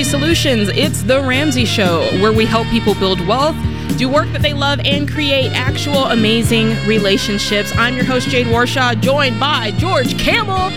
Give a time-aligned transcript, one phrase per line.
[0.00, 0.70] Ramsey Solutions.
[0.70, 3.54] It's The Ramsey Show, where we help people build wealth,
[3.98, 7.70] do work that they love, and create actual amazing relationships.
[7.76, 10.72] I'm your host, Jade Warshaw, joined by George Kamel,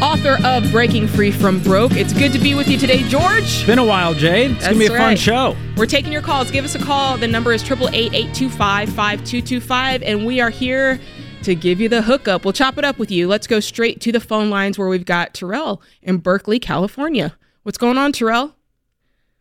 [0.00, 1.94] author of Breaking Free from Broke.
[1.94, 3.42] It's good to be with you today, George.
[3.42, 4.52] It's been a while, Jade.
[4.52, 5.56] It's going to be a fun show.
[5.76, 6.52] We're taking your calls.
[6.52, 7.18] Give us a call.
[7.18, 11.00] The number is 888-825-5225, and we are here
[11.42, 12.44] to give you the hookup.
[12.44, 13.26] We'll chop it up with you.
[13.26, 17.36] Let's go straight to the phone lines where we've got Terrell in Berkeley, California.
[17.64, 18.54] What's going on, Terrell?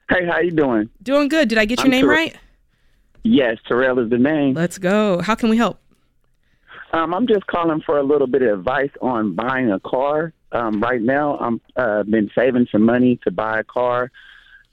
[0.10, 0.90] Hey, how you doing?
[1.02, 1.50] Doing good.
[1.50, 2.38] Did I get your I'm name Ter- right?
[3.24, 4.54] Yes, Terrell is the name.
[4.54, 5.22] Let's go.
[5.22, 5.78] How can we help?
[6.94, 10.32] Um, I'm just calling for a little bit of advice on buying a car.
[10.54, 14.10] Um, right now, I'm uh, been saving some money to buy a car,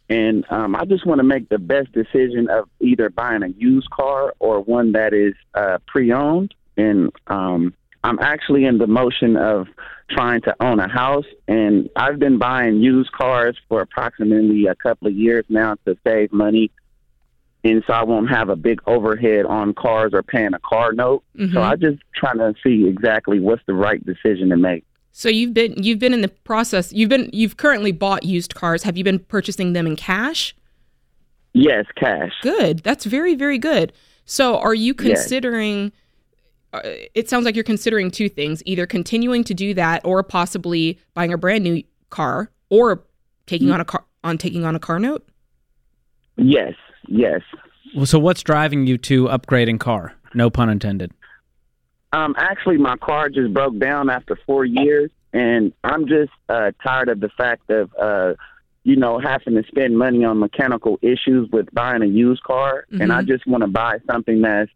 [0.08, 3.90] and um, I just want to make the best decision of either buying a used
[3.90, 6.54] car or one that is uh, pre-owned.
[6.76, 7.74] And um,
[8.04, 9.66] I'm actually in the motion of
[10.10, 15.08] trying to own a house, and I've been buying used cars for approximately a couple
[15.08, 16.70] of years now to save money
[17.62, 21.22] and so I won't have a big overhead on cars or paying a car note.
[21.36, 21.52] Mhm.
[21.52, 24.84] So I just trying to see exactly what's the right decision to make.
[25.12, 26.92] So you've been you've been in the process.
[26.92, 28.84] You've been you've currently bought used cars.
[28.84, 30.54] Have you been purchasing them in cash?
[31.52, 32.32] Yes, cash.
[32.42, 32.78] Good.
[32.80, 33.92] That's very very good.
[34.24, 35.90] So are you considering uh,
[36.72, 41.32] it sounds like you're considering two things, either continuing to do that or possibly buying
[41.32, 43.02] a brand new car or
[43.46, 43.74] taking Mm.
[43.74, 45.26] on a car on taking on a car note?
[46.36, 46.74] Yes,
[47.08, 47.40] yes.
[47.96, 50.14] Well, so what's driving you to upgrading car?
[50.34, 51.12] No pun intended.
[52.12, 57.08] Um, actually, my car just broke down after four years, and I'm just uh, tired
[57.08, 58.34] of the fact of, uh,
[58.84, 63.12] you know, having to spend money on mechanical issues with buying a used car, and
[63.12, 63.26] I Mhm.
[63.28, 64.70] just want to buy something that's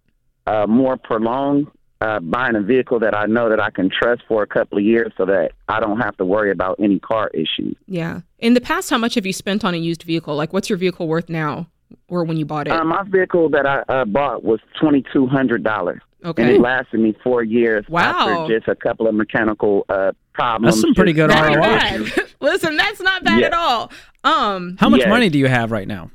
[0.46, 1.66] uh, more prolonged.
[2.04, 4.84] Uh, buying a vehicle that I know that I can trust for a couple of
[4.84, 7.74] years, so that I don't have to worry about any car issues.
[7.86, 8.20] Yeah.
[8.40, 10.36] In the past, how much have you spent on a used vehicle?
[10.36, 11.66] Like, what's your vehicle worth now,
[12.08, 12.72] or when you bought it?
[12.72, 17.00] Uh, my vehicle that I uh, bought was twenty two hundred dollars, and it lasted
[17.00, 18.02] me four years Wow.
[18.42, 20.74] after just a couple of mechanical uh, problems.
[20.74, 22.04] That's some pretty good ROI.
[22.40, 23.46] Listen, that's not bad Yeah.
[23.46, 23.90] at all.
[24.24, 25.08] Um, How much Yes.
[25.08, 26.10] money do you have right now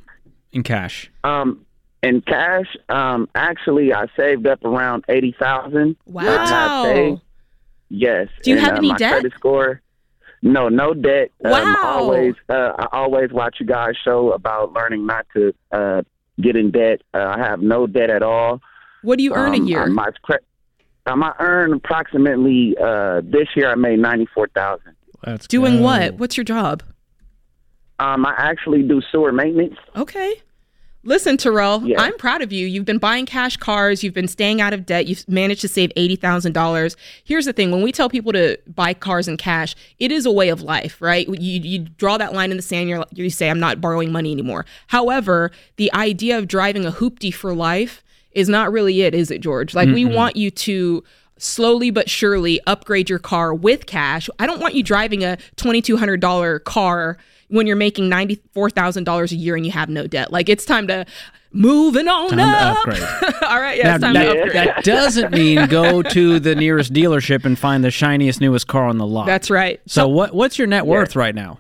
[0.52, 1.10] in cash?
[1.24, 1.66] Um,
[2.04, 5.96] in cash, um, actually, I saved up around eighty thousand.
[6.06, 7.20] wow.
[7.90, 8.28] Yes.
[8.44, 9.12] Do you and, have uh, any my debt?
[9.14, 9.82] Credit score.
[10.42, 11.32] No, no debt.
[11.44, 11.76] Um, Wow.
[11.84, 16.04] always, uh, I always watch you guys show about learning not to uh,
[16.40, 17.02] get in debt.
[17.14, 18.62] Uh, I have no debt at all.
[19.02, 19.86] What do you earn Um, a year?
[19.88, 20.36] my cre-
[21.08, 23.72] um, I earn approximately uh, this year.
[23.72, 24.96] I made ninety four thousand.
[25.26, 25.84] Let's Doing go.
[25.84, 26.14] what?
[26.16, 26.84] What's your job?
[28.00, 29.76] Um, I actually do sewer maintenance.
[29.98, 30.42] Okay.
[31.04, 32.02] Listen, Terrell, Yeah.
[32.02, 32.68] I'm proud of you.
[32.68, 34.04] You've been buying cash cars.
[34.04, 35.08] You've been staying out of debt.
[35.08, 36.96] You've managed to save $80,000.
[37.24, 40.32] Here's the thing when we tell people to buy cars in cash, it is a
[40.32, 41.26] way of life, right?
[41.28, 42.90] You, you draw that line in the sand.
[42.90, 44.66] You're, you say, I'm not borrowing money anymore.
[44.88, 49.40] However, the idea of driving a hoopty for life is not really it, is it,
[49.42, 49.74] George?
[49.74, 51.04] Like, we want you to
[51.38, 54.30] slowly but surely upgrade your car with cash.
[54.38, 57.18] I don't want you driving a $2,200 car
[57.50, 60.32] when you're making $94,000 a year and you have no debt.
[60.32, 61.06] Like it's time to
[61.52, 62.78] move and on Time to up.
[62.78, 63.34] upgrade.
[63.50, 64.54] All right, yeah, it's now, time to that, upgrade.
[64.54, 68.98] that doesn't mean go to the nearest dealership and find the shiniest, newest car on
[68.98, 69.26] the lot.
[69.26, 69.82] That's right.
[69.88, 70.34] so what?
[70.34, 71.60] What's your net worth right now?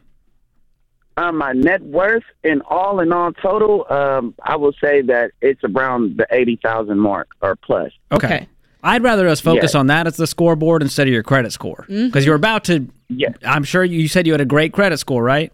[1.17, 5.61] Um, my net worth in all in all total, um, I will say that it's
[5.65, 7.91] around the eighty thousand mark or plus.
[8.11, 8.47] Okay.
[8.81, 9.81] I'd rather us focus Yeah.
[9.81, 12.19] on that as the scoreboard instead of your credit score because Mm-hmm.
[12.25, 12.87] you're about to.
[13.09, 15.51] Yes, I'm sure you, you said you had a great credit score, right?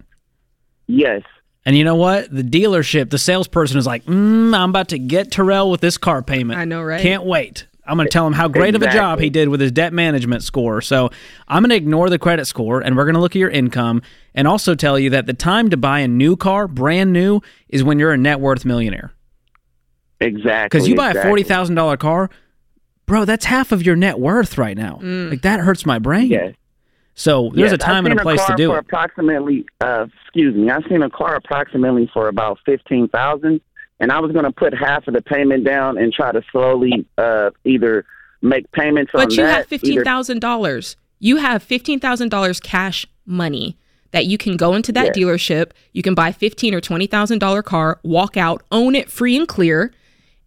[0.87, 1.21] Yes,
[1.65, 2.33] And you know what?
[2.33, 6.21] The dealership, the salesperson is like, mm, I'm about to get Terrell with this car
[6.21, 6.59] payment.
[6.59, 7.01] I know, right?
[7.01, 7.67] Can't wait.
[7.87, 9.93] I'm going to tell him how great of a job he did with his debt
[9.93, 10.81] management score.
[10.81, 11.11] So
[11.47, 14.01] I'm going to ignore the credit score and we're going to look at your income
[14.33, 17.83] and also tell you that the time to buy a new car, brand new, is
[17.83, 19.13] when you're a net worth millionaire.
[20.19, 20.65] exactly.
[20.65, 22.29] Because you buy a $40,000 car,
[23.05, 24.99] bro, that's half of your net worth right now.
[25.01, 25.29] Mm.
[25.29, 26.27] Like that hurts my brain.
[26.31, 26.55] Yes.
[27.15, 28.81] So there's Yes, a time and a seen place to car do for it.
[28.81, 33.61] Approximately, uh, excuse me, I've seen a car approximately for about fifteen thousand,
[33.99, 37.05] and I was going to put half of the payment down and try to slowly
[37.17, 38.05] uh, either
[38.41, 39.55] make payments on But you that.
[39.55, 40.97] have fifteen either- thousand dollars.
[41.19, 43.77] You have fifteen thousand dollars cash money
[44.11, 45.23] that you can go into that Yeah.
[45.23, 45.71] dealership.
[45.93, 49.47] You can buy fifteen or twenty thousand dollar car, walk out, own it free and
[49.47, 49.93] clear,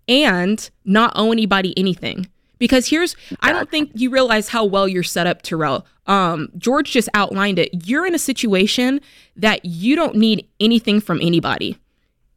[0.06, 2.26] and not owe anybody anything.
[2.58, 5.86] Because here's, I don't think you realize how well you're set up, Terrell.
[6.06, 7.86] Um, George just outlined it.
[7.86, 9.00] You're in a situation
[9.36, 11.78] that you don't need anything from anybody.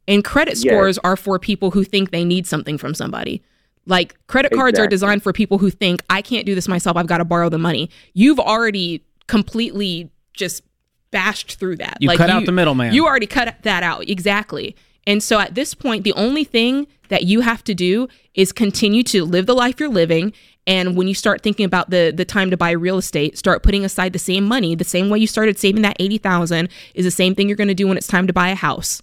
[0.06, 0.72] And credit Yes.
[0.72, 3.42] scores are for people who think they need something from somebody.
[3.86, 6.96] Like credit cards are designed for people who think I can't do this myself.
[6.96, 7.90] I've got to borrow the money.
[8.14, 10.62] You've already completely just
[11.10, 11.96] bashed through that.
[12.00, 12.94] You cut out the middleman.
[12.94, 14.08] You already cut that out.
[14.08, 14.76] Exactly.
[15.06, 19.02] And so at this point, the only thing that you have to do is continue
[19.04, 20.32] to live the life you're living.
[20.66, 23.84] And when you start thinking about the the time to buy real estate, start putting
[23.84, 24.74] aside the same money.
[24.74, 27.68] The same way you started saving that eighty thousand is the same thing you're going
[27.68, 29.02] to do when it's time to buy a house.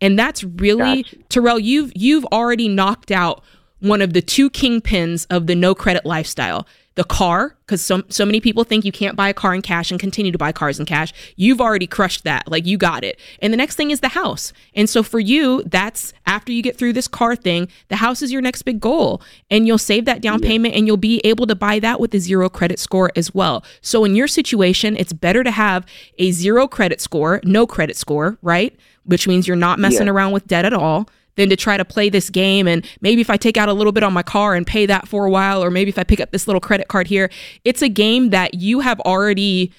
[0.00, 1.16] And that's really Gotcha.
[1.28, 1.58] Terrell.
[1.58, 3.42] You've you've already knocked out
[3.78, 6.66] one of the two kingpins of the no credit lifestyle.
[6.96, 9.90] The car, because so, so many people think you can't buy a car in cash
[9.90, 11.12] and continue to buy cars in cash.
[11.36, 12.50] You've already crushed that.
[12.50, 13.20] Like you got it.
[13.42, 14.54] And the next thing is the house.
[14.74, 18.32] And so for you, that's after you get through this car thing, the house is
[18.32, 19.20] your next big goal.
[19.50, 22.18] And you'll save that down payment and you'll be able to buy that with a
[22.18, 23.62] zero credit score as well.
[23.82, 25.84] So in your situation, it's better to have
[26.18, 28.74] a zero credit score, no credit score, right?
[29.04, 30.12] Which means you're not messing Yeah.
[30.14, 33.30] around with debt at all than to try to play this game and maybe if
[33.30, 35.62] I take out a little bit on my car and pay that for a while
[35.62, 37.30] or maybe if I pick up this little credit card here
[37.64, 39.72] it's a game that you have already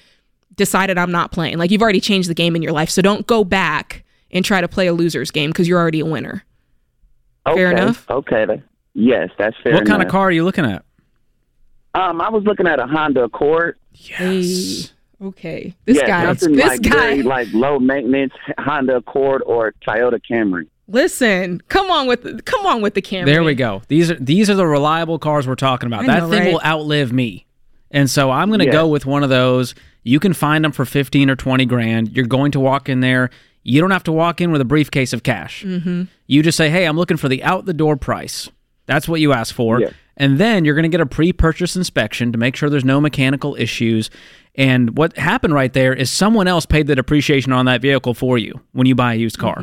[0.56, 3.26] decided I'm not playing like you've already changed the game in your life so don't
[3.26, 6.44] go back and try to play a loser's game because you're already a winner
[7.46, 7.56] Okay.
[7.56, 8.06] Fair enough?
[8.10, 8.44] Okay.
[8.44, 8.62] that-
[8.94, 9.74] Yes, that's fair.
[9.74, 10.84] what kind of car are you looking at?
[11.94, 13.76] Um, I was looking at a Honda Accord.
[13.92, 14.44] Hey,
[15.20, 20.20] okay this yeah, guy this like guy very like low maintenance Honda Accord or Toyota
[20.30, 20.68] Camry.
[20.88, 23.82] Listen come on with the, come on with the Camry There we go.
[23.88, 26.04] These are these are the reliable cars we're talking about.
[26.04, 26.52] I that know, thing right?
[26.52, 27.46] will outlive me.
[27.90, 28.72] And so I'm going to Yeah.
[28.72, 29.74] go with one of those.
[30.02, 32.10] You can find them for 15 or 20 grand.
[32.16, 33.30] You're going to walk in there.
[33.64, 35.62] You don't have to walk in with a briefcase of cash.
[35.64, 36.04] Mm-hmm.
[36.26, 38.48] You just say, "Hey, I'm looking for the out the door price."
[38.86, 39.80] That's what you ask for.
[39.80, 39.90] Yeah.
[40.16, 43.54] And then you're going to get a pre-purchase inspection to make sure there's no mechanical
[43.56, 44.08] issues.
[44.54, 48.38] And what happened right there is someone else paid the depreciation on that vehicle for
[48.38, 49.62] you when you buy a used car.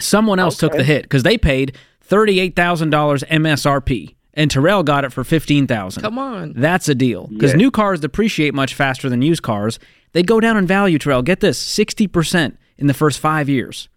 [0.00, 5.04] Someone else took the hit because they paid thirty-eight thousand dollars MSRP, and Terrell got
[5.04, 6.02] it for fifteen thousand.
[6.02, 9.78] come on That's a deal because new cars depreciate much faster than used cars.
[10.12, 10.98] They go down in value.
[10.98, 13.88] Terrell, get this: sixty percent in the first five years.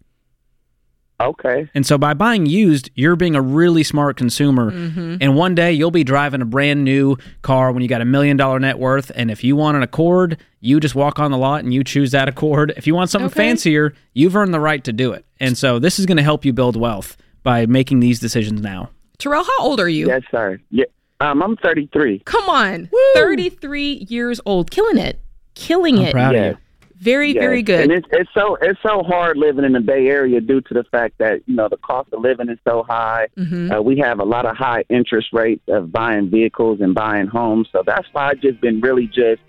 [1.20, 1.68] Okay.
[1.74, 4.70] And so by buying used, you're being a really smart consumer.
[4.70, 8.36] And one day you'll be driving a brand new car when you got a million
[8.36, 9.10] dollar net worth.
[9.14, 12.12] And if you want an Accord, you just walk on the lot and you choose
[12.12, 12.72] that Accord.
[12.76, 13.34] If you want something Okay.
[13.48, 15.24] fancier, you've earned the right to do it.
[15.40, 18.90] And so this is going to help you build wealth by making these decisions now.
[19.18, 20.60] Terrell how old are you Yes, sir.
[20.70, 20.84] Yeah.
[21.20, 22.20] Um, I'm 33.
[22.26, 25.18] come on 33 years old killing it
[25.54, 26.40] killing I'm it proud Yeah.
[26.42, 26.62] of you.
[27.00, 27.40] Very Yes.
[27.42, 30.60] very good And it's it's so it's so hard living in the Bay Area due
[30.62, 33.28] to the fact that you know the cost of living is so high.
[33.38, 33.76] Mhm.
[33.76, 37.68] Uh, we have a lot of high interest rates of buying vehicles and buying homes,
[37.72, 39.40] so that's why I've just been really just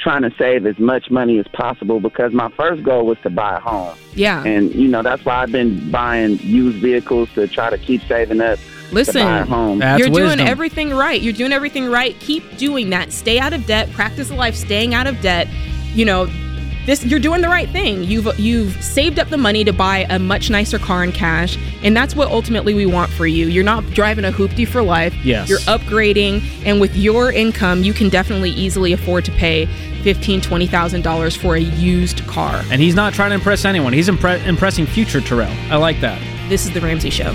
[0.00, 3.56] trying to save as much money as possible because my first goal was to buy
[3.56, 7.68] a home, yeah and you know that's why I've been buying used vehicles to try
[7.70, 9.80] to keep saving up to buy a listen home.
[9.82, 10.38] You're wisdom.
[10.38, 11.20] doing everything right.
[11.20, 12.14] You're doing everything right.
[12.20, 13.12] Keep doing that.
[13.12, 13.90] Stay out of debt.
[13.92, 15.46] Practice a life staying out of debt.
[15.94, 16.28] You know,
[16.88, 18.02] this you're doing the right thing.
[18.02, 21.94] You've you've saved up the money to buy a much nicer car in cash, and
[21.94, 23.46] that's what ultimately we want for you.
[23.46, 25.14] You're not driving a hoopty for life.
[25.22, 25.50] Yes.
[25.50, 29.66] You're upgrading, and with your income, you can definitely easily afford to pay
[30.02, 32.64] fifteen, twenty thousand dollars for a used car.
[32.70, 33.92] And he's not trying to impress anyone.
[33.92, 35.52] He's impre- impressing future Terrell.
[35.70, 36.18] I like that.
[36.48, 37.34] This is the Ramsey Show.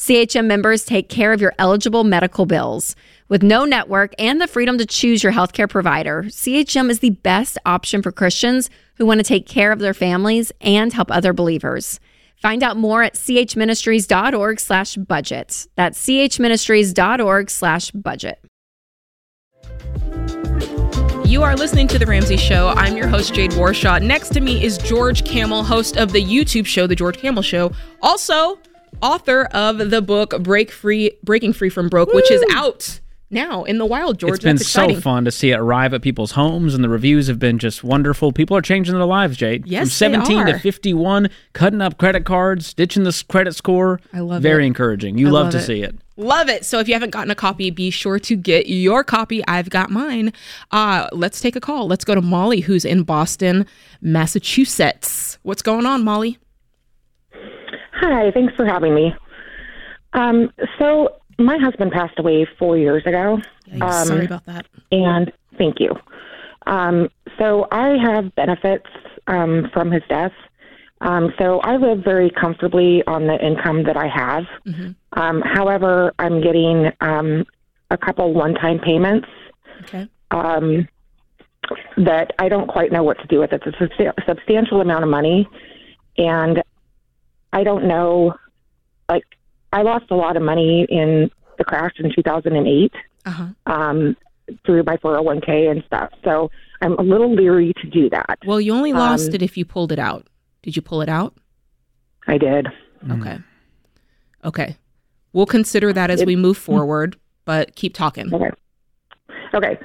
[0.00, 2.96] CHM members take care of your eligible medical bills.
[3.28, 7.58] With no network and the freedom to choose your healthcare provider, CHM is the best
[7.66, 12.00] option for Christians who want to take care of their families and help other believers.
[12.36, 15.66] Find out more at chministries.org slash budget.
[15.76, 18.42] That's chministries.org slash budget.
[21.26, 22.68] You are listening to The Ramsey Show.
[22.68, 24.02] I'm your host, Jade Warshaw.
[24.02, 27.70] Next to me is George Kamel, host of the YouTube show, The George Kamel Show.
[28.00, 28.58] Also,
[29.02, 33.78] author of the book Break Free, Breaking Free from Broke, which is out now in
[33.78, 34.34] the wild, George.
[34.34, 37.38] it's been so fun to see it arrive at people's homes, and the reviews have
[37.38, 38.32] been just wonderful.
[38.32, 39.66] People are changing their lives, Jade.
[39.66, 40.58] Yes, From 17 to.
[40.58, 44.00] 51, cutting up credit cards, ditching the credit score.
[44.12, 44.68] I love Very it.
[44.68, 45.16] encouraging.
[45.16, 45.94] You I love, love to see it.
[46.16, 46.64] Love it.
[46.66, 49.42] So if you haven't gotten a copy, be sure to get your copy.
[49.46, 50.32] I've got mine.
[50.70, 51.86] Uh, let's take a call.
[51.86, 53.64] Let's go to Molly, who's in Boston,
[54.02, 55.38] Massachusetts.
[55.42, 56.38] What's going on, Molly?
[58.00, 59.14] Hi, thanks for having me.
[60.14, 63.38] Um, so my husband passed away four years ago,
[63.68, 64.66] Yikes, Sorry about that.
[64.90, 65.94] and thank you.
[66.66, 68.86] Um, so I have benefits
[69.26, 70.32] um, from his death,
[71.02, 74.44] Um, so I live very comfortably on the income that I have.
[75.14, 77.44] Um, however, I'm getting um,
[77.90, 79.26] a couple one-time payments
[79.84, 80.06] Okay.
[80.30, 80.86] um,
[81.96, 83.52] that I don't quite know what to do with.
[83.52, 85.48] It's a substantial amount of money,
[86.18, 86.62] and
[87.52, 88.34] I don't know.
[89.08, 89.24] Like,
[89.72, 92.92] I lost a lot of money in the crash in 2008
[93.26, 93.46] Uh huh.
[93.66, 94.16] um,
[94.64, 96.10] through my 401k and stuff.
[96.24, 98.38] So I'm a little leery to do that.
[98.46, 100.26] Well, you only lost Um, it if you pulled it out.
[100.62, 101.34] Did you pull it out?
[102.26, 102.68] I did.
[103.10, 103.38] Okay.
[104.44, 104.76] Okay.
[105.32, 108.32] We'll consider that as we move forward, but keep talking.
[108.34, 108.50] Okay.
[109.54, 109.78] Okay.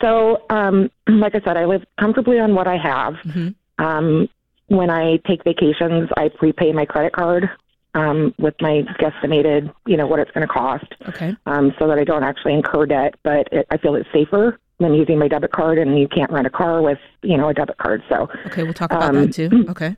[0.00, 3.14] So, um, like I said, I live comfortably on what I have.
[3.24, 3.54] Mhm.
[3.78, 4.28] Um,
[4.68, 7.50] when I take vacations, I prepay my credit card
[7.94, 11.34] um, with my guesstimated, you know, what it's going to cost, Okay.
[11.46, 13.14] um, so that I don't actually incur debt.
[13.22, 16.46] But it, I feel it's safer than using my debit card, and you can't rent
[16.46, 18.02] a car with, you know, a debit card.
[18.08, 18.62] So, Okay.
[18.62, 19.66] We'll talk about Um, that too.
[19.70, 19.96] Okay.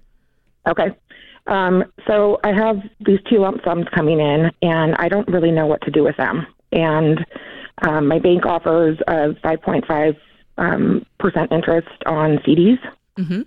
[0.68, 0.88] Okay.
[1.46, 5.66] Um, so I have these two lump sums coming in, and I don't really know
[5.66, 6.46] what to do with them.
[6.72, 7.24] And
[7.82, 10.16] um, my bank offers a 5.5
[10.58, 12.78] um, percent interest on CDs.
[13.18, 13.42] Mm-hmm.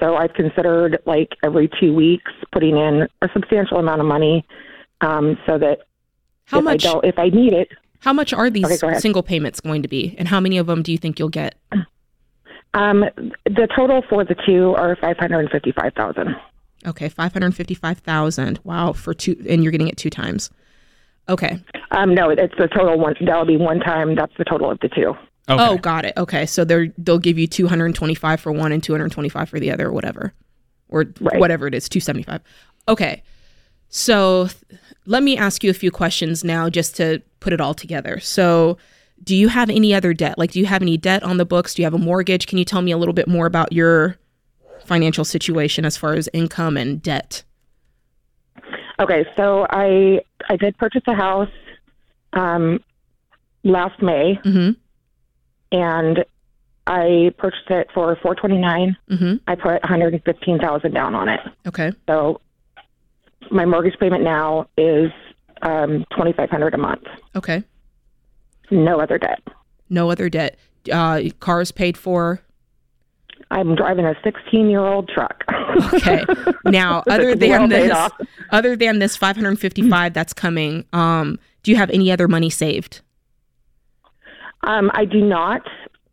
[0.00, 4.44] So I've considered like every two weeks putting in a substantial amount of money,
[5.00, 5.80] um, so that
[6.46, 6.84] How if much?
[6.84, 7.68] I don't, if I need it,
[8.00, 10.82] How much are these Okay, single payments going to be, and how many of them
[10.82, 11.54] do you think you'll get?
[12.74, 13.04] um,
[13.44, 16.36] the total for the two are 555,000.
[16.86, 18.60] Okay, five hundred fifty-five thousand.
[18.62, 20.50] Wow, for two, and you're getting it two times.
[21.30, 21.58] Okay.
[21.92, 23.14] Um, no, it's the total one.
[23.24, 24.14] That'll be one time.
[24.14, 25.14] That's the total of the two.
[25.48, 25.62] Okay.
[25.62, 26.14] Oh, got it.
[26.16, 29.48] Okay, so they're they'll give you two hundred twenty-five for one and two hundred twenty-five
[29.48, 30.32] for the other, or whatever,
[30.88, 31.38] or Right.
[31.38, 32.40] whatever it is, two seventy-five.
[32.88, 33.22] Okay,
[33.88, 37.74] so th- let me ask you a few questions now, just to put it all
[37.74, 38.18] together.
[38.20, 38.78] So,
[39.22, 40.38] do you have any other debt?
[40.38, 41.74] Like, do you have any debt on the books?
[41.74, 42.46] Do you have a mortgage?
[42.46, 44.16] Can you tell me a little bit more about your
[44.86, 47.42] financial situation as far as income and debt?
[48.98, 51.50] Okay, so I I did purchase a house
[52.32, 52.82] um,
[53.62, 54.70] last May, Mm-hmm.
[55.74, 56.24] And
[56.86, 58.96] I purchased it for four twenty nine.
[59.10, 59.36] Mm-hmm.
[59.48, 61.40] I put one hundred and fifteen thousand down on it.
[61.66, 61.92] Okay.
[62.06, 62.40] So
[63.50, 65.10] my mortgage payment now is
[65.62, 67.02] um, twenty five hundred a month.
[67.34, 67.64] Okay.
[68.70, 69.40] No other debt.
[69.90, 70.58] No other debt.
[70.90, 72.40] Uh, cars paid for.
[73.50, 75.42] I'm driving a sixteen year old truck.
[75.94, 76.24] Okay.
[76.66, 78.10] Now, other than this,
[78.50, 83.02] other than this 555 that's coming, um, do you have any other money saved?
[84.64, 85.62] Um, I do not,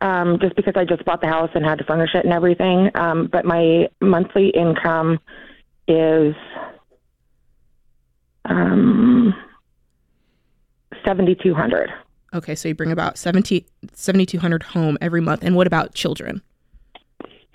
[0.02, 2.90] um, just because I just bought the house and had to furnish it and everything.
[2.96, 5.20] Um, but my monthly income
[5.88, 6.36] is
[8.46, 9.34] um,
[11.06, 11.90] seventy two hundred.
[12.34, 15.44] Okay, so you bring about 70 7200 home every month.
[15.44, 16.42] And what about children?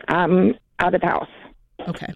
[0.08, 1.28] Um, out of the house.
[1.88, 2.12] Okay.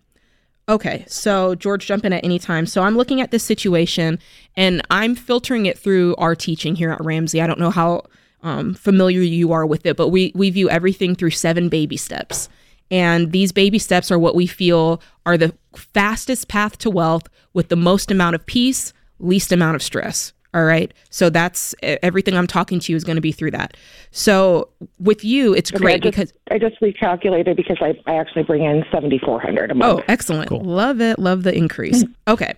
[0.68, 2.66] Okay, so George, jump in at any time.
[2.66, 4.18] So I'm looking at this situation
[4.56, 7.40] and I'm filtering it through our teaching here at Ramsey.
[7.40, 8.04] I don't know how
[8.42, 12.48] um, familiar you are with it, but we, we view everything through seven baby steps.
[12.90, 17.68] And these baby steps are what we feel are the fastest path to wealth with
[17.68, 20.32] the most amount of peace, least amount of stress.
[20.52, 20.92] All right.
[21.10, 23.76] So that's everything I'm talking to you is going to be through that.
[24.10, 24.68] So
[24.98, 28.42] with you, it's Okay, great I just, because I just recalculated because I, I actually
[28.42, 29.88] bring in seventy four hundred a month.
[29.88, 30.06] Oh, month.
[30.08, 30.50] excellent.
[30.50, 31.20] Love it.
[31.20, 32.04] Love the increase.
[32.26, 32.54] Okay.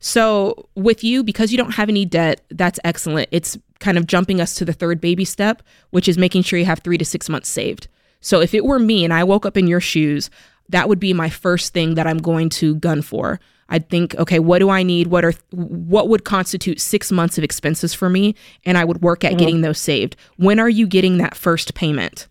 [0.00, 3.28] So, with you, because you don't have any debt, that's excellent.
[3.30, 6.64] It's kind of jumping us to the third baby step, which is making sure you
[6.64, 7.88] have three to six months saved.
[8.20, 10.30] So, if it were me and I woke up in your shoes,
[10.68, 13.40] that would be my first thing that I'm going to gun for.
[13.68, 15.08] I'd think, okay, what do I need?
[15.08, 18.34] What are what would constitute six months of expenses for me?
[18.64, 20.16] And I would work at getting those saved.
[20.36, 22.28] When are you getting that first payment?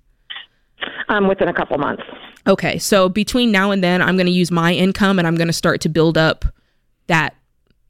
[1.09, 2.03] Um, within a couple months.
[2.47, 5.47] Okay, so between now and then, I'm going to use my income and I'm going
[5.47, 6.45] to start to build up
[7.07, 7.35] that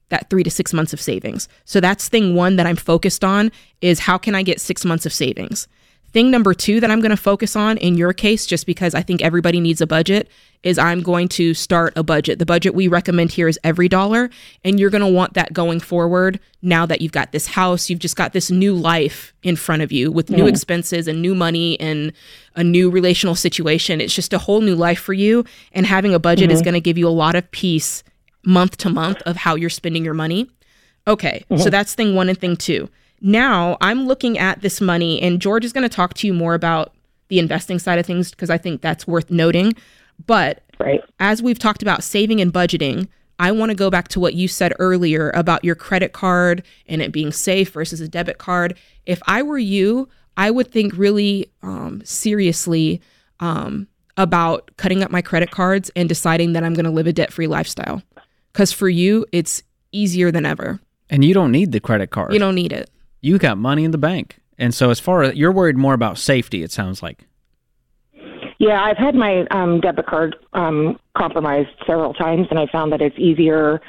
[0.09, 1.47] that three to six months of savings.
[1.65, 5.05] So that's thing one that I'm focused on is how can I get six months
[5.05, 5.67] of savings.
[6.15, 9.01] Thing number two that I'm going to focus on in your case, just because I
[9.01, 10.29] think everybody needs a budget,
[10.63, 12.39] is I'm going to start a budget.
[12.39, 14.31] The budget we recommend here is EveryDollar,
[14.63, 17.99] and you're going to want that going forward now that you've got this house, you've
[17.99, 20.49] just got this new life in front of you with new mm.
[20.49, 22.13] expenses and new money and
[22.55, 23.99] a new relational situation.
[23.99, 25.43] It's just a whole new life for you,
[25.73, 26.65] and having a budget is mm-hmm.
[26.65, 28.03] going to give you a lot of peace
[28.45, 30.49] month to month of how you're spending your money.
[31.07, 32.89] Okay, so that's thing one and thing two.
[33.21, 36.53] Now I'm looking at this money, and George is going to talk to you more
[36.53, 36.93] about
[37.27, 39.73] the investing side of things because I think that's worth noting.
[40.25, 41.01] But Right.
[41.19, 43.07] as we've talked about saving and budgeting,
[43.39, 47.01] I want to go back to what you said earlier about your credit card and
[47.01, 48.77] it being safe versus a debit card.
[49.05, 53.01] If I were you, I would think really um, seriously
[53.39, 53.87] um,
[54.17, 57.33] about cutting up my credit cards and deciding that I'm going to live a debt
[57.33, 58.01] free lifestyle.
[58.55, 60.79] Because for you, it's easier than ever.
[61.09, 62.31] And you don't need the credit card.
[62.31, 62.89] You don't need it.
[63.19, 64.37] You got money in the bank.
[64.57, 67.25] And so, as far as you're worried more about safety, it sounds like.
[68.57, 73.01] Yeah, I've had my um, debit card um, compromised several times, and I found that
[73.01, 73.81] it's easier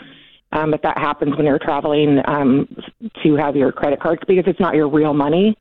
[0.50, 2.66] um, if that happens when you're traveling um,
[3.22, 5.56] to have your credit cards because it's not your real money,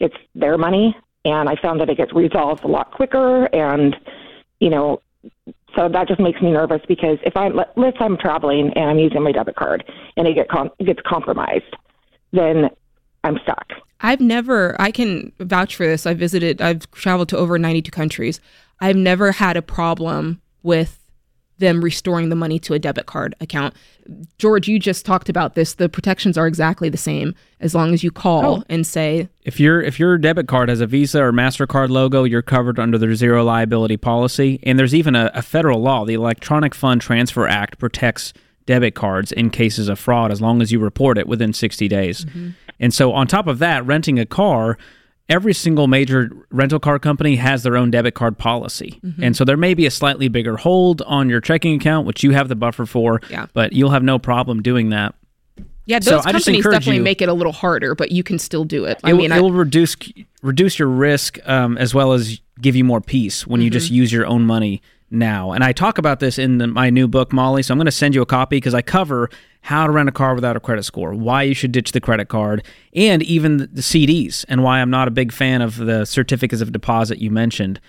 [0.00, 0.94] it's their money.
[1.24, 3.96] And I found that it gets resolved a lot quicker, and
[4.60, 5.00] you know,
[5.76, 8.98] so that just makes me nervous because if I'm let's say I'm traveling and I'm
[8.98, 9.84] using my debit card
[10.16, 11.76] and it get com- gets compromised,
[12.32, 12.70] then
[13.24, 13.66] I'm stuck.
[14.00, 16.06] I've never, I can vouch for this.
[16.06, 18.40] I visited, I've traveled to over 92 countries.
[18.80, 20.99] I've never had a problem with
[21.60, 23.74] them restoring the money to a debit card account.
[24.38, 25.74] George, you just talked about this.
[25.74, 28.64] The protections are exactly the same as long as you call Oh.
[28.68, 32.42] and say, If your if your debit card has a Visa or Mastercard logo, you're
[32.42, 34.58] covered under their zero liability policy.
[34.64, 38.32] And there's even a, a federal law, the Electronic Fund Transfer Act, protects
[38.66, 42.24] debit cards in cases of fraud as long as you report it within 60 days.
[42.24, 42.50] Mm-hmm.
[42.78, 44.76] And so, on top of that, renting a car.
[45.30, 49.00] Every single major rental car company has their own debit card policy.
[49.22, 52.32] And so there may be a slightly bigger hold on your checking account, which you
[52.32, 53.46] have the buffer for, Yeah.
[53.54, 55.14] but you'll have no problem doing that.
[55.86, 58.38] yeah, So those just companies definitely you- make it a little harder, but you can
[58.38, 58.98] still do it.
[59.04, 59.96] I it, mean, it will reduce
[60.42, 63.72] reduce your risk um, as well as give you more peace when you Mm-hmm.
[63.74, 65.52] just use your own money now.
[65.52, 67.62] And I talk about this in the, my new book, Molly.
[67.62, 69.28] So I'm going to send you a copy because I cover
[69.62, 72.28] how to rent a car without a credit score, why you should ditch the credit
[72.28, 72.64] card,
[72.94, 76.72] and even the, CDs, and why I'm not a big fan of the certificates of
[76.72, 77.80] deposit you mentioned.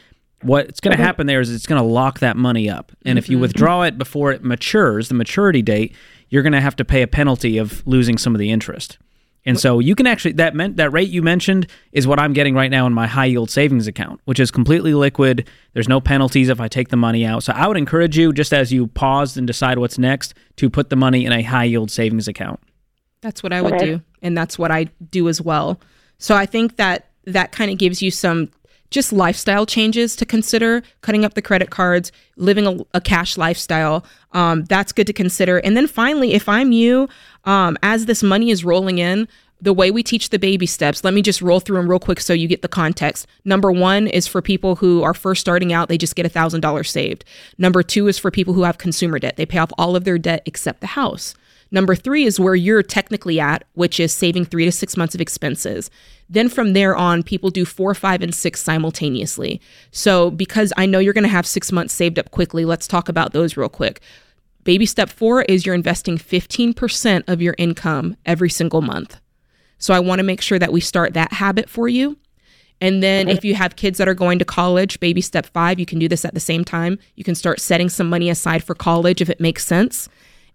[0.42, 2.92] What's going to happen there is it's going to lock that money up.
[3.06, 3.42] And if you Mm-hmm.
[3.42, 5.96] withdraw it before it matures, the maturity date,
[6.30, 8.98] you're going to have to pay a penalty of losing some of the interest.
[9.46, 12.54] And so you can actually that meant that rate you mentioned is what I'm getting
[12.54, 15.48] right now in my high yield savings account, which is completely liquid.
[15.74, 17.42] There's no penalties if I take the money out.
[17.44, 20.90] So I would encourage you just as you pause and decide what's next to put
[20.92, 22.60] the money in a high yield savings account.
[23.22, 23.86] That's what I would Okay.
[23.86, 25.80] do, and that's what I do as well.
[26.20, 28.50] So I think that that kind of gives you some
[28.90, 30.84] just lifestyle changes to consider.
[31.02, 34.04] Cutting up the credit cards, living a, a cash lifestyle.
[34.34, 35.60] Um, that's good to consider.
[35.60, 37.08] And then finally, if I'm you,
[37.46, 39.28] um, as this money is rolling in.
[39.64, 42.20] The way we teach the baby steps, let me just roll through them real quick
[42.20, 43.28] so you get the context.
[43.46, 47.24] Number one is for people who are first starting out, they just get $1,000 saved.
[47.60, 50.18] Number two is for people who have consumer debt, they pay off all of their
[50.18, 51.36] debt except the house.
[51.72, 55.22] Number three is where you're technically at, which is saving three to six months of
[55.22, 55.90] expenses.
[56.30, 59.62] Then from there on, people do four, five, and six simultaneously.
[59.92, 63.08] So because I know you're going to have six months saved up quickly, let's talk
[63.08, 64.02] about those real quick.
[64.64, 69.20] Baby step four is you're investing 15% of your income every single month.
[69.78, 72.18] So I want to make sure that we start that habit for you.
[72.80, 75.86] And then if you have kids that are going to college, baby step five, you
[75.86, 76.98] can do this at the same time.
[77.16, 80.10] You can start setting some money aside for college if it makes sense.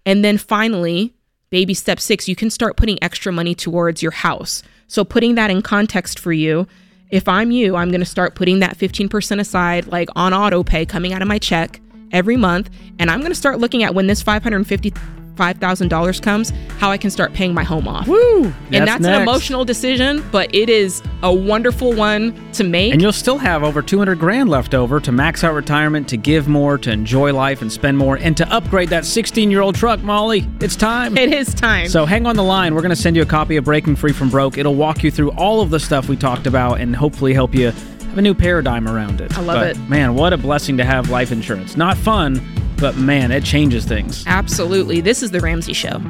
[0.05, 1.15] And then finally,
[1.51, 4.63] baby step six, you can start putting extra money towards your house.
[4.89, 6.67] So putting that in context for you,
[7.11, 10.85] if I'm you, I'm going to start putting that 15% aside, like on auto pay
[10.85, 11.81] coming out of my check
[12.13, 12.71] every month.
[12.99, 17.33] And I'm going to start looking at when this $555,000 comes, how I can start
[17.33, 18.09] paying my home off.
[18.09, 18.53] Woo!
[18.73, 22.93] and that's an emotional decision, but it is a wonderful one to make.
[22.93, 26.49] And you'll still have over 200 grand left over to max out retirement, to give
[26.49, 30.03] more, to enjoy life and spend more, and to upgrade that 16 year old truck,
[30.03, 30.47] Molly.
[30.61, 31.17] It's time.
[31.17, 31.89] it is time.
[31.89, 32.75] So hang on the line.
[32.75, 34.59] We're going to send you a copy of Breaking Free from Broke.
[34.59, 37.73] It'll walk you through all of the stuff we talked about and hopefully help you
[38.19, 39.37] a new paradigm around it.
[39.37, 39.89] I love But, it.
[39.89, 41.77] Man, what a blessing to have life insurance.
[41.77, 42.41] Not fun,
[42.79, 44.25] but man, it changes things.
[44.27, 45.01] Absolutely.
[45.01, 46.01] This is The Ramsey Show.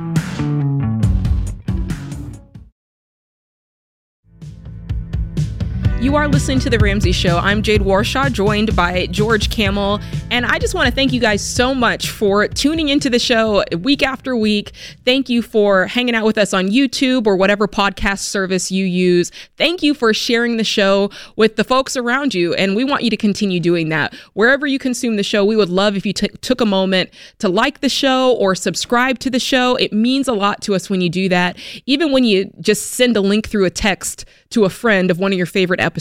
[6.07, 7.37] You are listening to The Ramsey Show.
[7.39, 9.99] I'm Jade Warshaw, joined by George Kamel.
[10.31, 13.65] And I just want to thank you guys so much for tuning into the show
[13.81, 14.71] week after week.
[15.05, 19.33] Thank you for hanging out with us on YouTube or whatever podcast service you use.
[19.57, 22.55] Thank you for sharing the show with the folks around you.
[22.55, 24.15] And we want you to continue doing that.
[24.35, 27.49] Wherever you consume the show, we would love if you t- took a moment to
[27.49, 29.75] like the show or subscribe to the show.
[29.75, 31.57] It means a lot to us when you do that.
[31.85, 35.33] Even when you just send a link through a text to a friend of one
[35.33, 35.96] of your favorite episodes,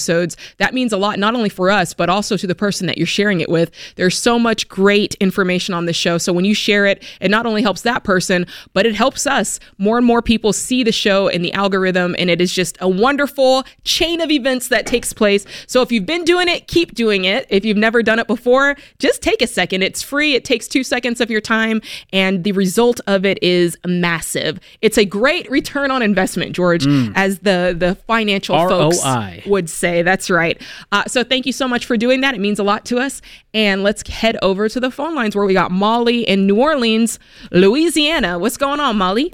[0.58, 3.08] that means a lot, not only for us, but also to the person that you're
[3.08, 3.72] sharing it with.
[3.96, 6.18] There's so much great information on the show.
[6.18, 9.60] So when you share it, it not only helps that person, but it helps us.
[9.78, 12.90] More and more people see the show in the algorithm, and it is just a
[12.90, 15.46] wonderful chain of events that takes place.
[15.68, 17.46] So if you've been doing it, keep doing it.
[17.50, 19.84] If you've never done it before, just take a second.
[19.84, 21.82] It's free, it takes two seconds of your time,
[22.12, 24.60] and the result of it is massive.
[24.82, 27.12] It's a great return on investment, George, mm.
[27.16, 29.44] as the, the financial folks ROI.
[29.46, 30.02] would say.
[30.02, 30.62] That's right.
[30.92, 32.34] Uh, so thank you so much for doing that.
[32.34, 33.22] It means a lot to us.
[33.54, 37.20] And let's head over to the phone lines where we got Molly in New Orleans,
[37.52, 38.40] Louisiana.
[38.40, 39.34] What's going on, Molly?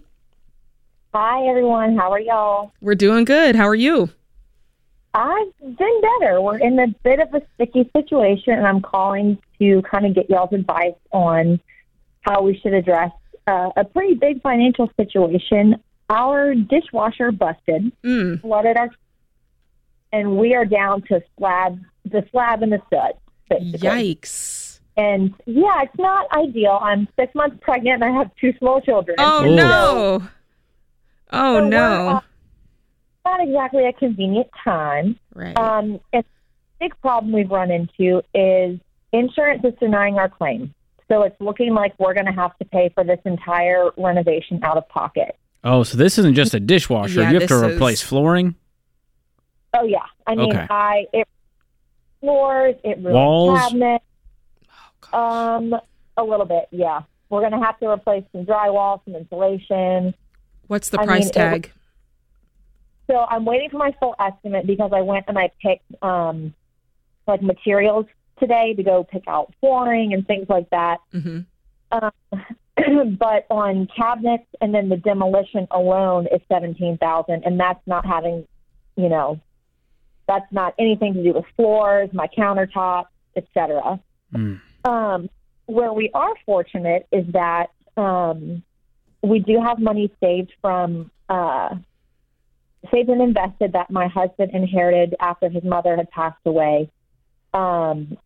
[1.14, 1.98] Hi, everyone.
[1.98, 2.72] How are y'all?
[2.82, 3.56] We're doing good.
[3.56, 4.10] How are you?
[5.14, 6.40] I've been better.
[6.42, 10.30] We're in a bit of a sticky situation, and I'm calling to kind of get
[10.30, 11.60] y'all's advice on
[12.22, 13.12] how we should address
[13.48, 15.82] uh, a pretty big financial situation.
[16.10, 18.40] Our dishwasher busted, Mm.
[18.42, 18.90] flooded our,
[20.12, 23.14] and we are down to slab, the slab and the stud,
[23.50, 23.80] basically.
[23.80, 24.80] Yikes.
[24.98, 26.78] And yeah, it's not ideal.
[26.82, 29.16] I'm six months pregnant, and I have two small children.
[29.20, 29.56] Oh, Ooh.
[29.56, 30.24] no.
[31.32, 32.08] Oh, So no.
[32.10, 32.20] uh,
[33.26, 35.18] not exactly a convenient time.
[35.34, 35.56] right.
[35.58, 38.80] Um, and the big problem we've run into is
[39.14, 40.74] insurance is denying our claim.
[41.08, 44.78] So it's looking like we're going to have to pay for this entire renovation out
[44.78, 45.38] of pocket.
[45.64, 47.22] Oh, so this isn't just a dishwasher.
[47.22, 48.56] Yeah, you have to this is- replace flooring,
[49.74, 50.68] Oh yeah, I mean, Okay.
[50.70, 51.28] I it
[52.20, 53.60] floors, it ruined Walls?
[53.60, 54.06] cabinets,
[55.14, 55.76] Oh, um,
[56.18, 56.68] a little bit.
[56.72, 60.14] Yeah, we're going to have to replace some drywall, some insulation.
[60.68, 61.72] What's the I price mean, it tag?
[63.08, 66.54] So I'm waiting for my full estimate because I went and I picked um,
[67.28, 68.06] like materials
[68.40, 71.00] today to go pick out flooring and things like that.
[71.12, 71.40] hmm
[73.20, 78.48] but on cabinets and then the demolition alone is seventeen thousand, and that's not having,
[78.96, 79.40] you know,
[80.32, 84.00] that's not anything to do with floors, my countertops, etc.
[84.34, 84.62] Mm.
[84.86, 85.30] Um,
[85.66, 87.68] where we are fortunate is that
[87.98, 88.64] um,
[89.22, 91.76] we do have money saved from uh,
[92.92, 96.90] saved and invested that my husband inherited after his mother had passed away.
[97.54, 98.18] Um,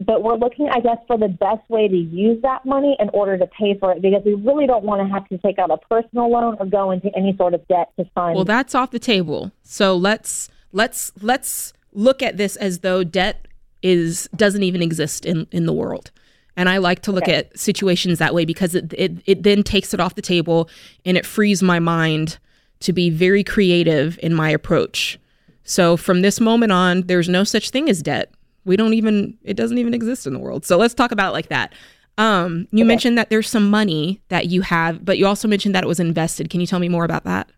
[0.00, 3.38] but we're looking, I guess, for the best way to use that money in order
[3.38, 5.78] to pay for it because we really don't want to have to take out a
[5.78, 8.36] personal loan or go into any sort of debt to fund.
[8.36, 9.52] Well, that's off the table.
[9.62, 13.48] So let's let's let's look at this as though debt
[13.82, 16.10] is doesn't even exist in in the world.
[16.58, 19.92] And I like to look at situations that way because it, it it then takes
[19.92, 20.70] it off the table
[21.04, 22.38] and it frees my mind
[22.80, 25.18] to be very creative in my approach.
[25.64, 28.30] So from this moment on, there's no such thing as debt.
[28.64, 30.64] We don't even it doesn't even exist in the world.
[30.64, 31.72] So let's talk about it like that.
[32.18, 35.84] Um, you mentioned that there's some money that you have, but you also mentioned that
[35.84, 36.48] it was invested.
[36.48, 37.50] Can you tell me more about that?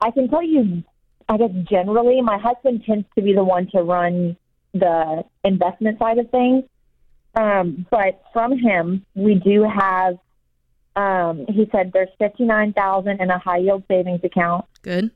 [0.00, 0.82] I can tell you,
[1.28, 4.36] I guess generally, my husband tends to be the one to run
[4.72, 6.64] the investment side of things.
[7.34, 10.18] Um, but from him, we do have.
[10.96, 14.64] Um, he said there's fifty nine thousand in a high yield savings account.
[14.82, 15.10] Good.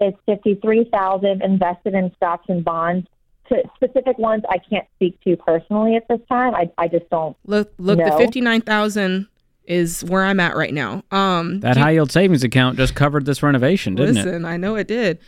[0.00, 3.06] It's fifty three thousand invested in stocks and bonds.
[3.48, 6.54] To specific ones, I can't speak to personally at this time.
[6.54, 7.34] I, I just don't.
[7.46, 8.18] Look, look, the No.
[8.18, 9.28] fifty nine thousand
[9.68, 11.04] is where I'm at right now.
[11.10, 14.24] Um, That high yield savings account just covered this renovation, didn't it?
[14.24, 15.18] listen, I know it did.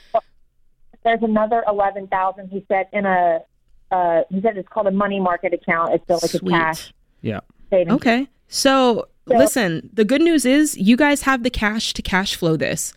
[1.05, 2.49] There's another eleven thousand.
[2.49, 3.41] He said in a.
[3.91, 5.95] Uh, he said it's called a money market account.
[5.95, 6.53] It's still like Sweet.
[6.55, 7.41] a cash Yeah.
[7.71, 12.03] savings Okay, so, So- listen, the good news is you guys have the cash to
[12.03, 12.93] cash flow this,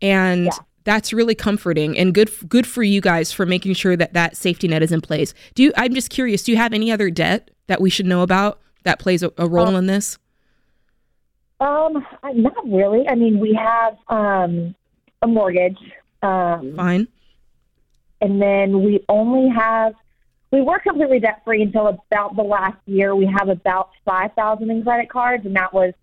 [0.00, 0.50] and Yeah.
[0.84, 2.30] that's really comforting and good.
[2.48, 5.34] Good for you guys for making sure that that safety net is in place.
[5.54, 5.72] Do you?
[5.76, 6.42] I'm just curious.
[6.44, 9.46] Do you have any other debt that we should know about that plays a, a
[9.46, 10.16] role in this?
[11.62, 13.08] Um, not really.
[13.08, 14.74] I mean, we have um,
[15.22, 15.78] a mortgage,
[16.22, 17.06] um, Fine.
[18.20, 19.94] and then we only have.
[20.50, 23.14] We were completely debt free until about the last year.
[23.14, 25.94] We have about five thousand in credit cards, and that was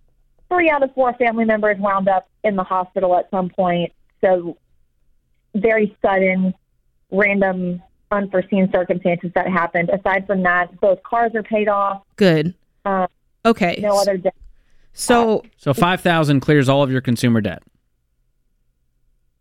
[0.48, 3.91] three out of four family members wound up in the hospital at some point.
[4.22, 4.58] So,
[5.56, 6.54] very sudden,
[7.12, 9.89] random, unforeseen circumstances that happened.
[9.89, 12.02] Aside from that, both cars are paid off.
[12.15, 12.56] Good.
[12.86, 13.08] Um,
[13.45, 13.80] Okay.
[13.82, 14.36] no other debt.
[14.93, 17.63] So So five thousand clears all of your consumer debt.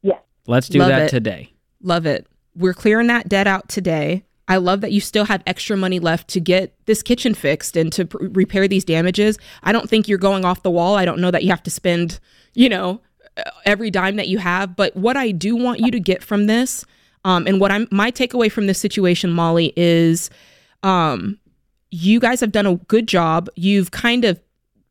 [0.02, 0.20] Yes.
[0.46, 1.08] Let's do Love that it.
[1.10, 1.52] today.
[1.82, 2.26] Love it.
[2.54, 4.24] We're clearing that debt out today.
[4.50, 7.92] I love that you still have extra money left to get this kitchen fixed and
[7.92, 9.38] to pr- repair these damages.
[9.62, 10.94] I don't think you're going off the wall.
[10.96, 12.18] I don't know that you have to spend,
[12.54, 13.02] you know,
[13.36, 14.74] uh, every dime that you have.
[14.74, 16.86] But what I do want you to get from this,
[17.24, 20.30] um, and what I'm my takeaway from this situation, Molly, is
[20.82, 21.38] um,
[21.90, 23.50] you guys have done a good job.
[23.54, 24.40] You've kind of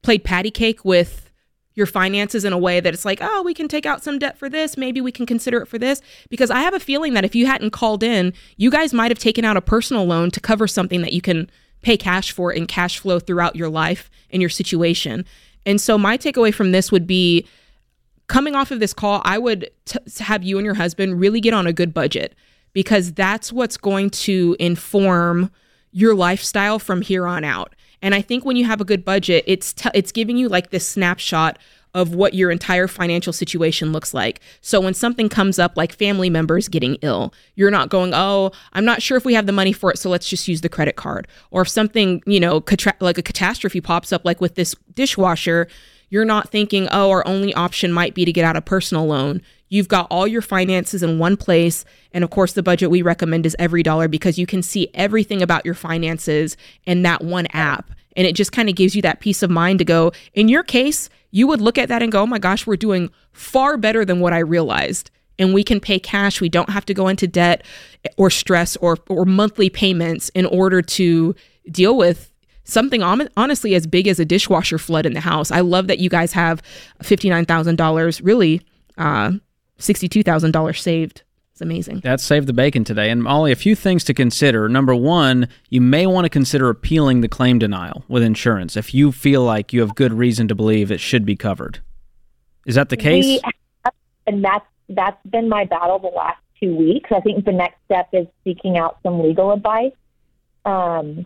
[0.02, 1.32] played patty cake with
[1.74, 4.38] your finances in a way that it's like, oh, we can take out some debt
[4.38, 4.78] for this.
[4.78, 6.02] Maybe we can consider it for this.
[6.28, 9.20] Because I have a feeling that if you hadn't called in, you guys might have
[9.20, 11.52] taken out a personal loan to cover something that you can
[11.84, 15.24] pay cash for and cash flow throughout your life and your situation.
[15.68, 17.48] And so my takeaway from this would be
[18.26, 21.54] coming off of this call, I would t- have you and your husband really get
[21.54, 22.34] on a good budget
[22.74, 25.52] because that's what's going to inform
[25.92, 27.76] your lifestyle from here on out.
[28.02, 30.70] And I think when you have a good budget, it's t- it's giving you like
[30.70, 31.58] this snapshot
[31.94, 34.40] of what your entire financial situation looks like.
[34.62, 38.86] So when something comes up like family members getting ill, you're not going, "Oh, I'm
[38.86, 40.96] not sure if we have the money for it, so let's just use the credit
[40.96, 44.76] card." Or if something, you know, contra- like a catastrophe pops up like with this
[44.94, 45.68] dishwasher,
[46.10, 49.42] you're not thinking, "Oh, our only option might be to get out a personal loan."
[49.70, 51.86] You've got all your finances in one place.
[52.14, 55.66] And of course, the budget we recommend is EveryDollar because you can see everything about
[55.66, 57.92] your finances in that one app.
[58.16, 60.64] And it just kind of gives you that peace of mind to go, in your
[60.64, 64.04] case, you would look at that and go, oh my gosh, we're doing far better
[64.04, 65.12] than what I realized.
[65.38, 66.42] And we can pay cash.
[66.42, 67.64] We don't have to go into debt
[68.18, 71.36] or stress or, or monthly payments in order to
[71.70, 75.52] deal with something honestly as big as a dishwasher flood in the house.
[75.52, 76.62] I love that you guys have
[77.02, 78.62] $59,000 really
[78.98, 79.34] uh,
[79.80, 81.24] $62,000 saved.
[81.52, 82.02] It's amazing.
[82.02, 83.10] That saved the bacon today.
[83.10, 84.70] And Molly, a few things to consider.
[84.70, 89.12] Number one, you may want to consider appealing the claim denial with insurance if you
[89.12, 91.80] feel like you have good reason to believe it should be covered.
[92.68, 93.26] Is that the case?
[93.26, 93.42] We,
[94.28, 97.10] and that's that's been my battle the last two weeks.
[97.12, 99.94] I think the next step is seeking out some legal advice,
[100.66, 101.26] um,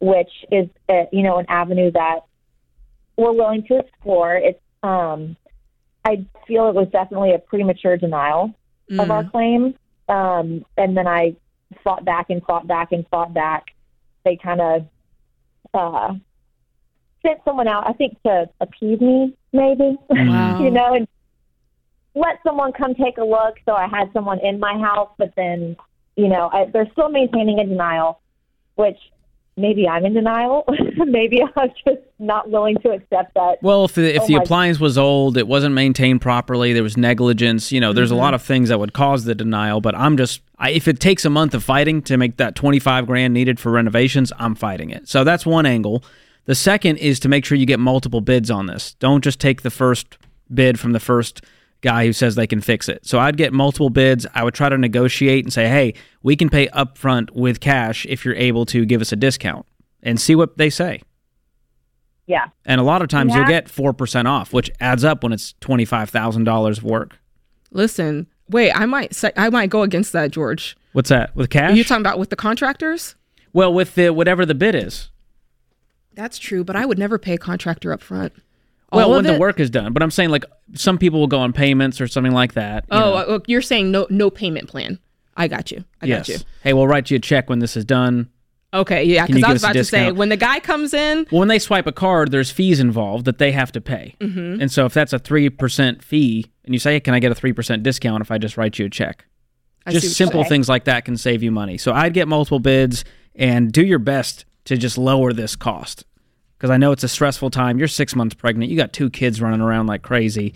[0.00, 2.20] which is uh, you know an avenue that
[3.16, 4.34] we're willing to explore.
[4.34, 5.36] It's um,
[6.08, 8.54] I feel it was definitely a premature denial
[8.90, 9.02] mm.
[9.02, 9.30] of our mm.
[9.30, 9.74] claim.
[10.08, 11.36] Um, and then I
[11.84, 13.66] fought back and fought back and fought back.
[14.24, 14.86] They kind of
[15.74, 16.14] uh,
[17.24, 20.62] sent someone out, I think, to appease me, maybe, wow.
[20.62, 21.06] you know, and
[22.14, 23.56] let someone come take a look.
[23.66, 25.76] So I had someone in my house, but then,
[26.16, 28.20] you know, I, they're still maintaining a denial,
[28.76, 28.98] which
[29.58, 30.64] maybe I'm in denial.
[30.96, 33.58] maybe I'm just not willing to accept that.
[33.62, 36.96] Well, if the, if oh the appliance was old, it wasn't maintained properly, there was
[36.96, 38.18] negligence, you know, there's mm-hmm.
[38.18, 39.80] a lot of things that would cause the denial.
[39.80, 43.06] But I'm just, I, if it takes a month of fighting to make that 25
[43.06, 45.08] grand needed for renovations, I'm fighting it.
[45.08, 46.04] So that's one angle.
[46.46, 48.94] The second is to make sure you get multiple bids on this.
[48.94, 50.16] Don't just take the first
[50.52, 51.42] bid from the first
[51.80, 53.06] guy who says they can fix it.
[53.06, 54.26] So I'd get multiple bids.
[54.34, 58.24] I would try to negotiate and say, hey, we can pay upfront with cash if
[58.24, 59.66] you're able to give us a discount
[60.02, 61.02] and see what they say.
[62.26, 62.48] Yeah.
[62.66, 63.38] And a lot of times yeah.
[63.38, 67.18] you'll get 4% off, which adds up when it's $25,000 of work.
[67.70, 70.76] Listen, wait, I might say, I might go against that, George.
[70.92, 71.34] What's that?
[71.34, 71.72] With cash?
[71.72, 73.14] Are you talking about with the contractors?
[73.52, 75.10] Well, with the whatever the bid is.
[76.14, 78.32] That's true, but I would never pay a contractor up front
[78.92, 79.32] well, when it?
[79.32, 79.92] the work is done.
[79.92, 82.84] But I'm saying like some people will go on payments or something like that.
[82.90, 83.40] You oh, know.
[83.46, 84.98] you're saying no no payment plan.
[85.36, 85.84] I got you.
[86.02, 86.26] I yes.
[86.26, 86.44] got you.
[86.62, 88.30] Hey, we'll write you a check when this is done.
[88.74, 91.48] Okay, yeah, because I was about to say when the guy comes in, well, when
[91.48, 94.60] they swipe a card, there's fees involved that they have to pay, mm-hmm.
[94.60, 97.32] and so if that's a three percent fee, and you say, hey, "Can I get
[97.32, 99.24] a three percent discount if I just write you a check?"
[99.86, 101.78] I just simple things like that can save you money.
[101.78, 106.04] So I'd get multiple bids and do your best to just lower this cost
[106.58, 107.78] because I know it's a stressful time.
[107.78, 108.68] You're six months pregnant.
[108.70, 110.54] You got two kids running around like crazy.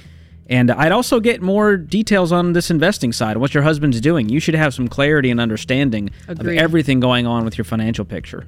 [0.49, 4.29] And I'd also get more details on this investing side, what your husband's doing.
[4.29, 6.57] You should have some clarity and understanding Agreed.
[6.57, 8.45] of everything going on with your financial picture.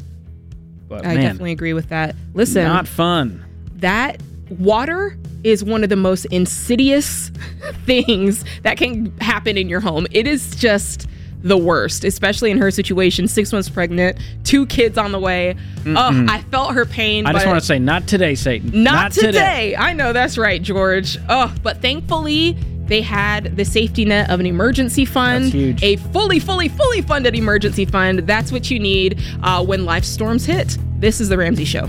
[0.88, 2.16] But I man, definitely agree with that.
[2.34, 3.44] Listen, not fun.
[3.76, 7.30] That water is one of the most insidious
[7.86, 10.08] things that can happen in your home.
[10.10, 11.06] It is just
[11.44, 13.28] the worst, especially in her situation.
[13.28, 15.54] Six months pregnant, two kids on the way.
[15.86, 17.26] Oh, I felt her pain.
[17.26, 18.82] I just want to say, not today, Satan.
[18.82, 19.26] Not, not today.
[19.26, 19.76] today.
[19.76, 21.18] I know that's right, George.
[21.28, 26.68] Oh, but thankfully, they had the safety net of an emergency fund, a fully, fully,
[26.68, 28.20] fully funded emergency fund.
[28.20, 30.78] That's what you need uh, when life storms hit.
[30.98, 31.88] This is the Ramsey Show.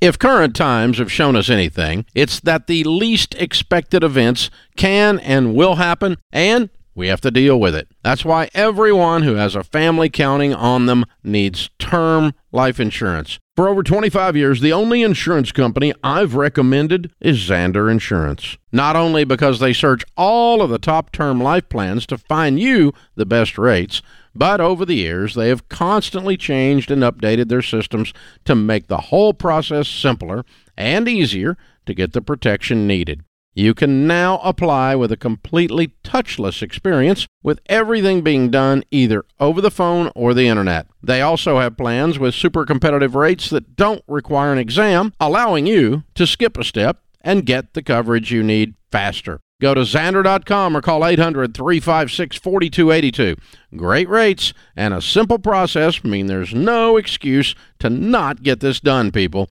[0.00, 5.56] If current times have shown us anything, it's that the least expected events can and
[5.56, 7.86] will happen, and we have to deal with it.
[8.02, 13.38] That's why everyone who has a family counting on them needs term life insurance.
[13.54, 18.56] For over 25 years, the only insurance company I've recommended is Zander Insurance.
[18.72, 22.92] Not only because they search all of the top term life plans to find you
[23.14, 24.02] the best rates,
[24.34, 28.12] but over the years, they have constantly changed and updated their systems
[28.44, 30.44] to make the whole process simpler
[30.76, 31.56] and easier
[31.86, 33.22] to get the protection needed.
[33.58, 39.60] You can now apply with a completely touchless experience with everything being done either over
[39.60, 40.86] the phone or the internet.
[41.02, 46.04] They also have plans with super competitive rates that don't require an exam, allowing you
[46.14, 49.40] to skip a step and get the coverage you need faster.
[49.60, 53.34] Go to Zander.com or call 800 356 4282.
[53.76, 59.10] Great rates and a simple process mean there's no excuse to not get this done,
[59.10, 59.48] people.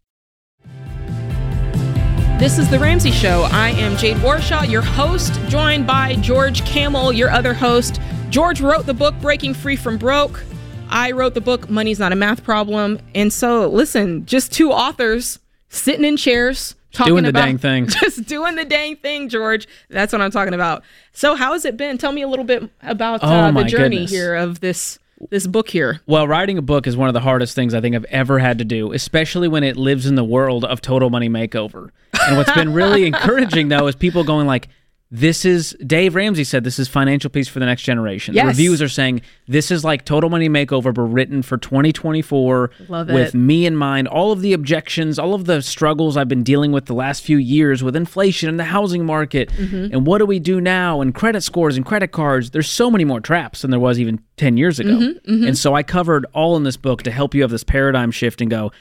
[2.37, 3.47] This is The Ramsey Show.
[3.51, 7.99] I am Jade Warshaw, your host, joined by George Kamel, your other host.
[8.29, 10.43] George wrote the book Breaking Free from Broke.
[10.87, 12.99] I wrote the book Money's Not a Math Problem.
[13.15, 17.15] And so, listen, just two authors sitting in chairs, talking about.
[17.15, 17.87] Doing the about dang thing.
[17.87, 19.67] just doing the dang thing, George.
[19.89, 20.83] That's what I'm talking about.
[21.13, 21.97] So, how has it been?
[21.97, 24.11] Tell me a little bit about Oh, uh, the journey goodness.
[24.11, 24.99] here of this
[25.31, 26.01] this book here.
[26.05, 28.59] Well, writing a book is one of the hardest things I think I've ever had
[28.59, 31.89] to do, especially when it lives in the world of Total Money Makeover.
[32.27, 34.67] And what's been really encouraging though is people going like,
[35.09, 38.43] "This is Dave Ramsey said this is financial peace for the next generation." Yes.
[38.43, 43.07] The reviews are saying this is like Total Money Makeover, but written for 2024 Love
[43.09, 43.37] with it.
[43.37, 44.07] me in mind.
[44.09, 47.37] All of the objections, all of the struggles I've been dealing with the last few
[47.37, 49.93] years with inflation and the housing market, Mm-hmm.
[49.93, 52.51] and what do we do now, and credit scores and credit cards.
[52.51, 54.97] There's so many more traps than there was even 10 years ago.
[54.99, 58.11] Mm-hmm, And so I covered all in this book to help you have this paradigm
[58.11, 58.71] shift and go,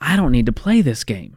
[0.00, 1.36] I don't need to play this game.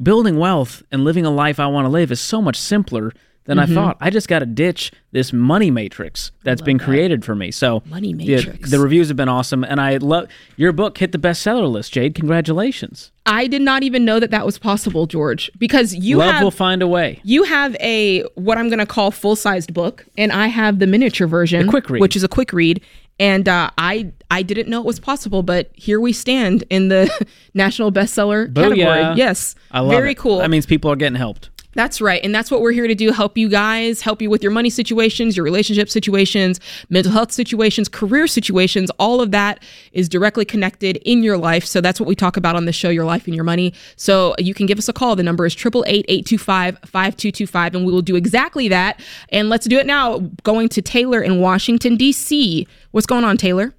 [0.00, 3.12] Building wealth and living a life I want to live is so much simpler
[3.44, 3.72] than Mm-hmm.
[3.72, 3.96] I thought.
[4.00, 7.50] I just got to ditch this money matrix that's been created for me.
[7.50, 8.70] So Money the- matrix.
[8.70, 11.92] The, reviews have been awesome, and I love your book hit the bestseller list.
[11.92, 13.10] Jade, congratulations!
[13.26, 16.50] I did not even know that that was possible, George, because you Love have will
[16.52, 17.20] find a way.
[17.24, 20.86] you have a what I'm going to call full sized book, and I have the
[20.86, 22.00] miniature version, quick read.
[22.00, 22.80] which is a quick read.
[23.22, 27.08] And uh, I I didn't know it was possible, but here we stand in the
[27.54, 29.16] national bestseller category.
[29.16, 30.18] Yes, I love very it.
[30.18, 30.38] cool.
[30.38, 31.48] That means people are getting helped.
[31.74, 32.22] That's right.
[32.22, 34.68] And that's what we're here to do help you guys, help you with your money
[34.68, 38.90] situations, your relationship situations, mental health situations, career situations.
[38.98, 41.64] All of that is directly connected in your life.
[41.64, 43.72] So that's what we talk about on the show, Your Life and Your Money.
[43.96, 45.16] So uh, you can give us a call.
[45.16, 49.00] The number is 888 825 5225, and we will do exactly that.
[49.30, 50.18] And let's do it now.
[50.42, 52.66] Going to Taylor in Washington, D.C.
[52.90, 53.74] What's going on, Taylor?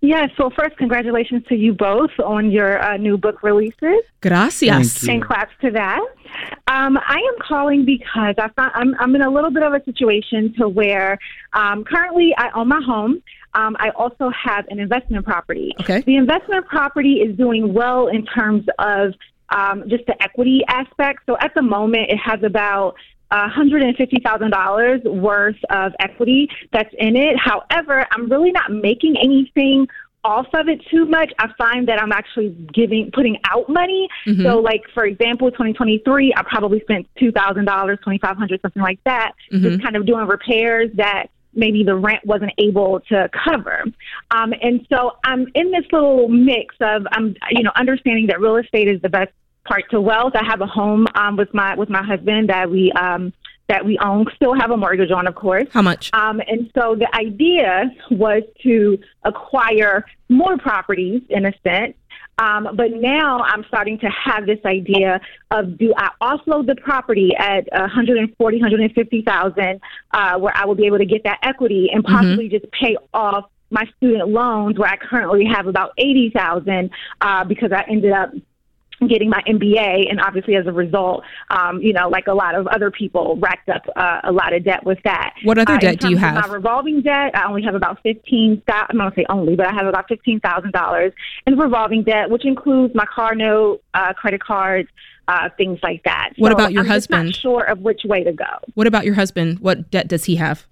[0.00, 0.30] Yes.
[0.38, 5.08] Well, first, congratulations to you both on your uh, new book releases, Gracias.
[5.08, 6.00] and claps to that.
[6.68, 9.82] Um, I am calling because I found, I'm, I'm in a little bit of a
[9.84, 11.18] situation to where
[11.52, 13.22] um, currently I own my home.
[13.54, 15.72] Um, I also have an investment property.
[15.80, 16.02] Okay.
[16.02, 19.14] The investment property is doing well in terms of
[19.48, 21.20] um, just the equity aspect.
[21.26, 22.94] So at the moment, it has about
[23.32, 27.36] $150,000 worth of equity that's in it.
[27.38, 29.88] However, I'm really not making anything
[30.24, 31.32] off of it too much.
[31.38, 34.08] I find that I'm actually giving, putting out money.
[34.42, 38.82] So, like for example, 2023, I probably spent two thousand dollars, twenty five hundred, something
[38.82, 43.84] like that, just kind of doing repairs that maybe the rent wasn't able to cover.
[44.30, 48.56] Um, and so I'm in this little mix of I'm, you know, understanding that real
[48.56, 49.32] estate is the best
[49.68, 50.32] part to wealth.
[50.34, 53.32] I have a home um, with my with my husband that we um,
[53.68, 55.68] that we own, still have a mortgage on, of course.
[55.70, 56.10] How much?
[56.14, 61.94] Um, and so the idea was to acquire more properties in a sense.
[62.38, 67.34] Um, but now I'm starting to have this idea of do I offload the property
[67.36, 69.80] at 140, 150,000,
[70.12, 73.50] uh, where I will be able to get that equity and possibly just pay off
[73.70, 78.30] my student loans where I currently have about 80,000 uh, because I ended up
[79.06, 82.66] getting my MBA, and obviously as a result, um, you know, like a lot of
[82.66, 85.34] other people, racked up uh, a lot of debt with that.
[85.44, 86.34] What other Uh, debt do you have?
[86.48, 88.60] My revolving debt, I only have about fifteen.
[88.68, 91.12] I'm not gonna say only, but I have about fifteen thousand dollars
[91.46, 94.88] in revolving debt, which includes my car note, uh, credit cards,
[95.28, 96.30] uh, things like that.
[96.38, 97.36] What So about your I'm just not husband?
[97.36, 98.44] sure of which way to go.
[98.74, 99.60] What about your husband?
[99.60, 100.66] What debt does he have?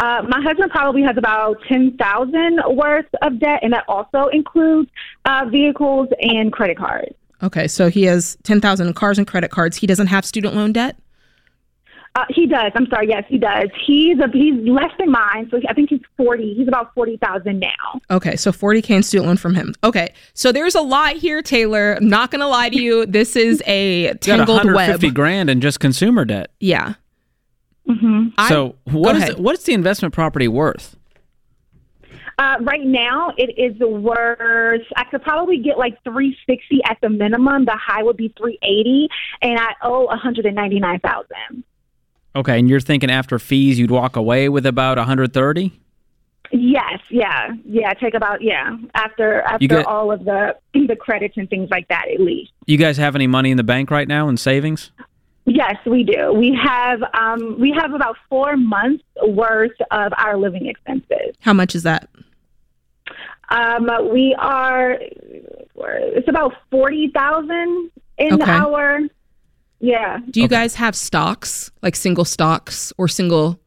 [0.00, 4.90] Uh, my husband probably has about ten thousand worth of debt, and that also includes
[5.26, 7.14] uh, vehicles and credit cards.
[7.42, 9.78] Okay, so he has 10,000 in cars and credit cards.
[9.78, 10.96] He doesn't have student loan debt?
[12.14, 12.72] Uh, he does.
[12.74, 13.08] I'm sorry.
[13.08, 13.68] Yes, he does.
[13.86, 16.54] He's a, he's less than mine, so I think he's forty.
[16.54, 18.00] He's about forty thousand now.
[18.10, 19.74] Okay, so 40K in student loan from him.
[19.84, 21.94] Okay, so there's a lot here, Taylor.
[21.94, 23.06] I'm not going to lie to you.
[23.06, 24.74] This is a You got tangled web.
[24.74, 26.50] 150 grand in just consumer debt.
[26.58, 26.94] Yeah.
[27.88, 28.46] Mm-hmm.
[28.48, 30.96] So what is it, what's the investment property worth?
[32.38, 34.80] Uh, right now, it is worth.
[34.96, 37.66] I could probably get like three sixty at the minimum.
[37.66, 39.08] The high would be three eighty,
[39.42, 41.64] and I owe one hundred and ninety nine thousand.
[42.34, 45.72] Okay, and you're thinking after fees you'd walk away with about 130?
[46.52, 47.92] Yes, yeah, yeah.
[47.94, 52.06] Take about yeah after after get- all of the the credits and things like that.
[52.12, 52.52] At least.
[52.66, 54.92] You guys have any money in the bank right now in savings?
[55.52, 56.32] Yes, we do.
[56.32, 61.34] We have um, we have about four months worth of our living expenses.
[61.40, 62.08] How much is that?
[63.48, 68.50] Um, we are it's about forty thousand in Okay.
[68.52, 69.00] our
[69.80, 70.18] yeah.
[70.30, 70.54] Do you Okay.
[70.54, 73.58] guys have stocks, like single stocks or single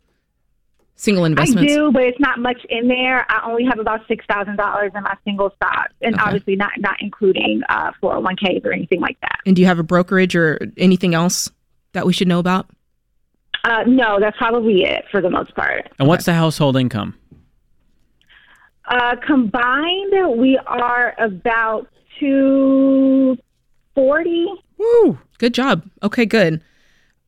[0.96, 1.74] single investments?
[1.74, 3.26] I do, but it's not much in there.
[3.30, 6.24] I only have about six thousand dollars in my single stocks, and Okay.
[6.24, 9.40] obviously not not including uh, 401ks or anything like that.
[9.46, 11.52] And do you have a brokerage or anything else
[11.94, 12.70] that we should know about?
[13.64, 15.90] Uh, no, that's probably it for the most part.
[15.98, 17.16] And what's the household income?
[18.86, 21.88] Uh, combined, we are about
[22.20, 23.38] two
[23.96, 24.48] 40.
[24.78, 25.20] Woo!
[25.38, 25.90] Good job.
[26.02, 26.62] Okay, good.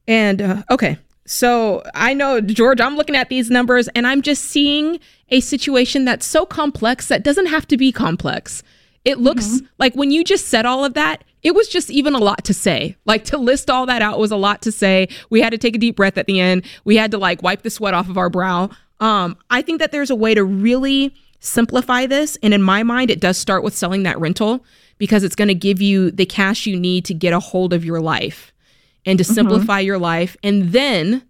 [0.07, 2.81] And uh, okay, so I know George.
[2.81, 4.99] I'm looking at these numbers, and I'm just seeing
[5.29, 8.61] a situation that's so complex that doesn't have to be complex.
[9.03, 9.65] It looks mm-hmm.
[9.77, 12.55] like when you just said all of that, it was just even a lot to
[12.55, 12.97] say.
[13.05, 15.07] Like to list all that out was a lot to say.
[15.29, 16.65] We had to take a deep breath at the end.
[16.85, 18.71] We had to like wipe the sweat off of our brow.
[18.99, 22.35] Um, I think that there's a way to really simplify this.
[22.41, 24.65] And in my mind, it does start with selling that rental
[24.97, 27.85] because it's going to give you the cash you need to get a hold of
[27.85, 28.51] your life
[29.05, 29.33] and to mm-hmm.
[29.35, 30.35] simplify your life.
[30.41, 31.21] And then,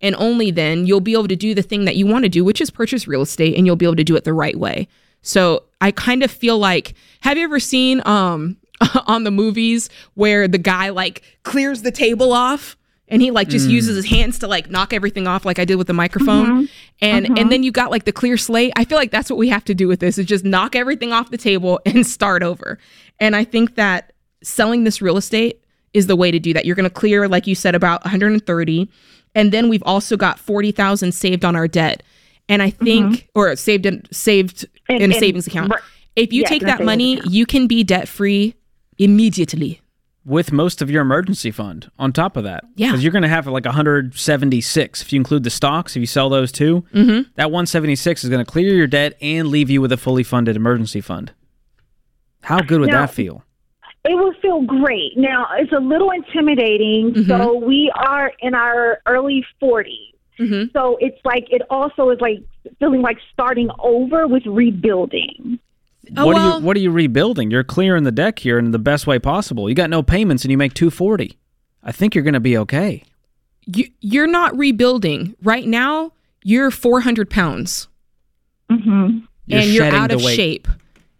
[0.00, 2.44] and only then, you'll be able to do the thing that you want to do,
[2.44, 4.86] which is purchase real estate, and you'll be able to do it the right way.
[5.22, 8.56] So I kind of feel like, have you ever seen um
[9.06, 12.76] on the movies where the guy like clears the table off
[13.08, 13.72] and he like just mm.
[13.72, 16.64] uses his hands to like knock everything off like I did with the microphone mm-hmm.
[17.00, 17.38] and mm-hmm.
[17.38, 19.64] and then you got like the clear slate I feel like that's what we have
[19.64, 22.78] to do with this is just knock everything off the table and start over
[23.20, 24.12] and I think that
[24.42, 27.46] selling this real estate is the way to do that you're going to clear like
[27.46, 28.90] you said about 130
[29.36, 32.02] and then we've also got 40,000 saved on our debt
[32.48, 33.38] and I think mm-hmm.
[33.38, 35.72] or saved in saved in, in a savings account
[36.16, 37.32] if you take that money account.
[37.32, 38.54] you can be debt free
[38.98, 39.80] immediately
[40.24, 42.64] with most of your emergency fund on top of that.
[42.76, 42.88] Yeah.
[42.88, 46.30] Because you're going to have like 176 if you include the stocks, if you sell
[46.30, 46.84] those too.
[46.94, 47.30] Mm-hmm.
[47.34, 50.56] That 176 is going to clear your debt and leave you with a fully funded
[50.56, 51.32] emergency fund.
[52.42, 53.44] How good would now, that feel?
[54.04, 55.12] It would feel great.
[55.16, 57.12] Now, it's a little intimidating.
[57.14, 57.28] Mm-hmm.
[57.28, 60.14] So we are in our early 40s.
[60.38, 60.76] Mm-hmm.
[60.76, 62.38] So it's like, it also is like
[62.78, 65.58] feeling like starting over with rebuilding.
[66.16, 67.50] Oh, what well, are you what are you rebuilding?
[67.50, 69.68] You're clearing the deck here in the best way possible.
[69.68, 71.38] You got no payments and you make 240.
[71.82, 73.04] I think you're going to be okay.
[73.66, 75.34] You you're not rebuilding.
[75.42, 76.12] Right now,
[76.42, 77.88] you're 400 pounds.
[78.70, 79.18] Mm-hmm.
[79.46, 80.68] You're and you're out of shape.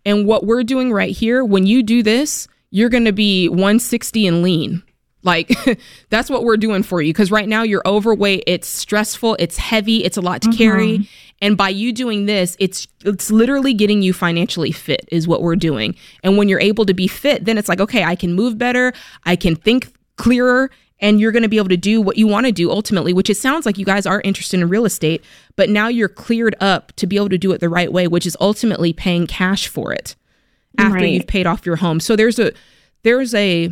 [0.06, 4.26] And what we're doing right here, when you do this, you're going to be 160
[4.26, 4.82] and lean.
[5.22, 5.50] Like
[6.10, 10.04] that's what we're doing for you because right now you're overweight, it's stressful, it's heavy,
[10.04, 10.58] it's a lot to mm-hmm.
[10.58, 11.08] carry.
[11.44, 15.56] And by you doing this, it's it's literally getting you financially fit is what we're
[15.56, 15.94] doing.
[16.22, 18.94] And when you're able to be fit, then it's like, okay, I can move better,
[19.26, 20.70] I can think clearer,
[21.00, 23.28] and you're going to be able to do what you want to do ultimately, which
[23.28, 25.22] it sounds like you guys are interested in real estate,
[25.54, 28.24] but now you're cleared up to be able to do it the right way, which
[28.24, 30.16] is ultimately paying cash for it
[30.78, 31.10] after right.
[31.10, 32.00] you've paid off your home.
[32.00, 32.52] So there's a
[33.02, 33.70] there's a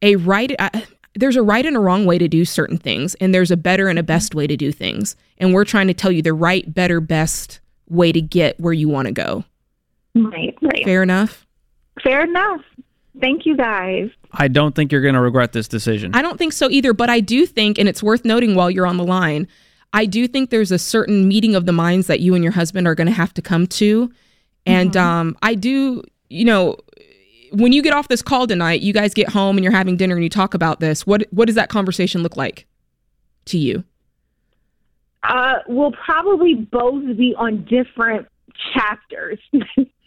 [0.00, 0.70] a right uh,
[1.14, 3.88] there's a right and a wrong way to do certain things and there's a better
[3.88, 5.16] and a best way to do things.
[5.38, 8.88] And we're trying to tell you the right better best way to get where you
[8.88, 9.44] want to go.
[10.14, 10.84] Right right.
[10.84, 11.46] Fair enough?
[12.02, 12.60] Fair enough.
[13.20, 14.10] Thank you guys.
[14.32, 16.14] I don't think you're going to regret this decision.
[16.14, 18.86] I don't think so either but i do think and it's worth noting while you're
[18.86, 19.48] on the line
[19.92, 22.86] i do think there's a certain meeting of the minds that you and your husband
[22.86, 24.12] are going to have to come to.
[24.66, 25.06] And mm-hmm.
[25.06, 26.76] um, i do you know
[27.52, 30.14] when you get off this call tonight, you guys get home and you're having dinner
[30.14, 31.06] and you talk about this.
[31.06, 32.66] What what does that conversation look like
[33.46, 33.84] to you?
[35.22, 38.26] Uh, we'll probably both be on different
[38.72, 39.38] chapters.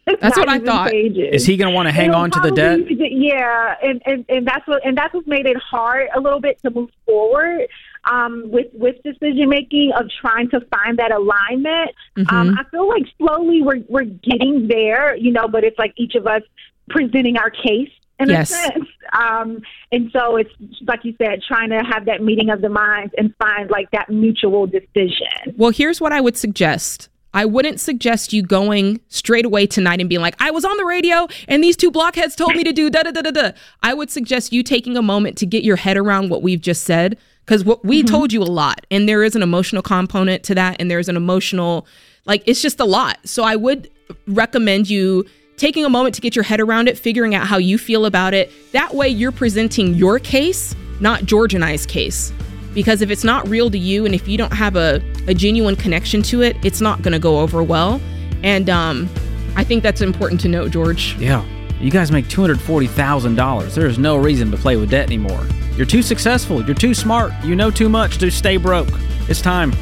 [0.05, 0.91] that's what I thought.
[0.91, 1.29] Pages.
[1.33, 2.79] Is he going to want to hang on to the debt?
[2.89, 6.61] Yeah, and, and and that's what and that's what's made it hard a little bit
[6.63, 7.67] to move forward
[8.05, 11.91] um, with with decision making of trying to find that alignment.
[12.17, 12.35] Mm-hmm.
[12.35, 16.15] Um, I feel like slowly we're we're getting there, you know, but it's like each
[16.15, 16.41] of us
[16.89, 18.51] presenting our case in yes.
[18.51, 18.87] a sense.
[19.13, 19.61] Um,
[19.91, 20.51] and so it's
[20.87, 24.09] like you said, trying to have that meeting of the minds and find like that
[24.09, 25.55] mutual decision.
[25.55, 27.09] Well, here's what I would suggest.
[27.35, 30.85] I wouldn't suggest you going straight away tonight and being like, I was on the
[30.85, 33.51] radio and these two blockheads told me to do da da da da da.
[33.81, 36.83] I would suggest you taking a moment to get your head around what we've just
[36.83, 38.07] said because what we mm-hmm.
[38.07, 41.17] told you a lot and there is an emotional component to that and there's an
[41.17, 41.87] emotional
[42.25, 43.17] like it's just a lot.
[43.25, 43.89] So I would
[44.27, 45.25] recommend you
[45.57, 48.33] taking a moment to get your head around it, figuring out how you feel about
[48.33, 48.51] it.
[48.71, 52.31] That way, you're presenting your case, not George and I's case.
[52.73, 55.75] Because if it's not real to you and if you don't have a, a genuine
[55.75, 58.01] connection to it, it's not going to go over well.
[58.43, 59.07] And um,
[59.55, 61.15] I think that's important to note, George.
[61.19, 61.45] Yeah.
[61.79, 63.75] You guys make $240,000.
[63.75, 65.45] There is no reason to play with debt anymore.
[65.75, 66.63] You're too successful.
[66.63, 67.31] You're too smart.
[67.43, 68.89] You know too much to stay broke.
[69.29, 69.73] It's time.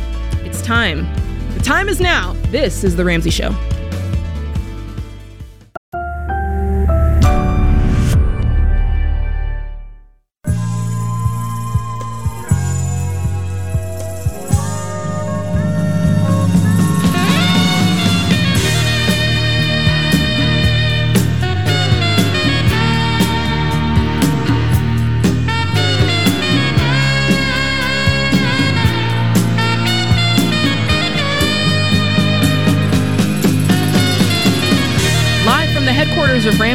[0.44, 1.08] It's time.
[1.54, 2.34] The time is now.
[2.48, 3.56] This is The Ramsey Show.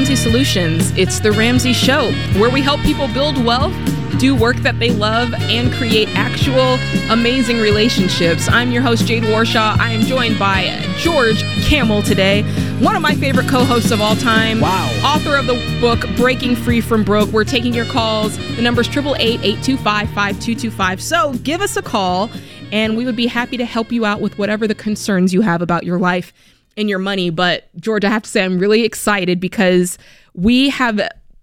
[0.06, 0.92] Ramsey Solutions.
[0.96, 3.74] It's the Ramsey Show, where we help people build wealth,
[4.20, 6.78] do work that they love, and create actual
[7.10, 8.48] amazing relationships.
[8.48, 9.76] I'm your host, Jade Warshaw.
[9.80, 12.42] I am joined by George Kamel today,
[12.78, 14.60] one of my favorite co hosts of all time.
[14.60, 14.88] Wow.
[15.02, 17.30] Author of the book Breaking Free from Broke.
[17.30, 18.36] We're taking your calls.
[18.54, 21.02] The number's 888 825 5225.
[21.02, 22.30] So give us a call,
[22.70, 25.62] and we would be happy to help you out with whatever the concerns you have
[25.62, 26.32] about your life
[26.76, 27.30] and your money.
[27.30, 29.98] But George, I have to say, I'm really excited because
[30.34, 31.00] we have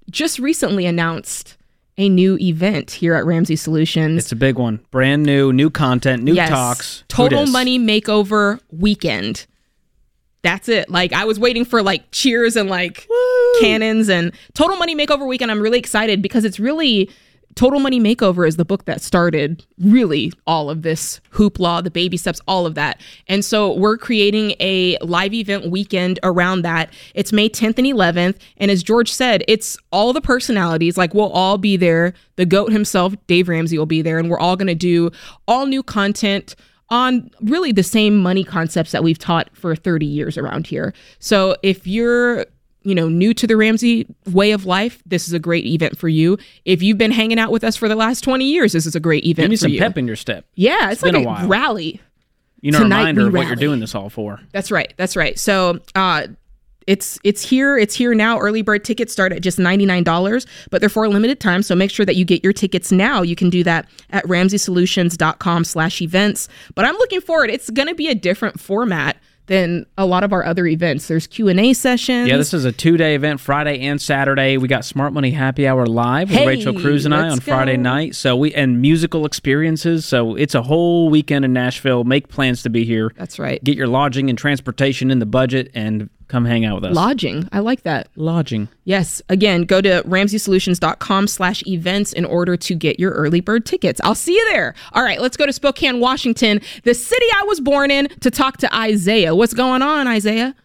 [0.09, 1.57] just recently announced
[1.97, 4.17] a new event here at Ramsey Solutions.
[4.23, 4.79] It's a big one.
[4.91, 6.49] Brand new, new content, new Yes.
[6.49, 7.03] talks.
[7.07, 7.45] Total?
[7.45, 9.45] Money Makeover Weekend.
[10.41, 10.89] That's it.
[10.89, 13.07] Like I was waiting for like cheers and like
[13.61, 15.51] cannons and Total Money Makeover Weekend.
[15.51, 17.09] I'm really excited because it's really
[17.56, 22.18] Total Money Makeover is the book that started really all of this hoopla, the baby
[22.18, 22.99] steps, all of that.
[23.28, 26.91] And so we're creating a live event weekend around that.
[27.14, 28.38] It's May 10th and 11th.
[28.58, 30.97] And as George said, it's all the personalities.
[30.97, 32.14] Like we'll all be there.
[32.36, 34.20] The GOAT himself, Dave Ramsey, will be there.
[34.20, 35.12] And we're all going to do
[35.47, 36.56] all new content
[36.89, 40.93] on really the same money concepts that we've taught for 30 years around here.
[41.20, 42.45] So if you're
[42.84, 46.09] you know new to the Ramsey way of life, this is a great event for
[46.09, 46.38] you.
[46.65, 48.99] If you've been hanging out with us for the last 20 years, this is a
[48.99, 49.79] great event Give me some you.
[49.79, 50.45] pep in your step.
[50.55, 51.47] yeah, it's, been like a a, while.
[51.47, 52.01] rally.
[52.61, 54.39] You know, Tonight reminder of what you're doing this all for.
[54.53, 54.93] That's right.
[54.95, 55.38] That's right.
[55.38, 56.27] So, uh
[56.88, 57.77] it's it's here.
[57.77, 58.39] It's here now.
[58.39, 61.63] Early bird tickets start at just $99, but they're for a limited time.
[61.63, 63.21] So make sure that you get your tickets now.
[63.21, 66.49] You can do that at ramseysolutions.com slash events.
[66.75, 67.49] But I'm looking forward.
[67.49, 69.17] It's gonna be a different format
[69.48, 71.08] than a lot of our other events.
[71.08, 72.30] There's Q&A sessions.
[72.30, 74.58] Yeah, this is a two day event, Friday and Saturday.
[74.58, 77.78] We got Smart Money Happy Hour live with Hey, Rachel Cruze and I on Friday
[77.78, 78.16] night.
[78.16, 80.06] So we and musical experiences.
[80.06, 82.04] So it's a whole weekend in Nashville.
[82.04, 83.12] Make plans to be here.
[83.18, 83.64] That's right.
[83.64, 86.95] Get your lodging and transportation in the budget and come hang out with us.
[86.95, 87.47] Lodging.
[87.51, 88.07] I like that.
[88.15, 88.67] lodging.
[88.86, 89.21] Yes.
[89.29, 94.01] Again, go to ramseysolutions.com slash events in order to get your early bird tickets.
[94.03, 94.73] I'll see you there.
[94.93, 98.57] All right, let's go to Spokane, Washington, the city I was born in, to talk
[98.57, 99.36] to Isaiah.
[99.36, 100.55] What's going on, Isaiah?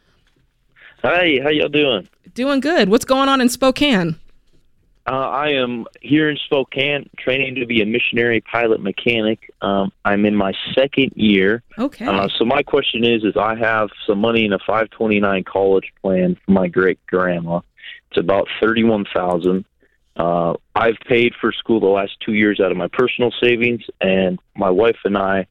[1.02, 2.08] Hi, how y'all doing?
[2.32, 2.88] Doing good.
[2.88, 4.16] What's going on in Spokane?
[5.08, 9.50] Uh, I am here in Spokane, training to be a missionary pilot mechanic.
[9.62, 11.62] Um, I'm in my second year.
[11.78, 12.04] Okay.
[12.04, 16.36] Uh, so my question is, is I have some money in a 529 college plan
[16.44, 17.60] for my great grandma.
[18.10, 19.64] It's about thirty-one thousand.
[20.14, 24.38] Uh, I've paid for school the last two years out of my personal savings, and
[24.56, 25.46] my wife and I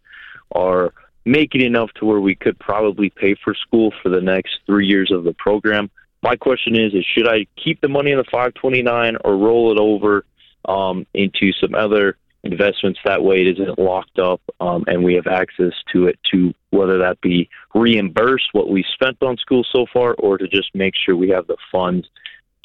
[0.51, 0.93] are
[1.25, 5.11] making enough to where we could probably pay for school for the next three years
[5.11, 5.89] of the program.
[6.23, 9.79] My question is: Is should I keep the money in the 529 or roll it
[9.79, 10.25] over
[10.65, 12.99] um, into some other investments?
[13.05, 16.97] That way, it isn't locked up, um, and we have access to it to whether
[16.99, 21.15] that be reimburse what we spent on school so far, or to just make sure
[21.15, 22.07] we have the funds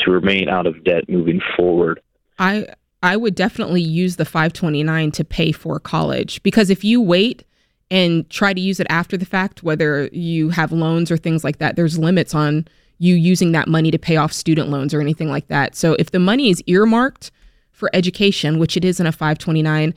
[0.01, 2.01] to remain out of debt moving forward.
[2.39, 2.67] I
[3.03, 7.45] I would definitely use the 529 to pay for college because if you wait
[7.91, 11.59] and try to use it after the fact, whether you have loans or things like
[11.59, 12.67] that, there's limits on
[13.03, 15.75] you using that money to pay off student loans or anything like that.
[15.75, 17.33] So if the money is earmarked
[17.73, 19.93] for education, which it is in a 529,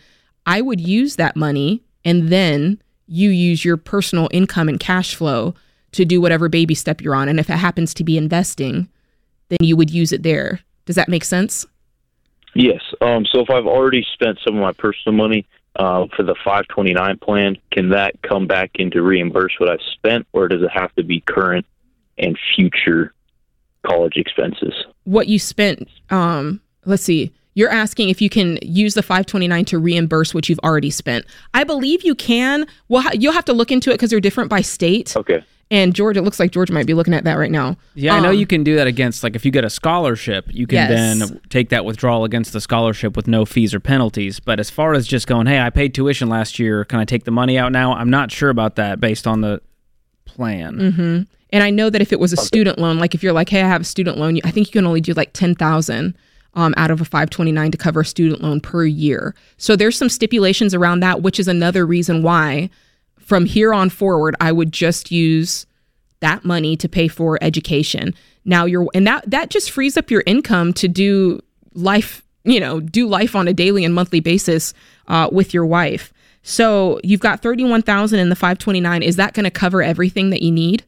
[0.48, 5.54] I would use that money and then you use your personal income and cash flow
[5.92, 7.30] to do whatever baby step you're on.
[7.30, 8.90] And if it happens to be investing,
[9.50, 10.62] then you would use it there.
[10.86, 11.64] Does that make sense?
[12.56, 12.82] Yes.
[13.02, 15.46] Um, so if I've already spent some of my personal money
[15.76, 20.48] uh, for the 529 plan, can that come back into reimburse what I've spent, or
[20.48, 21.68] does it have to be current
[22.18, 23.14] and future
[23.86, 24.74] college expenses?
[25.04, 29.78] what you spent um let's see you're asking if you can use the 529 to
[29.78, 33.72] reimburse what you've already spent i believe you can well ha- you'll have to look
[33.72, 35.44] into it because they're different by state Okay.
[35.70, 38.20] and george it looks like george might be looking at that right now Yeah, I
[38.20, 40.78] know Um, you can do that against like if you get a scholarship, you can
[40.78, 40.90] Yes.
[41.20, 44.40] then take that withdrawal against the scholarship with no fees or penalties.
[44.40, 47.24] But as far as just going, hey, I paid tuition last year, can I take
[47.26, 47.94] the money out now?
[47.94, 49.62] I'm not sure about that based on the
[50.26, 50.76] plan.
[50.78, 51.22] Mm-hmm.
[51.56, 53.62] And I know that if it was a student loan, like if you're like, hey,
[53.62, 56.18] I have a student loan, I think you can only do like ten thousand
[56.54, 59.34] um, out of a 529 to cover a student loan per year.
[59.56, 62.70] So there's some stipulations around that, which is another reason why,
[63.20, 65.66] from here on forward, I would just use
[66.20, 68.14] that money to pay for education.
[68.44, 71.40] Now you're, and that that just frees up your income to do
[71.74, 74.74] life, you know, do life on a daily and monthly basis
[75.08, 76.12] uh, with your wife.
[76.44, 79.04] So you've got 31,000 in the 529.
[79.04, 80.84] Is that going to cover everything that you need?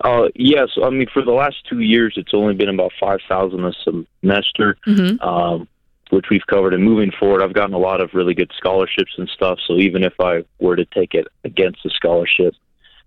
[0.00, 3.64] Uh, yes, I mean for the last two years, it's only been about five thousand
[3.64, 5.22] a semester, Mm-hmm.
[5.26, 5.68] um,
[6.10, 6.74] which we've covered.
[6.74, 9.58] And moving forward, I've gotten a lot of really good scholarships and stuff.
[9.66, 12.54] So even if I were to take it against the scholarship,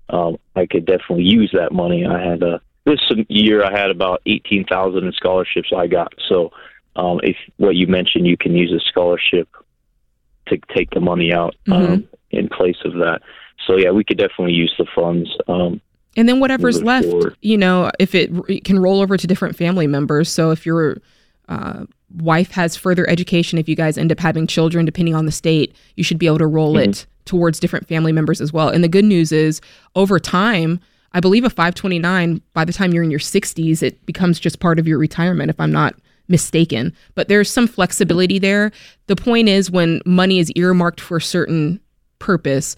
[0.09, 2.05] um, I could definitely use that money.
[2.05, 6.13] I had a this year I had about eighteen thousand in scholarships I got.
[6.29, 6.51] So
[6.95, 9.49] um, if what you mentioned, you can use a scholarship
[10.47, 13.21] to take the money out um, in place of that.
[13.65, 15.29] So yeah, we could definitely use the funds.
[15.47, 15.81] Um,
[16.15, 17.37] And then whatever's left, forward.
[17.41, 20.31] you know, if it, it can roll over to different family members.
[20.31, 20.97] So if your
[21.49, 21.85] uh,
[22.17, 25.75] wife has further education, if you guys end up having children, depending on the state,
[25.95, 28.69] you should be able to roll it towards different family members as well.
[28.69, 29.59] And the good news is,
[29.95, 30.79] over time,
[31.13, 34.79] I believe a 529, by the time you're in your 60s, it becomes just part
[34.79, 35.95] of your retirement, if I'm not
[36.27, 36.93] mistaken.
[37.15, 38.71] But there's some flexibility there.
[39.07, 41.79] The point is, when money is earmarked for a certain
[42.19, 42.75] purpose,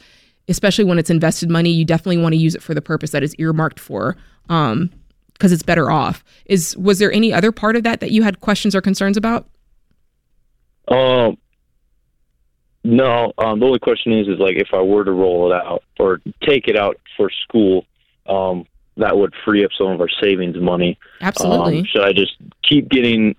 [0.47, 3.23] especially when it's invested money, you definitely want to use it for the purpose that
[3.23, 4.15] it's earmarked for,
[4.49, 4.89] um,
[5.33, 6.23] because it's better off.
[6.45, 9.47] Is was there any other part of that that you had questions or concerns about?
[10.87, 11.37] Um,
[12.83, 13.33] no.
[13.37, 16.21] Um, the only question is, is like if I were to roll it out or
[16.41, 17.85] take it out for school,
[18.25, 20.97] um, that would free up some of our savings money.
[21.21, 21.79] Absolutely.
[21.79, 22.35] Um, should I just
[22.67, 23.35] keep getting,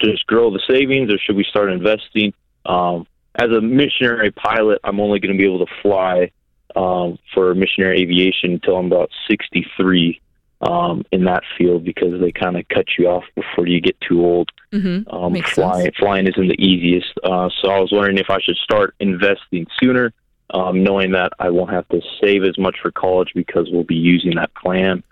[0.00, 2.32] just grow the savings, or should we start investing?
[2.66, 6.32] Um, as a missionary pilot, I'm only going to be able to fly
[6.76, 10.20] um, for missionary aviation until I'm about 63
[10.60, 14.24] um, in that field because they kind of cut you off before you get too
[14.24, 14.50] old.
[14.72, 15.08] mm-hmm.
[15.14, 15.96] Um, flying sense.
[15.98, 20.12] flying isn't the easiest, uh, so I was wondering if I should start investing sooner,
[20.50, 23.94] um, knowing that I won't have to save as much for college because we'll be
[23.94, 25.02] using that plan.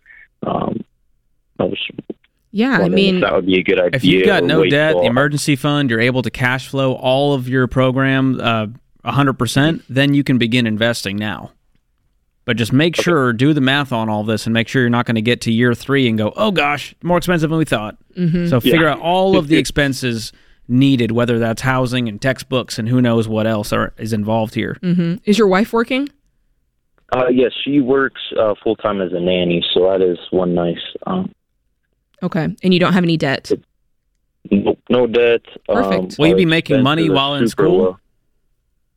[0.42, 0.84] Um,
[1.58, 1.78] I was
[2.50, 3.96] Yeah, I wondering if mean, that would be a good idea.
[3.96, 7.48] If you've got no debt, the emergency fund, you're able to cash flow all of
[7.48, 8.66] your program uh,
[9.06, 11.52] 100%, then you can begin investing now.
[12.44, 15.04] But just make sure, do the math on all this and make sure you're not
[15.04, 17.96] going to get to year three and go, oh gosh, more expensive than we thought.
[18.16, 18.46] Mm-hmm.
[18.46, 20.32] So figure out all of the expenses
[20.68, 24.76] needed, whether that's housing and textbooks and who knows what else are, is involved here.
[24.80, 26.08] hmm is your wife working?
[27.12, 30.80] Uh, yes, she works uh, full time as a nanny, so that is one nice.
[31.06, 31.32] Um,
[32.22, 33.50] Okay, and you don't have any debt.
[34.50, 35.42] no, no debt.
[35.68, 36.00] Perfect.
[36.02, 37.78] Um, Will you be making money while in school?
[37.78, 37.98] low.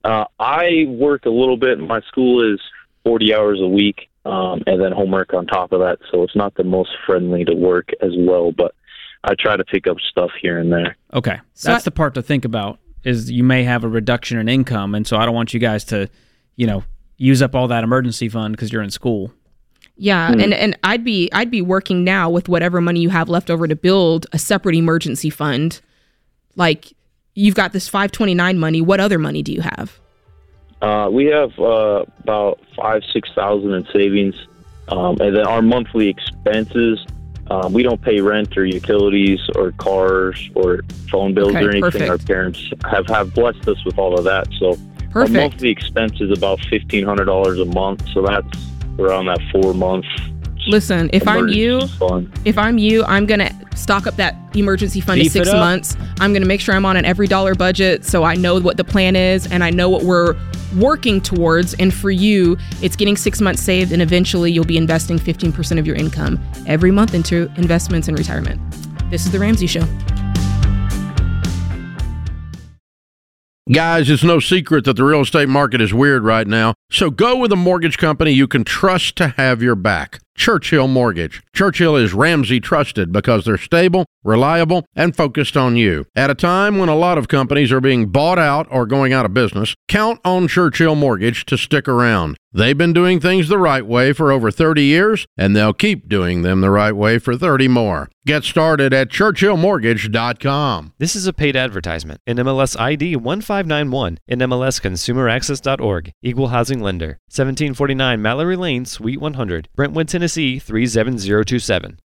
[0.03, 1.79] Uh, I work a little bit.
[1.79, 2.59] My school is
[3.03, 5.99] 40 hours a week, um, and then homework on top of that.
[6.11, 8.73] So it's not the most friendly to work as well, but
[9.23, 10.95] I try to pick up stuff here and there.
[11.13, 12.79] Okay, So that's I- the part to think about.
[13.05, 15.85] Is you may have a reduction in income, and so I don't want you guys
[15.85, 16.09] to,
[16.57, 16.83] you know,
[17.17, 19.31] use up all that emergency fund because you're in school.
[19.95, 23.49] Yeah, and and I'd be I'd be working now with whatever money you have left
[23.49, 25.79] over to build a separate emergency fund.
[26.57, 26.91] Like
[27.35, 28.81] you've got this 529 money.
[28.81, 29.99] What other money do you have?
[30.81, 34.35] Uh, we have uh, about five, six thousand in savings,
[34.87, 37.05] um, and then our monthly expenses.
[37.51, 41.81] Um, we don't pay rent or utilities or cars or phone bills Okay, or anything.
[41.81, 42.09] perfect.
[42.09, 44.47] Our parents have, have blessed us with all of that.
[44.59, 44.69] So
[45.15, 45.33] our Perfect.
[45.33, 48.07] monthly expense is about fifteen hundred dollars a month.
[48.13, 48.47] So that's
[48.99, 50.05] around that four month.
[50.67, 52.31] Listen, if I'm you, fund.
[52.45, 55.97] if I'm you, I'm gonna stock up that emergency fund to Beef it six months.
[56.19, 59.15] I'm gonna make sure I'm on an EveryDollar budget so I know what the plan
[59.15, 60.35] is and I know what we're
[60.77, 61.73] working towards.
[61.75, 65.87] And for you, it's getting six months saved, and eventually you'll be investing 15% of
[65.87, 68.59] your income every month into investments and retirement.
[69.09, 69.85] This is the Ramsey Show.
[73.71, 76.73] Guys, it's no secret that the real estate market is weird right now.
[76.91, 80.19] So go with a mortgage company you can trust to have your back.
[80.39, 81.43] Churchill Mortgage.
[81.53, 86.05] Churchill is Ramsey trusted because they're stable, reliable, and focused on you.
[86.15, 89.25] At a time when a lot of companies are being bought out or going out
[89.25, 92.37] of business, count on Churchill Mortgage to stick around.
[92.53, 96.41] They've been doing things the right way for over 30 years, and they'll keep doing
[96.41, 98.09] them the right way for 30 more.
[98.25, 100.93] Get started at churchillmortgage.com.
[100.99, 102.21] This is a paid advertisement.
[102.27, 110.59] NMLS ID 1591, In NMLSconsumeraccess.org, Equal Housing Lender, 1749 Mallory Lane, Suite 100, Brentwood, Tennessee
[110.59, 111.99] 37027.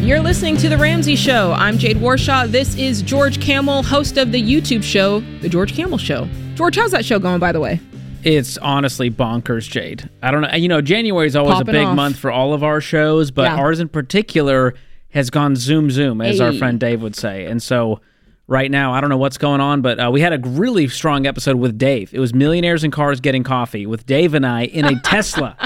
[0.00, 1.52] You're listening to The Ramsey Show.
[1.52, 2.50] I'm Jade Warshaw.
[2.50, 6.28] This is George Kamel, host of the YouTube show, The George Kamel Show.
[6.56, 7.78] George, how's that show going, by the way?
[8.24, 10.10] It's honestly bonkers, Jade.
[10.22, 10.50] I don't know.
[10.54, 11.96] You know, January is always Popping a big off.
[11.96, 13.56] month for all of our shows, but Yeah.
[13.56, 14.74] ours in particular
[15.10, 17.44] has gone zoom zoom, as our friend Dave would say.
[17.46, 18.00] And so,
[18.46, 21.26] right now, I don't know what's going on, but uh, we had a really strong
[21.26, 22.12] episode with Dave.
[22.14, 25.56] It was millionaires and cars getting coffee with Dave and I in a Tesla.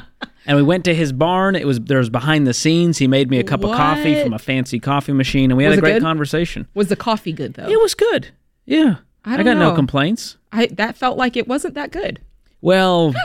[0.47, 1.57] And we went to his barn.
[1.57, 2.99] It was there was behind the scenes.
[2.99, 5.73] He made me a cup of coffee from a fancy coffee machine, and we had
[5.73, 6.03] a great good?
[6.03, 6.69] conversation.
[6.75, 7.69] Was the coffee good, though?
[7.69, 8.29] It was good.
[8.65, 10.37] Yeah, I don't got no complaints.
[10.53, 12.21] I, that felt like it wasn't that good.
[12.61, 13.13] Well,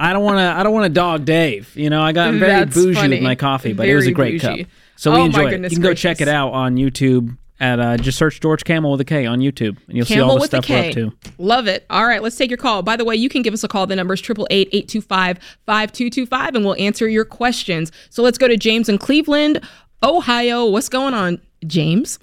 [0.00, 0.42] I don't want to.
[0.42, 1.74] I don't want to dog Dave.
[1.76, 3.16] You know, I got very That's bougie funny.
[3.16, 4.64] with my coffee, but it was a great bougie.
[4.64, 4.70] cup.
[4.96, 5.62] So we Oh, enjoyed it.
[5.62, 9.00] You can go check it out on YouTube at uh, just search George Kamel with
[9.00, 11.12] a K on YouTube, and you'll see all the with a stuff we're up to.
[11.38, 11.84] Love it.
[11.90, 12.82] All right, let's take your call.
[12.82, 13.86] By the way, you can give us a call.
[13.86, 17.90] The number is 888-825-5225, and we'll answer your questions.
[18.10, 19.60] So let's go to James in Cleveland,
[20.02, 20.66] Ohio.
[20.66, 22.18] What's going on, James?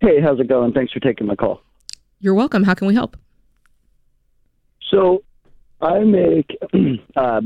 [0.00, 0.72] Hey, how's it going?
[0.72, 1.62] Thanks for taking my call.
[2.20, 2.62] You're welcome.
[2.64, 3.16] How can we help?
[4.90, 5.22] So,
[5.80, 6.50] I make
[7.16, 7.40] uh,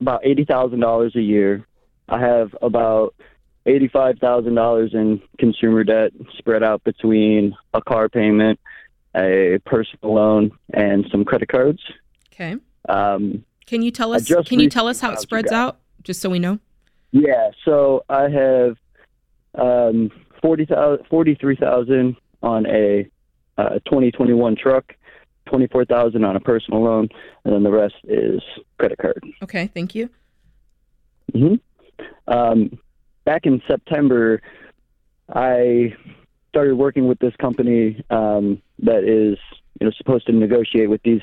[0.00, 1.66] about eighty thousand dollars a year.
[2.08, 3.14] I have about
[3.66, 8.58] eighty-five thousand dollars in consumer debt spread out between a car payment,
[9.16, 11.80] a personal loan, and some credit cards.
[12.32, 12.56] Okay.
[12.88, 14.30] Um, Can you tell us?
[14.46, 16.58] Can you tell us how it spreads out, just so we know?
[17.12, 18.76] Yeah, so I have
[19.54, 20.10] um,
[20.40, 23.06] 40,000 43,000 on a
[23.58, 24.94] uh, 2021 truck,
[25.46, 27.08] 24,000 on a personal loan,
[27.44, 28.40] and then the rest is
[28.78, 29.22] credit card.
[29.42, 29.66] Okay.
[29.74, 30.08] Thank you.
[31.34, 31.54] hmm
[32.26, 32.78] Um,
[33.24, 34.40] back in September,
[35.32, 35.94] I
[36.50, 39.38] started working with this company um, that is
[39.80, 41.22] you know supposed to negotiate with these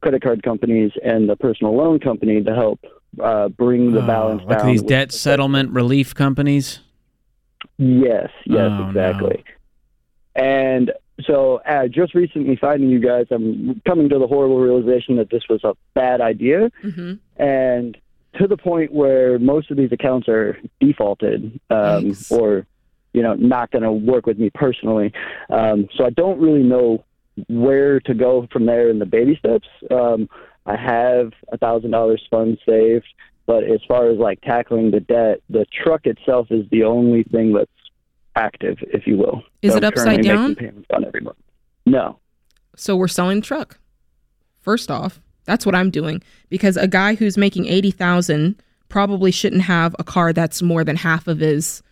[0.00, 2.80] credit card companies and the personal loan company to help
[3.22, 4.66] uh, bring the Oh, balance like down.
[4.68, 6.80] these with- debt settlement relief companies.
[7.76, 9.44] Yes, yes, Oh, exactly.
[10.34, 10.92] And
[11.26, 15.42] so, uh, just recently finding you guys, I'm coming to the horrible realization that this
[15.50, 17.14] was a bad idea, Mm-hmm.
[17.42, 17.96] and
[18.38, 22.66] to the point where most of these accounts are defaulted um, or,
[23.12, 25.12] you know, not going to work with me personally.
[25.48, 27.04] Um, so I don't really know
[27.48, 29.66] where to go from there in the baby steps.
[29.90, 30.28] Um,
[30.66, 33.06] I have a thousand dollars fund saved,
[33.46, 37.52] but as far as like tackling the debt, the truck itself is the only thing
[37.52, 37.70] that's
[38.36, 39.42] active, if you will.
[39.62, 40.54] Is So it I'm upside down?
[40.54, 41.38] payments on every month.
[41.86, 42.18] No.
[42.76, 43.78] So we're selling the truck.
[44.60, 45.20] First off,
[45.50, 50.32] that's what I'm doing because a guy who's making 80,000 probably shouldn't have a car
[50.32, 51.82] that's more than half of his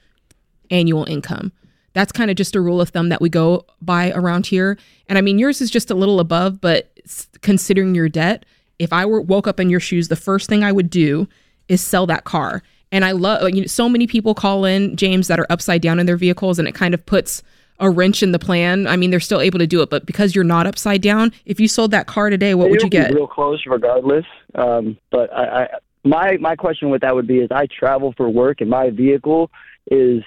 [0.71, 1.51] annual income.
[1.93, 4.79] That's kind of just a rule of thumb that we go by around here.
[5.09, 6.93] And I mean yours is just a little above, but
[7.41, 8.47] considering your debt,
[8.79, 11.27] if I were woke up in your shoes, the first thing I would do
[11.67, 12.63] is sell that car.
[12.93, 15.99] And I love you know, so many people call in James that are upside down
[15.99, 17.43] in their vehicles and it kind of puts
[17.81, 18.87] a wrench in the plan.
[18.87, 21.61] I mean, they're still able to do it, but because you're not upside down, if
[21.61, 23.15] you sold that car today, what would It'll you be get?
[23.15, 24.25] Real close, regardless.
[24.55, 25.69] Um, but I, I,
[26.05, 29.51] my my question with that would be: is I travel for work, and my vehicle
[29.91, 30.23] is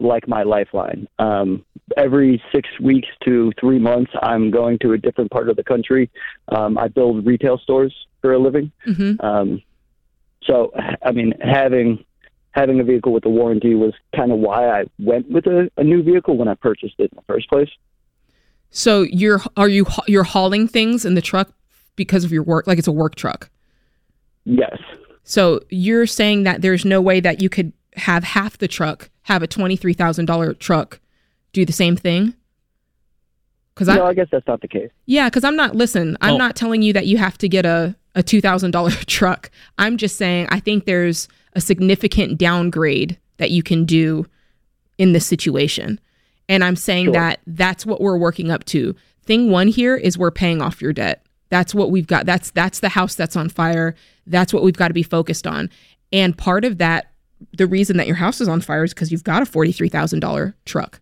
[0.00, 1.08] like my lifeline.
[1.18, 1.64] Um,
[1.96, 6.10] every six weeks to three months, I'm going to a different part of the country.
[6.48, 8.72] Um, I build retail stores for a living.
[8.84, 9.62] hmm Um,
[10.44, 10.72] so,
[11.02, 12.04] I mean, having
[12.52, 15.84] having a vehicle with a warranty was kind of why I went with a, a
[15.84, 17.68] new vehicle when I purchased it in the first place.
[18.70, 21.50] So you're are you you're hauling things in the truck
[21.96, 22.66] because of your work?
[22.66, 23.50] Like it's a work truck.
[24.44, 24.78] Yes.
[25.24, 29.42] So you're saying that there's no way that you could have half the truck have
[29.42, 31.00] a twenty three thousand dollar truck
[31.52, 32.34] do the same thing?
[33.74, 34.90] Because I no, I guess that's not the case.
[35.06, 36.38] Yeah, because I'm not, listen, I'm Oh.
[36.38, 39.50] not telling you that you have to get a, a $2,000 truck.
[39.78, 44.26] I'm just saying I think there's a significant downgrade that you can do
[44.98, 46.00] in this situation.
[46.48, 47.12] And I'm saying Sure.
[47.14, 48.94] that that's what we're working up to.
[49.24, 51.24] Thing one here is we're paying off your debt.
[51.48, 52.26] That's what we've got.
[52.26, 53.94] That's that's the house that's on fire.
[54.26, 55.70] That's what we've got to be focused on.
[56.12, 57.10] And part of that,
[57.56, 60.20] the reason that your house is on fire is because you've got a forty-three thousand
[60.20, 61.00] dollar truck.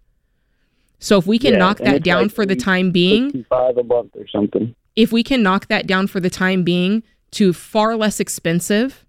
[0.99, 3.83] So if we can Yeah, knock that down like for the time being, Five a
[3.85, 4.75] month or something.
[4.97, 9.07] if we can knock that down for the time being to far less expensive,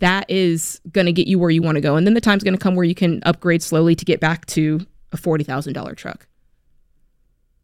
[0.00, 1.96] that is going to get you where you want to go.
[1.96, 4.46] And then the time's going to come where you can upgrade slowly to get back
[4.46, 4.80] to
[5.12, 6.26] a $40,000 truck.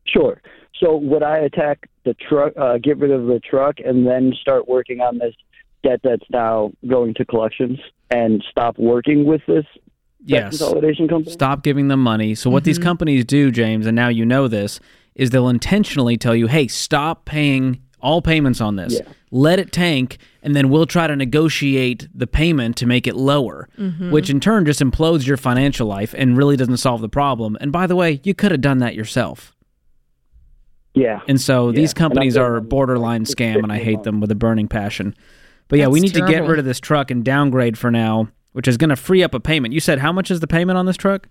[0.07, 0.41] Sure.
[0.81, 4.69] So would I attack the truck, uh, get rid of the truck, and then start
[4.69, 5.35] working on this
[5.83, 7.79] debt that's now going to collections,
[8.11, 9.83] and stop working with this debt
[10.25, 10.59] Yes.
[10.59, 11.33] consolidation company?
[11.33, 12.35] Stop giving them money.
[12.35, 14.81] So what these companies do, James, and now you know this,
[15.15, 18.95] is they'll intentionally tell you, "Hey, stop paying all payments on this.
[18.95, 19.13] Yeah.
[19.31, 20.19] Let it tank,
[20.49, 23.69] and then we'll try to negotiate the payment to make it lower."
[24.11, 27.59] Which in turn just implodes your financial life and really doesn't solve the problem.
[27.61, 29.55] And by the way, you could have done that yourself.
[30.95, 31.21] Yeah.
[31.29, 34.69] And so these companies are a borderline scam, and I hate them with a burning
[34.69, 35.15] passion.
[35.69, 38.29] But yeah, we That's need to get rid of this truck and downgrade for now,
[38.53, 39.75] which is going to free up a payment.
[39.75, 41.29] You said how much is the payment on this truck?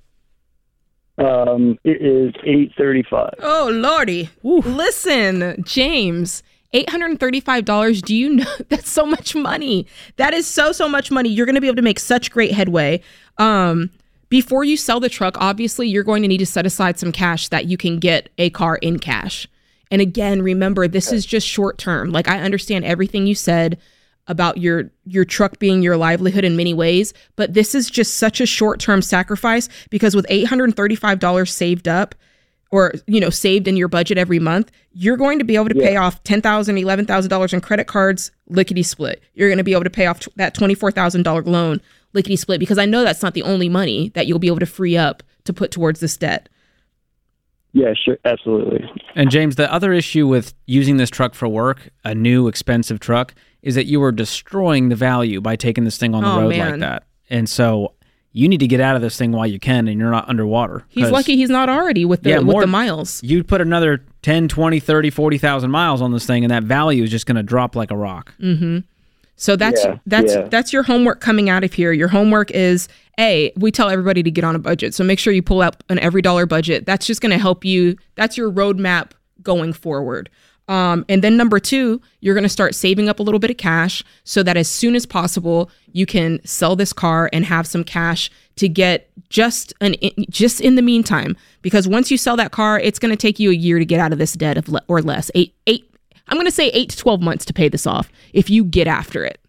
[1.17, 3.33] Um, it is eight thirty-five.
[3.41, 4.29] Oh, Lordy.
[4.43, 6.43] Listen, James.
[6.73, 8.53] $835 do you know?
[8.69, 9.87] That's so much money.
[10.17, 11.29] That is so so much money.
[11.29, 13.01] You're going to be able to make such great headway.
[13.37, 13.89] Um
[14.29, 17.47] before you sell the truck obviously you're going to need to set aside some cash
[17.47, 19.47] that you can get a car in cash.
[19.89, 22.11] And again remember this is just short term.
[22.11, 23.77] Like i understand everything you said
[24.27, 28.41] about your your truck being your livelihood in many ways, but this is just such
[28.41, 32.13] a short-term sacrifice because with $835 saved up
[32.71, 35.75] or you know saved in your budget every month, you're going to be able to
[35.75, 39.21] pay off $10,000, $11,000 in credit cards lickety split.
[39.33, 41.81] You're going to be able to pay off t- that $24,000 loan
[42.13, 44.65] lickety split because I know that's not the only money that you'll be able to
[44.65, 46.49] free up to put towards this debt.
[47.73, 48.83] Yeah, sure, absolutely.
[49.15, 53.35] And James, the other issue with using this truck for work, a new expensive truck,
[53.61, 56.49] is that you are destroying the value by taking this thing on the Oh, road
[56.49, 56.71] man.
[56.71, 57.03] like that.
[57.29, 57.93] And so
[58.37, 60.83] you need to get out of this thing while you can and you're not underwater.
[60.89, 63.21] He's lucky he's not already with the Yeah, with more- the miles.
[63.23, 67.09] You put another 10, 20, 30, 40,000 miles on this thing and that value is
[67.11, 68.33] just going to drop like a rock.
[68.39, 68.79] Mm-hmm.
[69.35, 70.41] So that's Yeah, that's yeah.
[70.49, 71.91] that's your homework coming out of here.
[71.91, 72.87] Your homework is
[73.19, 73.51] a.
[73.55, 75.97] We tell everybody to get on a budget, so make sure you pull out an
[75.99, 76.87] EveryDollar budget.
[76.87, 77.97] That's just going to help you.
[78.15, 79.11] That's your roadmap
[79.43, 80.29] going forward.
[80.69, 83.55] Um, and then number two, you're going to start saving up a little bit of
[83.57, 87.85] cash so that as soon as possible you can sell this car and have some
[87.85, 89.95] cash to get just an
[90.29, 91.37] just in the meantime.
[91.61, 93.99] Because once you sell that car, it's going to take you a year to get
[94.01, 95.31] out of this debt of le- or less.
[95.35, 95.89] Eight eight.
[96.27, 98.87] I'm going to say eight to twelve months to pay this off if you get
[98.87, 99.39] after it.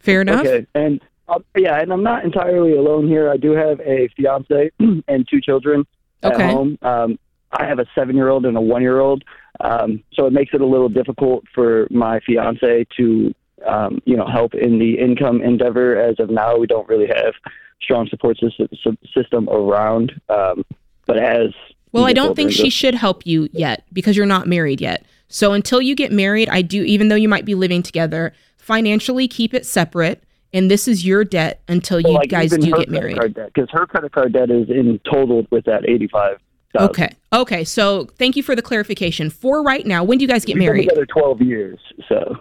[0.00, 0.46] Fair enough.
[0.46, 3.30] Okay, and uh, yeah, and I'm not entirely alone here.
[3.30, 4.70] I do have a fiance
[5.06, 5.86] and two children
[6.22, 6.50] at Okay.
[6.50, 6.78] home.
[6.82, 7.18] Um,
[7.52, 9.24] I have a seven-year-old and a one-year-old,
[9.60, 13.34] um, so it makes it a little difficult for my fiance to,
[13.66, 16.00] um, you know, help in the income endeavor.
[16.00, 17.34] As of now, we don't really have
[17.82, 18.68] strong support system,
[19.12, 20.12] system around.
[20.28, 20.64] Um,
[21.06, 21.52] but as
[21.92, 25.04] Well, I don't think she goes- should help you yet because you're not married yet.
[25.28, 29.26] So until you get married, I do, even though you might be living together, financially
[29.26, 30.22] keep it separate.
[30.52, 33.16] And this is your debt until you like guys do get married.
[33.34, 36.38] because her credit card debt is in totaled with that eighty-five.
[36.78, 37.08] Okay.
[37.32, 37.64] Okay.
[37.64, 39.28] So thank you for the clarification.
[39.30, 40.88] For right now, when do you guys get We've been married?
[40.88, 42.36] together twelve years, so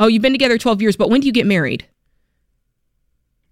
[0.00, 1.84] Oh, you've been together 12 years, but when do you get married?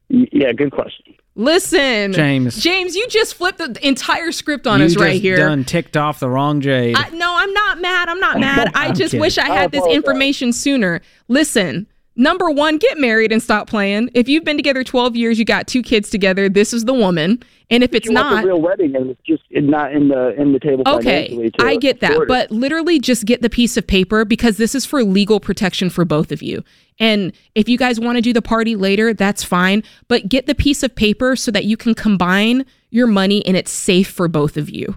[0.08, 1.14] y- yeah, good question.
[1.36, 2.60] Listen, James.
[2.60, 5.36] James, you just flipped the entire script on you us just right here.
[5.36, 6.96] done ticked off the wrong Jade.
[6.96, 8.08] I, no, I'm not mad.
[8.08, 8.70] I'm not mad.
[8.74, 9.20] I I'm just kidding.
[9.20, 11.00] wish I I had this information sooner.
[11.28, 11.86] Listen,
[12.20, 14.10] number one, get married and stop playing.
[14.14, 17.42] If you've been together 12 years, you got two kids together, this is the woman.
[17.70, 20.52] And if it's you not, the real wedding, and it's just not in the in
[20.52, 20.82] the table.
[20.86, 24.84] Okay, I get that, but literally just get the piece of paper because this is
[24.84, 26.64] for legal protection for both of you.
[26.98, 30.54] And if you guys want to do the party later, that's fine, but get the
[30.54, 34.56] piece of paper so that you can combine your money and it's safe for both
[34.56, 34.96] of you.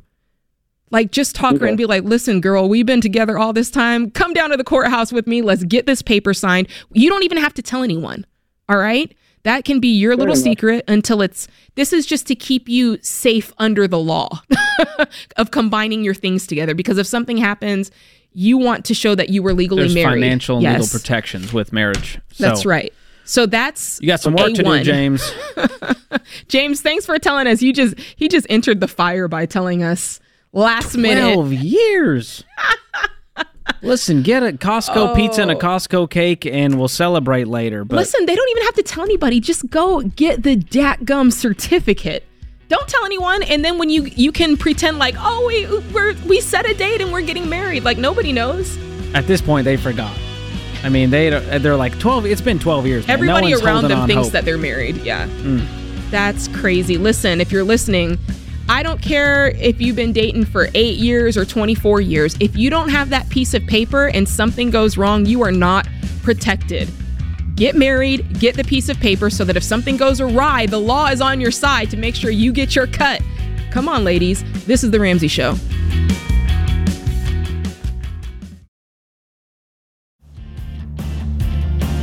[0.94, 4.12] Like just talk her and be like, "Listen, girl, we've been together all this time.
[4.12, 5.42] Come down to the courthouse with me.
[5.42, 6.68] Let's get this paper signed.
[6.92, 8.28] You don't even have to tell anyone.
[8.70, 9.12] All right?
[9.42, 10.44] That can be your little enough.
[10.44, 14.30] secret until it's this is just to keep you safe under the law
[15.38, 17.90] of combining your things together because if something happens,
[18.32, 20.22] you want to show that you were legally There's married.
[20.22, 22.20] financial and Yes, legal protections with marriage.
[22.34, 22.94] So That's right.
[23.26, 25.34] So that's You got some work to do, James.
[26.48, 27.62] James, thanks for telling us.
[27.62, 30.20] You just he just entered the fire by telling us
[30.54, 31.34] last minute.
[31.34, 32.44] 12 years.
[33.82, 35.60] Listen, get a Costco pizza and a Oh.
[35.60, 37.84] Costco cake, and we'll celebrate later.
[37.84, 39.40] But Listen, they don't even have to tell anybody.
[39.42, 42.24] Just go get the Dat Gum certificate.
[42.70, 46.40] Don't tell anyone, and then when you you can pretend like, oh, we we're, we
[46.40, 47.84] set a date and we're getting married.
[47.84, 48.78] Like nobody knows.
[49.14, 50.16] at this point, they forgot.
[50.84, 51.30] I mean, they
[51.60, 52.26] they're like 12.
[52.26, 53.08] It's been 12 years.
[53.08, 53.14] man.
[53.16, 54.32] Everybody one's around them thinks hope.
[54.34, 54.98] that they're married.
[54.98, 55.66] Yeah, Mm.
[56.10, 56.98] that's crazy.
[56.98, 58.18] Listen, if you're listening,
[58.70, 62.38] I don't care if you've been dating for eight years or 24 years.
[62.40, 65.88] If you don't have that piece of paper and something goes wrong, you are not
[66.24, 66.90] protected.
[67.56, 71.08] Get married, get the piece of paper so that if something goes awry, the law
[71.08, 73.22] is on your side to make sure you get your cut.
[73.70, 74.44] Come on, ladies.
[74.66, 75.56] This is The Ramsey Show.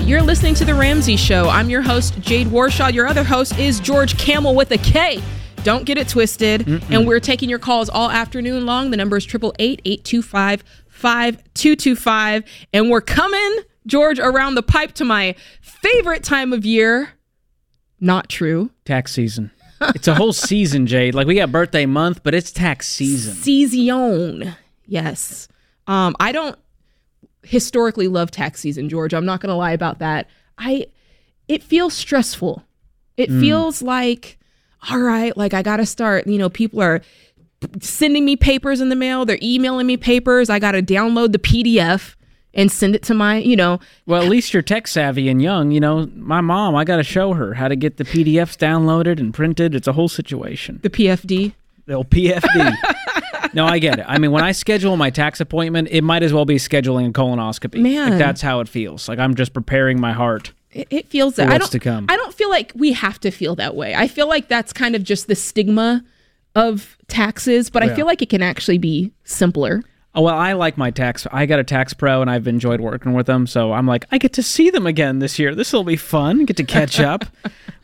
[0.05, 1.49] You're listening to The Ramsey Show.
[1.49, 2.93] I'm your host, Jade Warshaw.
[2.93, 5.23] Your other host is George Kamel with a K.
[5.63, 6.67] Don't get it twisted.
[6.91, 8.91] And we're taking your calls all afternoon long.
[8.91, 12.45] The number is 888 825 5225.
[12.73, 13.57] And we're coming,
[13.87, 17.11] George, around the pipe to my favorite time of year.
[18.01, 18.71] Not true.
[18.85, 19.51] tax season.
[19.95, 21.15] It's a whole season, Jade.
[21.15, 23.35] Like we got birthday month, but it's tax season.
[23.35, 24.55] Season.
[24.87, 25.49] Yes.
[25.87, 26.59] Um, I don't
[27.43, 29.15] historically love tax season, George.
[29.15, 30.29] I'm not gonna lie about that.
[30.59, 30.87] I
[31.49, 32.63] it feels stressful.
[33.17, 33.41] It Mm.
[33.41, 34.39] feels like,
[34.89, 37.01] all right, like I gotta start, you know, people are
[37.81, 40.49] sending me papers in the mail, they're emailing me papers.
[40.49, 42.15] I gotta download the PDF
[42.55, 45.71] and send it to my, you know, Well, at least you're tech savvy and young.
[45.71, 49.21] You know, my mom, I got to show her how to get the PDFs downloaded
[49.21, 49.75] and printed.
[49.75, 50.81] It's a whole situation.
[50.83, 51.53] the PFD.
[51.87, 52.77] The old PFD.
[53.55, 54.05] no, I get it.
[54.09, 57.13] I mean, when I schedule my tax appointment, it might as well be scheduling a
[57.13, 57.81] colonoscopy.
[57.81, 58.11] Man.
[58.11, 59.09] like, that's how it feels.
[59.09, 60.53] Like I'm just preparing my heart.
[60.73, 61.49] It, it feels that.
[61.51, 61.71] I don't.
[61.71, 62.07] to come.
[62.09, 63.95] I don't feel like we have to feel that way.
[63.95, 66.05] I feel like that's kind of just the stigma
[66.55, 67.93] of taxes, but Yeah.
[67.93, 69.83] I feel like it can actually be simpler.
[70.13, 71.25] Oh well, I like my tax.
[71.31, 73.47] I got a tax pro, and I've enjoyed working with them.
[73.47, 75.55] So I'm like, I get to see them again this year.
[75.55, 76.45] This will be fun.
[76.47, 77.25] Get to catch up.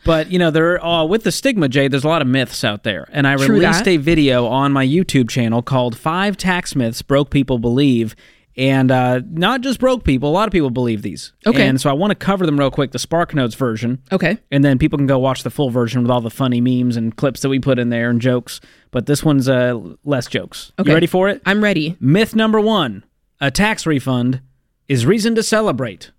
[0.03, 1.87] but you know, there uh, with the stigma, Jay.
[1.87, 3.91] There's a lot of myths out there, and I True released that.
[3.91, 8.13] a video on my YouTube channel called Five Tax Myths Broke People Believe.
[8.57, 11.31] And uh, not just broke people, a lot of people believe these.
[11.45, 11.67] Okay.
[11.67, 14.01] And so I want to cover them real quick the SparkNotes version.
[14.11, 14.39] Okay.
[14.49, 17.15] And then people can go watch the full version with all the funny memes and
[17.15, 18.59] clips that we put in there and jokes.
[18.89, 20.71] But this one's uh, less jokes.
[20.79, 20.89] Okay.
[20.89, 21.41] You ready for it?
[21.45, 21.95] I'm ready.
[21.99, 23.03] Myth number one
[23.39, 24.41] a tax refund
[24.87, 26.11] is reason to celebrate.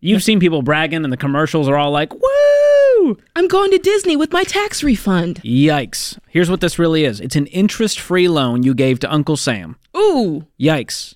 [0.00, 3.18] You've seen people bragging, and the commercials are all like, woo!
[3.34, 5.40] I'm going to Disney with my tax refund.
[5.42, 6.18] Yikes.
[6.28, 9.76] Here's what this really is it's an interest free loan you gave to Uncle Sam.
[9.96, 10.46] Ooh.
[10.60, 11.14] Yikes.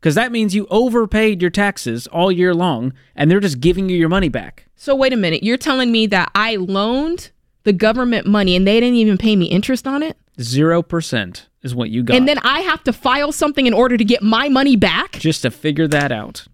[0.00, 3.96] Because that means you overpaid your taxes all year long, and they're just giving you
[3.96, 4.66] your money back.
[4.74, 5.42] So wait a minute.
[5.42, 7.30] You're telling me that I loaned
[7.64, 10.16] the government money and they didn't even pay me interest on it?
[10.38, 12.16] 0% is what you got.
[12.16, 15.12] And then I have to file something in order to get my money back?
[15.12, 16.46] just to figure that out.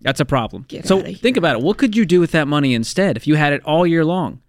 [0.00, 0.64] That's a problem.
[0.68, 1.62] Get so think about it.
[1.62, 4.40] What could you do with that money instead if you had it all year long?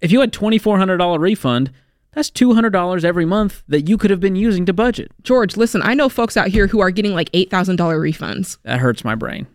[0.00, 1.70] If you had twenty four hundred dollar refund,
[2.12, 5.10] that's two hundred dollars every month that you could have been using to budget.
[5.22, 8.58] George, listen, I know folks out here who are getting like $8,000 refunds.
[8.64, 9.46] That hurts my brain.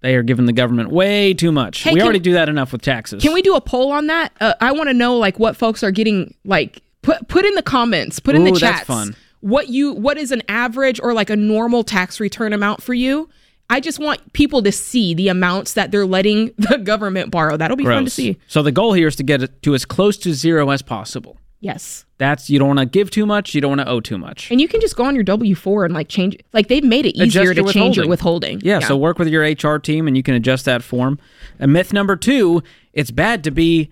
[0.00, 1.82] They are giving the government way too much.
[1.82, 3.22] Hey, we can- already do that enough with taxes.
[3.22, 4.32] Can we do a poll on that?
[4.40, 7.62] Uh, I want to know like what folks are getting like put put in the
[7.62, 9.16] comments, put in the Ooh, that's fun.
[9.40, 13.28] What you what is an average or like a normal tax return amount for you?
[13.70, 17.56] I just want people to see the amounts that they're letting the government borrow.
[17.56, 18.38] That'll be fun to see.
[18.46, 21.38] So the goal here is to get it to as close to zero as possible.
[21.60, 22.04] Yes.
[22.18, 24.50] That's you don't want to give too much, you don't want to owe too much.
[24.50, 27.06] And you can just go on your W four and like change like they've made
[27.06, 28.60] it easier to change your withholding.
[28.62, 31.18] Yeah, so work with your HR team and you can adjust that form.
[31.58, 33.90] And myth number two, it's bad to be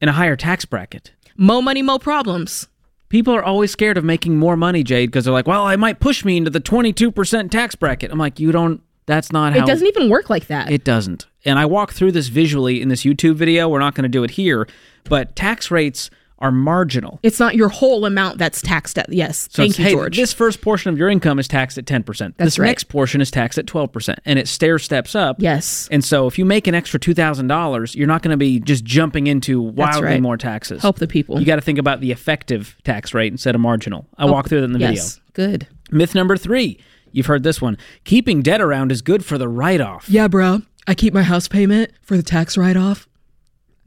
[0.00, 1.12] in a higher tax bracket.
[1.36, 2.68] mo money, mo problems.
[3.08, 6.00] People are always scared of making more money, Jade, because they're like, well, I might
[6.00, 8.10] push me into the 22% tax bracket.
[8.10, 10.72] I'm like, you don't, that's not how It doesn't even work like that.
[10.72, 11.26] It doesn't.
[11.44, 13.68] And I walk through this visually in this YouTube video.
[13.68, 14.66] We're not going to do it here,
[15.04, 17.18] but tax rates are marginal.
[17.22, 19.10] it's not your whole amount that's taxed at.
[19.12, 19.48] Yes.
[19.50, 20.16] So Thank you, hey, George.
[20.16, 22.04] this first portion of your income is taxed at 10%.
[22.04, 22.66] That's this right.
[22.66, 25.36] next portion is taxed at 12%, and it stair steps up.
[25.38, 25.88] yes.
[25.90, 29.26] And so if you make an extra $2,000, you're not going to be just jumping
[29.26, 30.22] into wildly right.
[30.22, 30.82] more taxes.
[30.82, 31.40] Help the people.
[31.40, 34.06] You got to think about the effective tax rate instead of marginal.
[34.18, 34.94] I oh, walk through that in the video.
[34.94, 35.20] yes.
[35.32, 35.66] Good.
[35.90, 36.78] Myth number three.
[37.12, 37.78] You've heard this one.
[38.04, 40.08] Keeping debt around is good for the write off.
[40.08, 40.62] Yeah, bro.
[40.86, 43.08] I keep my house payment for the tax write off.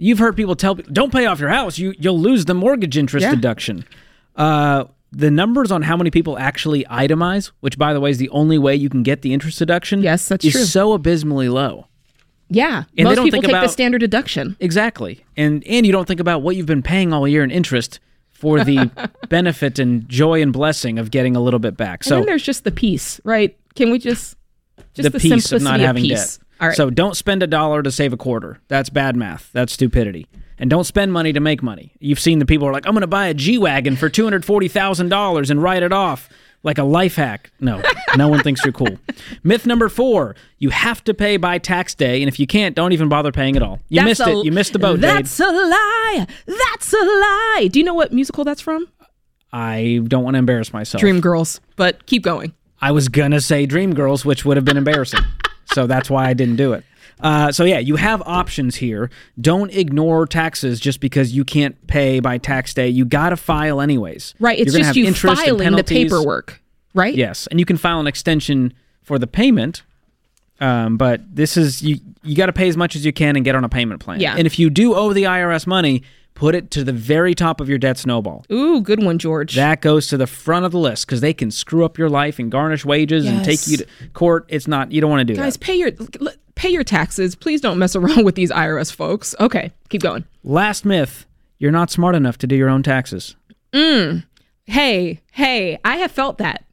[0.02, 1.78] You've heard people tell people, don't pay off your house.
[1.78, 3.36] You, you'll lose the mortgage interest Yeah.
[3.36, 3.84] deduction.
[4.36, 8.30] Uh, the numbers on how many people actually itemize, which, by the way, is the
[8.30, 10.64] only way you can get the interest deduction, Yes, that's is true.
[10.64, 11.88] so abysmally low.
[12.50, 12.84] Yeah.
[12.95, 14.56] they Most people think take the about- standard deduction.
[14.60, 15.24] Exactly.
[15.38, 18.64] And and you don't think about what you've been paying all year in interest for
[18.64, 18.89] the
[19.30, 22.00] benefit and joy and blessing of getting a little bit back.
[22.02, 23.56] and So then there's just the peace, right?
[23.76, 24.36] Can we just
[24.93, 26.38] just the, the, piece simplicity of not having peace?
[26.38, 26.45] debt.
[26.60, 26.76] All right.
[26.78, 28.60] So don't spend a dollar to save a quarter.
[28.68, 29.49] That's bad math.
[29.53, 30.28] That's stupidity.
[30.57, 31.93] And don't spend money to make money.
[31.99, 34.10] You've seen the people who are like, I'm going to buy a G wagon for
[34.10, 36.28] two hundred forty thousand dollars and write it off
[36.64, 37.51] like a life hack.
[37.62, 37.82] No,
[38.18, 38.97] no one thinks you're cool.
[39.41, 42.91] Myth number four: you have to pay by tax day, and if you can't, don't
[42.91, 43.80] even bother paying at all.
[43.88, 44.45] You That's missed a- it.
[44.45, 45.03] You missed the boat, Jade.
[45.03, 46.28] That's a lie.
[46.45, 47.70] That's a lie.
[47.72, 48.86] Do you know what musical that's from?
[49.53, 51.01] I don't want to embarrass myself.
[51.01, 51.62] Dreamgirls.
[51.78, 52.53] But keep going.
[52.82, 55.22] I was gonna say Dreamgirls, which would have been embarrassing.
[55.74, 56.84] So that's why I didn't do it.
[57.22, 59.10] Uh, so yeah, you have options here.
[59.40, 62.88] Don't ignore taxes just because you can't pay by tax day.
[62.88, 64.36] You got to file anyways.
[64.40, 64.58] Right.
[64.58, 66.62] It's just you filing the paperwork,
[66.94, 67.14] right?
[67.14, 69.84] Yes, and you can file an extension for the payment.
[70.62, 71.98] Um, but this is you.
[72.24, 74.20] You got to pay as much as you can and get on a payment plan.
[74.20, 74.36] Yeah.
[74.38, 76.04] And if you do owe the IRS money,
[76.40, 78.46] put it to the very top of your debt snowball.
[78.50, 79.56] Ooh, good one, George.
[79.56, 82.40] That goes to the front of the list because they can screw up your life
[82.40, 84.46] and garnish wages and take you to court.
[84.48, 84.90] It's not.
[84.94, 85.60] You don't want to do Guys, that.
[85.60, 85.92] pay your
[86.56, 87.36] pay your taxes.
[87.36, 89.36] Please don't mess around with these IRS folks.
[89.42, 90.24] Okay, keep going.
[90.46, 91.26] Last myth:
[91.58, 93.36] you're not smart enough to do your own taxes.
[93.74, 94.24] Mm.
[94.64, 96.64] Hey, hey, I have felt that.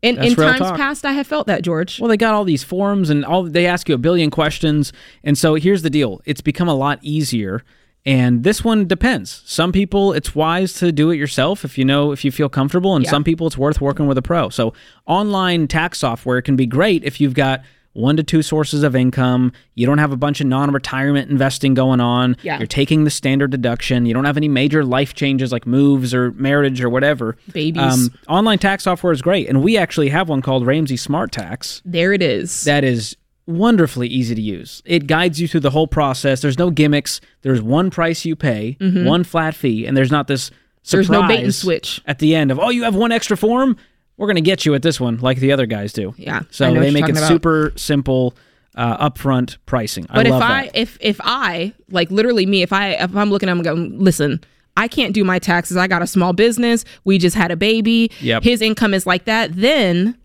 [0.00, 0.76] In in times talk.
[0.76, 2.00] past, I have felt that, George.
[2.00, 4.94] Well, they got all these forms and all they ask you a billion questions.
[5.22, 7.62] And so here's the deal: it's become a lot easier.
[8.06, 9.42] And this one depends.
[9.46, 12.94] Some people, it's wise to do it yourself if you know if you feel comfortable,
[12.96, 13.10] and Yeah.
[13.10, 14.50] some people, it's worth working with a pro.
[14.50, 14.74] So
[15.06, 17.62] online tax software can be great if you've got
[17.94, 19.52] one to two sources of income.
[19.76, 22.36] You don't have a bunch of non-retirement investing going on.
[22.42, 22.58] Yeah.
[22.58, 24.04] You're taking the standard deduction.
[24.04, 27.36] You don't have any major life changes like moves or marriage or whatever.
[27.46, 28.10] Um, Babies.
[28.28, 32.12] online tax software is great, and we actually have one called Ramsey Smart Tax There
[32.12, 32.64] it is.
[32.64, 33.16] that is
[33.46, 34.82] wonderfully easy to use.
[34.84, 36.40] It guides you through the whole process.
[36.40, 37.20] There's no gimmicks.
[37.42, 40.96] There's one price you pay, one flat fee, and there's not this Mm-hmm.
[40.96, 42.02] There's no bait and surprise switch.
[42.04, 43.78] at the end of oh you have one extra form.
[44.18, 46.12] We're gonna get you at this one like the other guys do.
[46.18, 47.26] Yeah, So they make it about.
[47.26, 48.34] super simple,
[48.74, 50.04] uh, upfront pricing.
[50.12, 50.76] But I if I that.
[50.76, 54.44] if if I like literally me, if I if I'm looking, I'm going listen.
[54.76, 55.78] I can't do my taxes.
[55.78, 56.84] I got a small business.
[57.04, 58.10] We just had a baby.
[58.20, 58.42] Yep.
[58.42, 59.54] His income is like that.
[59.56, 60.18] Then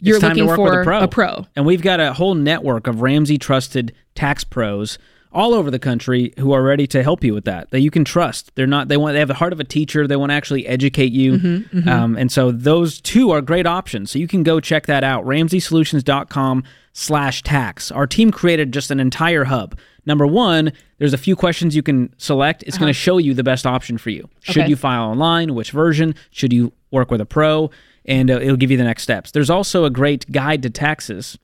[0.00, 1.00] you're looking to work for with a pro.
[1.00, 1.46] a pro.
[1.56, 4.98] And we've got a whole network of Ramsey trusted tax pros
[5.30, 7.70] all over the country who are ready to help you with that.
[7.70, 8.50] That you can trust.
[8.54, 8.88] They're not.
[8.88, 9.12] They want.
[9.14, 10.06] They have the heart of a teacher.
[10.06, 11.32] They want to actually educate you.
[11.34, 14.10] Mm-hmm, Um, and so those two are great options.
[14.10, 15.26] So you can go check that out.
[15.26, 17.90] RamseySolutions.com slash tax.
[17.92, 19.78] Our team created just an entire hub.
[20.06, 22.62] Number one, there's a few questions you can select.
[22.66, 24.28] It's going to show you the best option for you.
[24.40, 24.60] Should Uh-huh.
[24.62, 24.70] Okay.
[24.70, 25.54] you file online?
[25.54, 26.14] Which version?
[26.30, 27.70] Should you work with a pro?
[28.08, 29.30] And uh, it'll give you the next steps.
[29.30, 31.38] There's also a great guide to taxes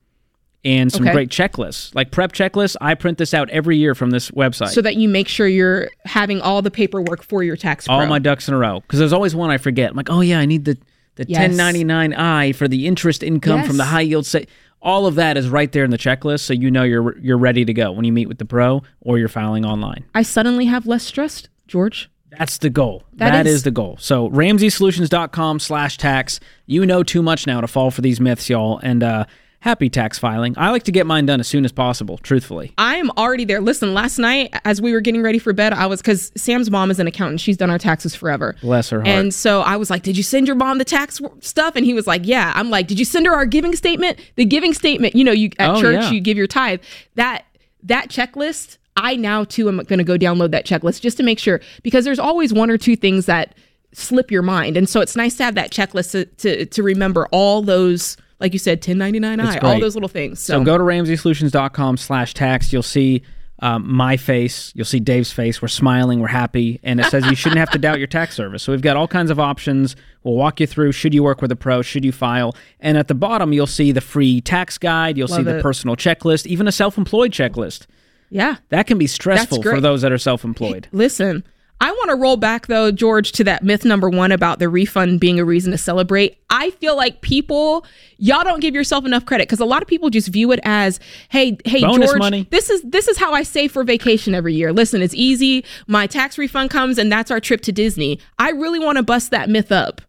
[0.64, 1.12] and some Okay.
[1.12, 2.74] great checklists, like prep checklists.
[2.80, 4.68] I print this out every year from this website.
[4.70, 7.96] So that you make sure you're having all the paperwork for your tax pro.
[7.96, 9.90] all my ducks in a row because there's always one I forget.
[9.90, 10.78] I'm like, oh yeah, I need the
[11.16, 11.52] the Yes.
[11.54, 14.24] 1099I for the interest income from the high yield.
[14.26, 14.40] Sa-
[14.82, 17.64] all of that is right there in the checklist, so you know you're you're ready
[17.66, 20.04] to go when you meet with the pro or you're filing online.
[20.14, 22.10] I suddenly have less stress, George.
[22.38, 23.02] That's the goal.
[23.14, 23.96] That that is- is, the goal.
[24.00, 26.40] So RamseySolutions.com slash tax.
[26.66, 28.78] You know too much now to fall for these myths, y'all.
[28.82, 29.24] And uh,
[29.60, 30.54] happy tax filing.
[30.58, 32.72] I like to get mine done as soon as possible, truthfully.
[32.76, 33.60] I am already there.
[33.60, 36.90] Listen, last night as we were getting ready for bed, I was because Sam's mom
[36.90, 37.40] is an accountant.
[37.40, 38.56] She's done our taxes forever.
[38.60, 39.08] Bless her heart.
[39.08, 41.94] And so I was like, "Did you send your mom the tax stuff?" And he
[41.94, 44.18] was like, "Yeah." I'm like, "Did you send her our giving statement?
[44.36, 45.14] The giving statement.
[45.16, 46.10] You know, you at Oh, church yeah.
[46.10, 46.80] you give your tithe.
[47.14, 47.44] That
[47.84, 48.78] that checklist.
[49.04, 52.04] I now too am going to go download that checklist just to make sure because
[52.04, 53.54] there's always one or two things that
[53.92, 57.28] slip your mind, and so it's nice to have that checklist to to, to remember
[57.30, 58.16] all those.
[58.40, 60.40] Like you said, 1099i, all those little things.
[60.40, 62.72] So, go to RamseySolutions.com slash tax.
[62.72, 63.22] You'll see
[63.60, 64.72] um, my face.
[64.74, 65.62] You'll see Dave's face.
[65.62, 66.20] We're smiling.
[66.20, 66.80] We're happy.
[66.82, 68.62] And it says you shouldn't have to doubt your tax service.
[68.62, 69.96] So we've got all kinds of options.
[70.22, 72.54] We'll walk you through should you work with a pro, should you file.
[72.80, 75.16] And at the bottom, you'll see the free tax guide.
[75.16, 77.86] You'll see Love the personal checklist, even a self-employed checklist.
[78.34, 78.56] Yeah.
[78.70, 80.88] That can be stressful for those that are self-employed.
[80.90, 81.44] Listen,
[81.80, 85.20] I want to roll back though, George, to that myth number one about the refund
[85.20, 86.38] being a reason to celebrate.
[86.50, 87.86] I feel like people,
[88.18, 90.98] y'all don't give yourself enough credit because a lot of people just view it as,
[91.28, 92.48] hey, hey, Bonus George, money.
[92.50, 94.72] this is this is how I save for vacation every year.
[94.72, 95.64] Listen, it's easy.
[95.86, 98.18] My tax refund comes, and that's our trip to Disney.
[98.36, 100.00] I really want to bust that myth up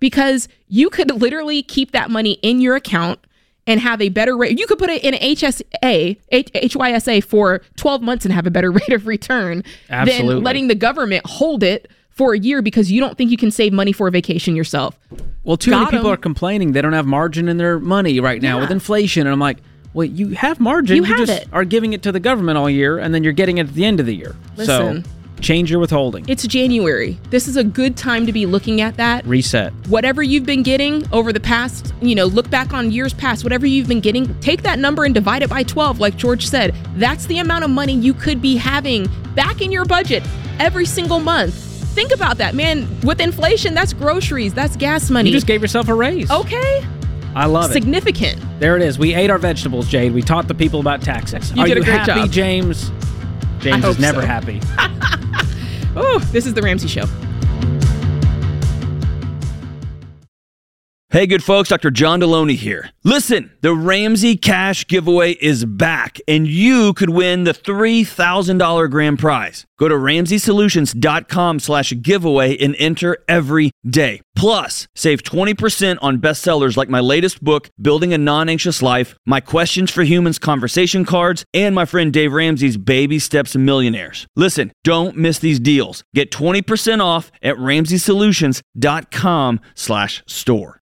[0.00, 3.18] because you could literally keep that money in your account
[3.66, 4.58] and have a better rate.
[4.58, 8.70] You could put it in HSA, H- HYSA for 12 months and have a better
[8.78, 10.34] rate of return Absolutely.
[10.34, 13.50] than letting the government hold it for a year because you don't think you can
[13.50, 14.98] save money for a vacation yourself.
[15.42, 16.14] Well, too Got many people 'em.
[16.14, 19.26] are complaining they don't have margin in their money right now with inflation.
[19.26, 19.58] And I'm like,
[19.94, 20.96] well, you have margin.
[20.96, 21.48] You have just it.
[21.52, 23.84] are giving it to the government all year, and then you're getting it at the
[23.84, 24.34] end of the year.
[24.56, 25.04] Listen.
[25.04, 25.10] So
[25.40, 26.24] change your withholding.
[26.28, 27.18] It's January.
[27.30, 29.26] This is a good time to be looking at that.
[29.26, 29.72] Reset.
[29.88, 33.66] whatever you've been getting over the past, you know, look back on years past, whatever
[33.66, 36.74] you've been getting, take that number and divide it by 12, like George said.
[36.96, 40.22] That's the amount of money you could be having back in your budget
[40.58, 41.54] every single month.
[41.54, 42.88] Think about that, man.
[43.02, 45.28] With inflation, that's groceries, that's gas money.
[45.28, 46.30] You just gave yourself a raise.
[46.30, 46.84] okay,
[47.36, 47.74] I love it.
[47.74, 48.40] significant.
[48.60, 48.98] There it is.
[48.98, 50.12] We ate our vegetables, Jade.
[50.12, 51.52] We taught the people about taxes.
[51.52, 52.30] You Are did a you great happy, job.
[52.30, 52.90] James?
[53.64, 54.26] James is never so.
[54.26, 54.60] happy.
[55.96, 57.04] Oh, this is the Ramsey Show.
[61.14, 61.92] Hey, good folks, Dr.
[61.92, 62.90] John Delony here.
[63.04, 69.64] Listen, the Ramsey Cash giveaway is back, and you could win the $3,000 grand prize.
[69.78, 74.22] Go to RamseySolutions.com slash giveaway and enter every day.
[74.34, 79.92] Plus, save 20% on bestsellers like my latest book, Building a Non-Anxious Life, My Questions
[79.92, 84.26] for Humans conversation cards, and my friend Dave Ramsey's Baby Steps Millionaires.
[84.34, 86.02] Listen, don't miss these deals.
[86.12, 90.80] Get 20% off at RamseySolutions.com slash store.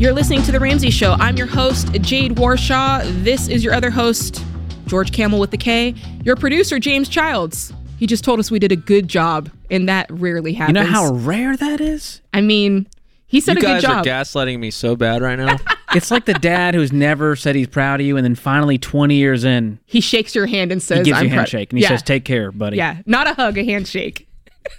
[0.00, 1.12] You're listening to The Ramsey Show.
[1.20, 3.02] I'm your host, Jade Warshaw.
[3.22, 4.42] This is your other host,
[4.86, 5.94] George Kamel with the K.
[6.24, 7.74] Your producer, James Childs.
[7.98, 10.78] He just told us we did a good job, and that rarely happens.
[10.78, 12.22] You know how rare that is?
[12.32, 12.86] I mean,
[13.26, 13.98] he said you a good job.
[13.98, 15.58] You guys are gaslighting me so bad right now.
[15.92, 19.16] It's like the dad who's never said he's proud of you, and then finally, 20
[19.16, 21.72] years in, he shakes your hand and says, he gives I'm you a proud." handshake
[21.72, 21.88] and he yeah.
[21.88, 24.28] says, "Take care, buddy." Yeah, not a hug, a handshake.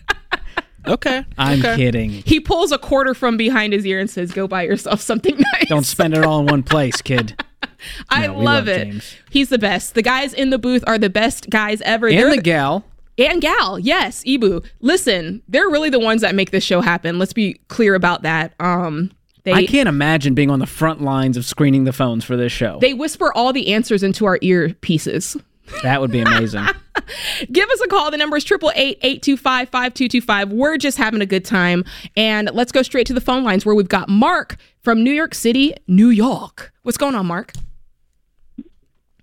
[0.88, 1.26] Okay.
[1.38, 1.76] I'm okay.
[1.76, 2.10] kidding.
[2.10, 5.68] He pulls a quarter from behind his ear and says, "Go buy yourself something nice."
[5.70, 7.42] Don't spend it all in one place, kid.
[8.10, 8.86] I No, love love it.
[8.86, 9.16] James.
[9.30, 9.94] He's the best.
[9.96, 12.08] The guys in the booth are the best guys ever.
[12.08, 12.84] And They're the gal.
[13.18, 13.78] and gal.
[13.80, 14.66] Yes, Ibu.
[14.82, 17.20] Listen, they're really the ones that make this show happen.
[17.20, 18.54] Let's be clear about that.
[18.60, 19.12] Um,
[19.44, 22.52] they I can't imagine being on the front lines of screening the phones for this
[22.52, 22.78] show.
[22.80, 25.42] they whisper all the answers into our earpieces.
[25.84, 26.66] That would be amazing.
[27.52, 28.12] Give us a call.
[28.12, 30.50] The number is 888-825-5225.
[30.50, 31.84] We're just having a good time.
[32.16, 35.34] And let's go straight to the phone lines where we've got Mark from New York
[35.34, 36.72] City, New York.
[36.84, 37.54] What's going on, Mark?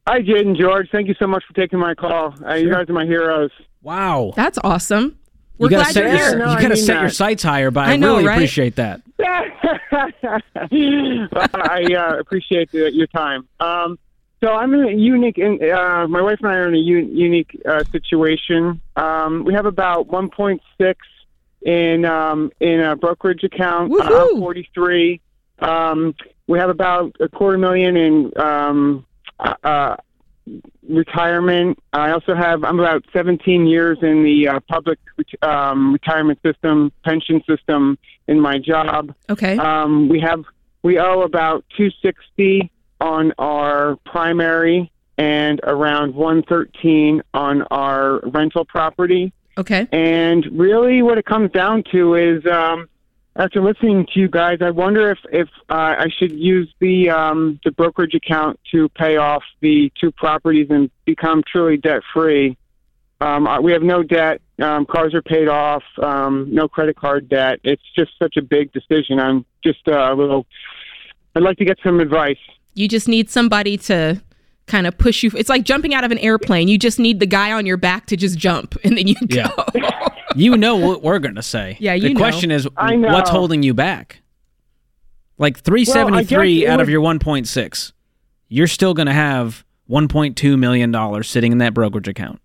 [0.06, 0.88] Hi, Jade and George.
[0.90, 2.34] Thank you so much for taking my call.
[2.46, 3.50] Uh, You guys are my heroes.
[3.82, 4.32] Wow.
[4.36, 5.18] That's awesome.
[5.58, 6.38] We're you gotta glad set you're your, here.
[6.38, 8.34] No, you I gotta mean set your sights higher, but I, I know, really right?
[8.36, 9.02] appreciate that.
[9.18, 9.26] Well,
[11.54, 13.48] I uh, appreciate the, your time.
[13.58, 13.98] Um,
[14.40, 15.38] so I'm in a unique.
[15.38, 18.80] In, uh, my wife and I are in a u- unique uh, situation.
[18.96, 20.94] Um, we have about 1.6
[21.62, 23.92] in um, in a brokerage account.
[23.92, 24.34] Uh, Woohoo!
[24.34, 25.20] I'm 43.
[25.58, 26.14] Um,
[26.46, 29.06] we have about a quarter million in um,
[29.40, 29.96] uh, uh,
[30.88, 31.78] retirement.
[31.92, 32.62] I also have.
[32.62, 35.00] I'm about 17 years in the uh, public
[35.42, 37.98] um, retirement system, pension system
[38.28, 39.14] in my job.
[39.28, 39.56] Okay.
[39.58, 40.44] Um, we have
[40.82, 42.70] we owe about 260
[43.00, 49.32] on our primary and around 113 on our rental property.
[49.58, 49.88] Okay.
[49.90, 52.88] And really, what it comes down to is, um,
[53.34, 57.60] after listening to you guys, I wonder if if uh, I should use the um,
[57.64, 62.56] the brokerage account to pay off the two properties and become truly debt free.
[63.20, 64.40] Um, uh, we have no debt.
[64.60, 65.82] Um, cars are paid off.
[66.00, 67.60] Um, no credit card debt.
[67.64, 69.18] It's just such a big decision.
[69.18, 70.46] I'm just uh, a little.
[71.34, 72.38] I'd like to get some advice.
[72.78, 74.22] You just need somebody to
[74.66, 75.30] kind of push you.
[75.36, 76.68] It's like jumping out of an airplane.
[76.68, 79.50] You just need the guy on your back to just jump and then you Yeah.
[79.74, 79.80] go.
[80.36, 81.76] You know what we're gonna say.
[81.80, 82.20] Yeah, you The know.
[82.20, 84.20] question is, what's holding you back?
[85.38, 87.92] Like 373 guess it out of your 1.6,
[88.48, 92.40] you're still gonna have 1.2 million dollars sitting in that brokerage account.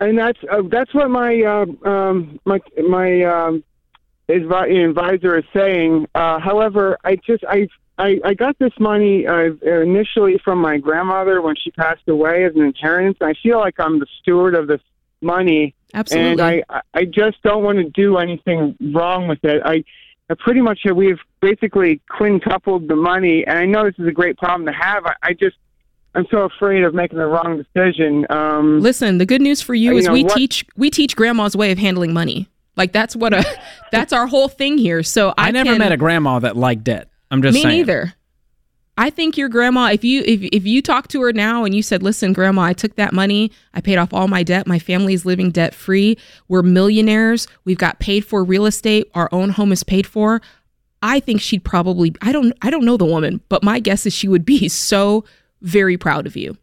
[0.00, 3.64] and that's uh, that's what my uh, um, my my um,
[4.28, 6.06] advisor is saying.
[6.14, 7.66] Uh, however, I just I.
[7.98, 12.54] I, I got this money uh, initially from my grandmother when she passed away as
[12.56, 13.18] an inheritance.
[13.20, 14.80] I feel like I'm the steward of this
[15.22, 16.32] money, Absolutely.
[16.32, 19.62] and I I- I just don't want to do anything wrong with it.
[19.64, 19.84] I,
[20.28, 24.36] I pretty much we've basically quintupled the money, and I know this is a great
[24.38, 25.06] problem to have.
[25.06, 25.56] I, I just
[26.16, 28.26] I'm so afraid of making the wrong decision.
[28.30, 31.14] Um, Listen, the good news for you You is know, we what- teach we teach
[31.16, 32.48] grandma's way of handling money.
[32.76, 33.44] Like that's what a
[33.92, 35.02] that's our whole thing here.
[35.04, 37.08] So I, I, never can- met a grandma that liked debt.
[37.34, 37.76] I'm just Me saying.
[37.78, 38.14] neither.
[38.96, 41.82] I think your grandma, if you if if you talk to her now and you
[41.82, 45.26] said, "Listen, grandma, I took that money, I paid off all my debt, my family's
[45.26, 46.16] living debt free,
[46.46, 50.40] we're millionaires, we've got paid for real estate, our own home is paid for."
[51.02, 54.14] I think she'd probably I don't I don't know the woman, but my guess is
[54.14, 55.24] she would be so
[55.60, 56.56] very proud of you.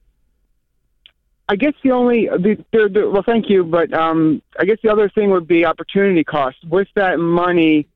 [1.49, 4.89] I guess the only the, the, the, well, thank you, but um, I guess the
[4.89, 6.55] other thing would be opportunity cost.
[6.63, 7.89] With that money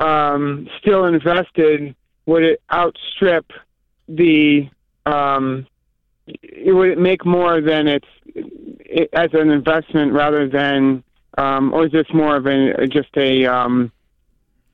[0.00, 1.94] um, still invested,
[2.28, 3.50] would it outstrip
[4.06, 4.68] the?
[5.06, 5.66] Um,
[6.26, 11.02] it would it make more than it's it, as an investment rather than,
[11.38, 13.90] um, or is this more of a just a um,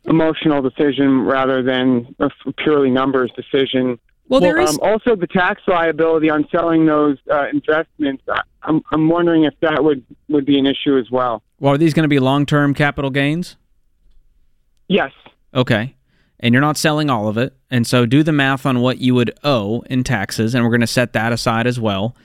[0.06, 4.00] emotional decision rather than a purely numbers decision?
[4.28, 8.24] Well, there is- um, also the tax liability on selling those uh, investments.
[8.28, 11.40] I, I'm I'm wondering if that would would be an issue as well.
[11.60, 13.56] Well, are these going to be long-term capital gains?
[14.88, 15.12] Yes.
[15.54, 15.94] Okay.
[16.40, 17.54] And you're not selling all of it.
[17.70, 20.80] And so do the math on what you would owe in taxes, and we're going
[20.80, 22.16] to set that aside as well.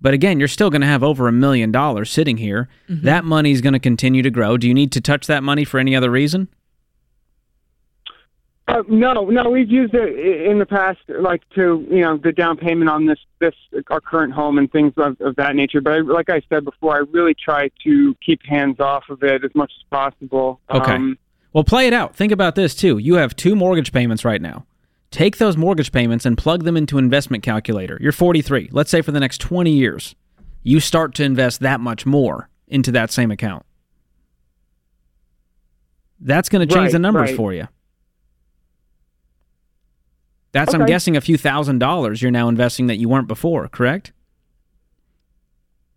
[0.00, 2.68] But again, you're still going to have over a million dollars sitting here.
[2.90, 3.02] Mhm.
[3.02, 4.56] That money is going to continue to grow.
[4.58, 6.48] Do you need to touch that money for any other reason?
[8.66, 10.18] Uh, no, no, we've used it
[10.50, 13.54] in the past, like to you know the down payment on this this
[13.90, 15.82] our current home and things of, of that nature.
[15.82, 19.44] But I, like I said before, I really try to keep hands off of it
[19.44, 20.60] as much as possible.
[20.70, 20.92] Okay.
[20.92, 21.18] Um,
[21.54, 22.14] well, play it out.
[22.14, 22.98] Think about this too.
[22.98, 24.66] You have two mortgage payments right now.
[25.10, 27.96] Take those mortgage payments and plug them into investment calculator.
[28.00, 28.70] You're 43.
[28.72, 30.16] Let's say for the next 20 years,
[30.64, 33.64] you start to invest that much more into that same account.
[36.20, 37.36] That's going to change Right, the numbers right.
[37.36, 37.68] for you.
[40.52, 44.12] That's I'm guessing a few thousand dollars you're now investing that you weren't before, correct?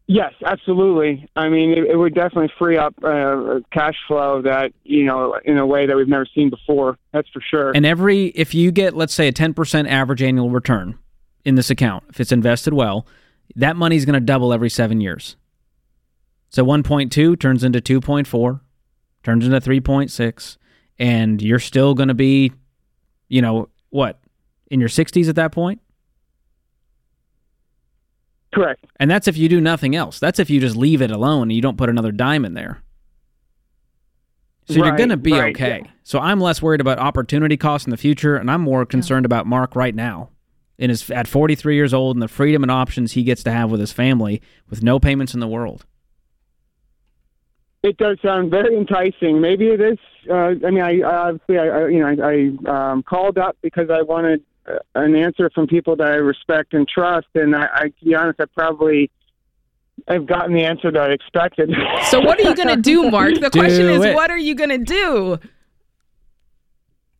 [0.09, 1.27] Yes, absolutely.
[1.35, 5.57] I mean, it, it would definitely free up uh, cash flow that you know in
[5.57, 6.97] a way that we've never seen before.
[7.11, 7.71] That's for sure.
[7.75, 10.97] And every if you get let's say a 10% average annual return
[11.43, 13.05] in this account, if it's invested well,
[13.55, 15.35] that money is going to double every 7 years.
[16.49, 18.61] So 1.2 turns into 2.4,
[19.23, 20.57] turns into 3.6
[20.99, 22.51] and you're still going to be
[23.27, 24.19] you know what
[24.69, 25.81] in your 60s at that point
[28.53, 28.85] Correct.
[28.99, 31.53] and that's if you do nothing else that's if you just leave it alone and
[31.53, 32.81] you don't put another dime in there
[34.65, 35.91] so you're going to be right, okay yeah.
[36.03, 39.45] so i'm less worried about opportunity costs in the future and i'm more concerned about
[39.45, 40.29] mark right now
[40.77, 43.69] in his at 43 years old and the freedom and options he gets to have
[43.69, 45.85] with his family with no payments in the world
[47.83, 49.39] It does sound very enticing.
[49.39, 49.99] Maybe it is.
[50.29, 53.89] Uh, I mean, I, obviously, I, I you know, I, I um, called up because
[53.89, 54.43] I wanted
[54.95, 58.39] an answer from people that I respect and trust, and I, I to be honest,
[58.39, 59.09] I probably
[60.07, 61.71] have gotten the answer that I expected.
[62.09, 63.35] So what are you going to do, Mark?
[63.39, 64.15] The question Do is, it.
[64.15, 65.39] what are you going to do?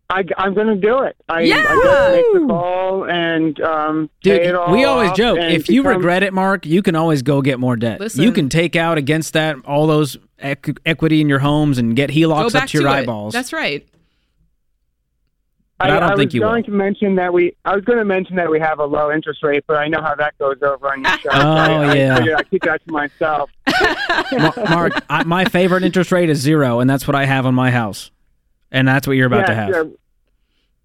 [0.09, 1.17] I, I'm going to do it.
[1.27, 1.55] I, Yeah!
[1.57, 5.17] I got to make the call and um, Dude, pay it all we always off
[5.17, 7.99] joke if you become- regret it, Mark, you can always go get more debt.
[7.99, 8.23] Listen.
[8.23, 12.09] you can take out against that all those equ- equity in your homes and get
[12.09, 12.99] Go HELOCs back up to your to it.
[13.01, 13.33] eyeballs.
[13.33, 13.85] That's right.
[15.79, 17.55] But I don't was think you going to mention that we.
[17.63, 20.01] I was going to mention that we have a low interest rate, but I know
[20.01, 21.29] how that goes over on your show.
[21.31, 22.17] Oh, I, yeah.
[22.17, 23.51] I, I'd keep that to myself.
[24.69, 27.69] Mark, I, my favorite interest rate is zero, and that's what I have on my
[27.71, 28.09] house,
[28.71, 29.69] and that's what you're about to have.
[29.69, 29.83] yeah.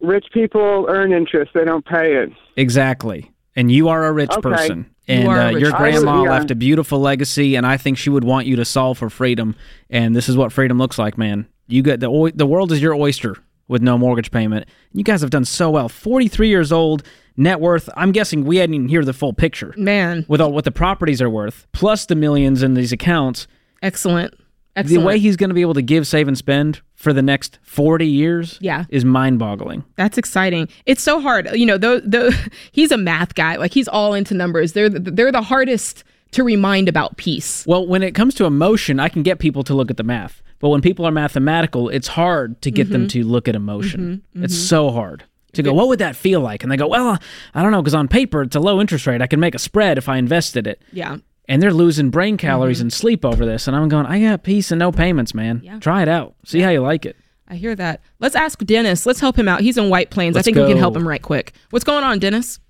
[0.00, 2.30] Rich people earn interest; they don't pay it.
[2.56, 3.30] Exactly.
[3.54, 4.40] And you are a rich Okay.
[4.42, 4.86] person.
[5.08, 6.30] And are a uh, your grandma I would- yeah.
[6.30, 9.56] left a beautiful legacy, and I think she would want you to solve for freedom.
[9.90, 11.46] And this is what freedom looks like, man.
[11.66, 13.36] You get the the world is your oyster
[13.68, 14.66] with no mortgage payment.
[14.92, 15.88] You guys have done so well.
[15.88, 17.02] Forty three years old,
[17.36, 17.88] net worth.
[17.96, 20.24] I'm guessing we hadn't even hear the full picture, man.
[20.28, 23.46] With all what the properties are worth, plus the millions in these accounts.
[23.82, 24.34] Excellent.
[24.74, 25.00] Excellent.
[25.02, 27.58] The way he's going to be able to give, save, and spend for the next
[27.62, 28.84] forty years, Yeah.
[28.88, 29.84] is mind boggling.
[29.96, 30.68] That's exciting.
[30.86, 31.48] It's so hard.
[31.52, 33.56] You know, the the he's a math guy.
[33.56, 34.72] Like he's all into numbers.
[34.72, 37.66] They're the, they're the hardest to remind about peace.
[37.66, 40.40] Well, when it comes to emotion, I can get people to look at the math.
[40.62, 43.10] But when people are mathematical, it's hard to get them Mhm.
[43.10, 44.22] to look at emotion.
[44.34, 44.68] Mhm, It's mhm.
[44.68, 46.62] so hard to go, what would that feel like?
[46.62, 47.18] And they go, well,
[47.54, 49.20] I don't know, because on paper, it's a low interest rate.
[49.20, 50.80] I can make a spread if I invested it.
[50.92, 51.16] Yeah.
[51.48, 52.84] And they're losing brain calories Mm-hmm.
[52.84, 53.66] and sleep over this.
[53.66, 55.60] And I'm going, I got peace and no payments, man.
[55.64, 55.78] Yeah.
[55.80, 56.34] Try it out.
[56.46, 57.16] See how you like it.
[57.48, 58.00] I hear that.
[58.20, 59.04] Let's ask Dennis.
[59.04, 59.60] Let's help him out.
[59.60, 60.36] He's in White Plains.
[60.36, 61.52] I Let's think we can help him right quick.
[61.70, 62.60] What's going on, Dennis?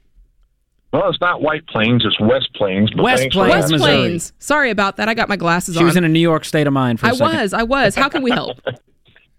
[0.93, 2.91] Well, it's not White Plains, it's West Plains.
[2.95, 3.73] But West Plains, West.
[3.73, 3.91] Missouri.
[3.97, 4.33] Plains.
[4.39, 5.09] Sorry about that.
[5.09, 5.87] I got my glasses She on.
[5.87, 7.39] was in a New York state of mind for a I second.
[7.39, 7.53] was.
[7.55, 7.95] I was.
[7.95, 8.59] How can we help?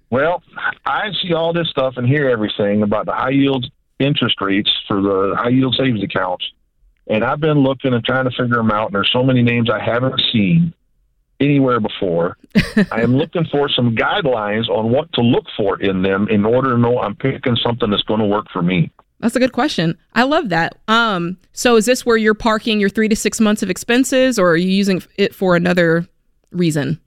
[0.09, 0.43] Well,
[0.85, 3.65] I see all this stuff and hear everything about the high yield
[3.97, 6.45] interest rates for the high yield savings accounts.
[7.07, 9.71] And I've been looking and trying to figure them out, and there's so many names
[9.71, 10.71] I haven't seen
[11.39, 12.38] anywhere before.
[12.91, 16.73] I am looking for some guidelines on what to look for in them in order
[16.73, 18.91] to know I'm picking something that's going to work for me.
[19.24, 19.98] That's a good question.
[20.16, 20.76] I love that.
[20.90, 24.50] Um, so is this where you're parking your three to six months of expenses, or
[24.50, 26.06] are you using it for another
[26.52, 27.00] reason?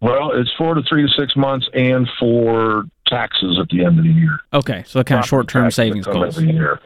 [0.00, 4.04] Well, it's four to three to six months and for taxes at the end of
[4.04, 4.38] the year.
[4.52, 6.38] Okay, so kind of short term savings come goals.
[6.38, 6.80] every year.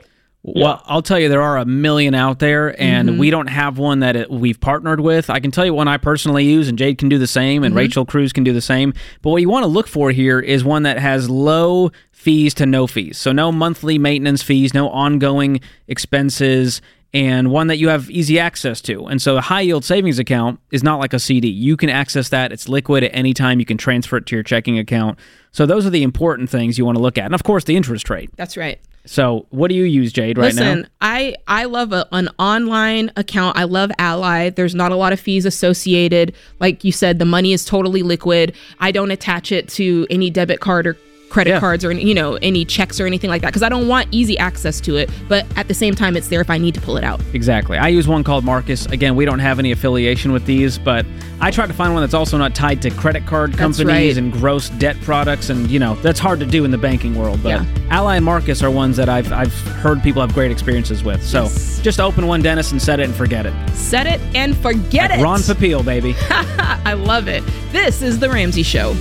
[0.47, 3.17] Well, I'll tell you, there are a million out there, and Mhm.
[3.19, 5.31] we don't have one that it, we've partnered with.
[5.31, 7.75] I can tell you one I personally use, and Jade can do the same, and
[7.75, 7.79] Mhm.
[7.79, 8.93] Rachel Cruze can do the same.
[9.23, 12.67] But what you want to look for here is one that has low fees to
[12.67, 13.17] no fees.
[13.17, 16.83] So, no monthly maintenance fees, no ongoing expenses,
[17.15, 19.07] and one that you have easy access to.
[19.07, 21.49] And so, a high yield savings account is not like a CD.
[21.49, 23.61] You can access that, it's liquid at any time.
[23.61, 25.19] You can transfer it to your checking account.
[25.53, 27.25] So, those are the important things you want to look at.
[27.25, 28.31] And of course, the interest rate.
[28.37, 28.81] That's right.
[29.07, 30.89] So, what do you use, Jade, right Listen, now?
[31.01, 33.57] I I love a, an online account.
[33.57, 34.51] I love Ally.
[34.51, 36.35] There's not a lot of fees associated.
[36.59, 38.55] Like you said, the money is totally liquid.
[38.81, 40.97] I don't attach it to any debit card or
[41.35, 43.89] credit cards or any, you know any checks or anything like that because I don't
[43.89, 45.11] want easy access to it.
[45.29, 47.21] But at the same time, it's there if I need to pull it out.
[47.33, 47.77] Exactly.
[47.77, 48.87] I use one called Marcus.
[48.87, 51.05] Again, we don't have any affiliation with these, but
[51.41, 54.17] I try to find one that's also not tied to credit card companies right.
[54.17, 57.43] and gross debt products, and you know that's hard to do in the banking world.
[57.43, 57.67] But Yeah.
[57.91, 61.23] Ally and Marcus are ones that I've I've heard people have great experiences with.
[61.27, 61.81] So Yes.
[61.81, 63.55] just open one, Dennis, and set it and forget it.
[63.75, 65.23] Set it and forget Like it.
[65.23, 66.15] Ron Popeil, baby.
[66.31, 67.43] I love it.
[67.73, 68.95] This is the Ramsey Show.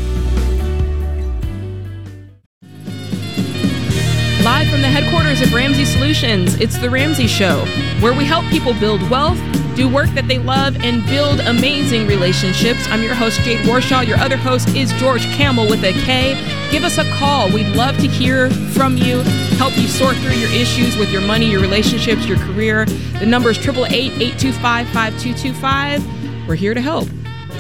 [4.44, 7.64] Live from the headquarters of Ramsey Solutions, it's the Ramsey Show,
[8.02, 9.40] where we help people build wealth,
[9.78, 12.86] do work that they love, and build amazing relationships.
[12.90, 14.06] I'm your host, Jade Warshaw.
[14.06, 16.34] Your other host is George Kamel with a K.
[16.72, 17.54] Give us a call.
[17.54, 19.22] We'd love to hear from you,
[19.56, 22.84] help you sort through your issues with your money, your relationships, your career.
[23.20, 26.48] The number is 888 825 5225.
[26.50, 27.08] We're here to help.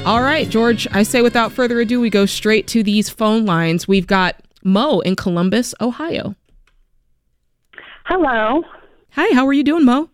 [0.06, 3.88] All right, George, I say without further ado, we go straight to these phone lines.
[3.88, 4.36] We've got
[4.66, 6.36] Mo in Columbus, Ohio.
[8.06, 8.62] Hello.
[9.12, 10.10] Hi, how are you doing, Mo?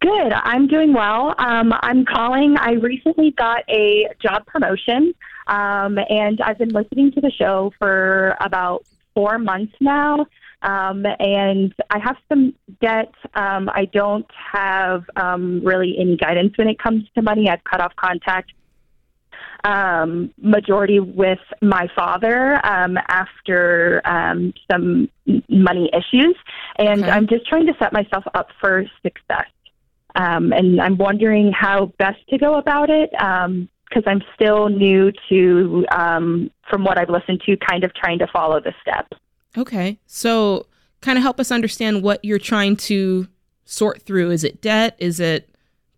[0.00, 0.32] Good.
[0.32, 1.32] I'm doing well.
[1.38, 2.56] Um, I'm calling.
[2.58, 5.14] I recently got a job promotion,
[5.46, 8.84] um, and I've been listening to the show for about
[9.14, 10.26] four months now.
[10.62, 13.14] Um, and I have some debt.
[13.34, 17.48] Um, I don't have um, really any guidance when it comes to money.
[17.48, 18.52] I've cut off contact
[19.64, 25.08] um, majority with my father um, after um, some
[25.48, 26.36] money issues,
[26.76, 27.10] and Okay.
[27.10, 29.46] I'm just trying to set myself up for success.
[30.16, 35.84] Um, and I'm wondering how best to go about it because I'm still new to,
[35.90, 39.16] um, from what I've listened to, kind of trying to follow the steps.
[39.56, 39.98] Okay.
[40.06, 40.66] So,
[41.00, 43.26] kind of help us understand what you're trying to
[43.64, 44.30] sort through.
[44.30, 44.94] Is it debt?
[44.98, 45.48] Is it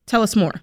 [0.07, 0.63] Tell us more.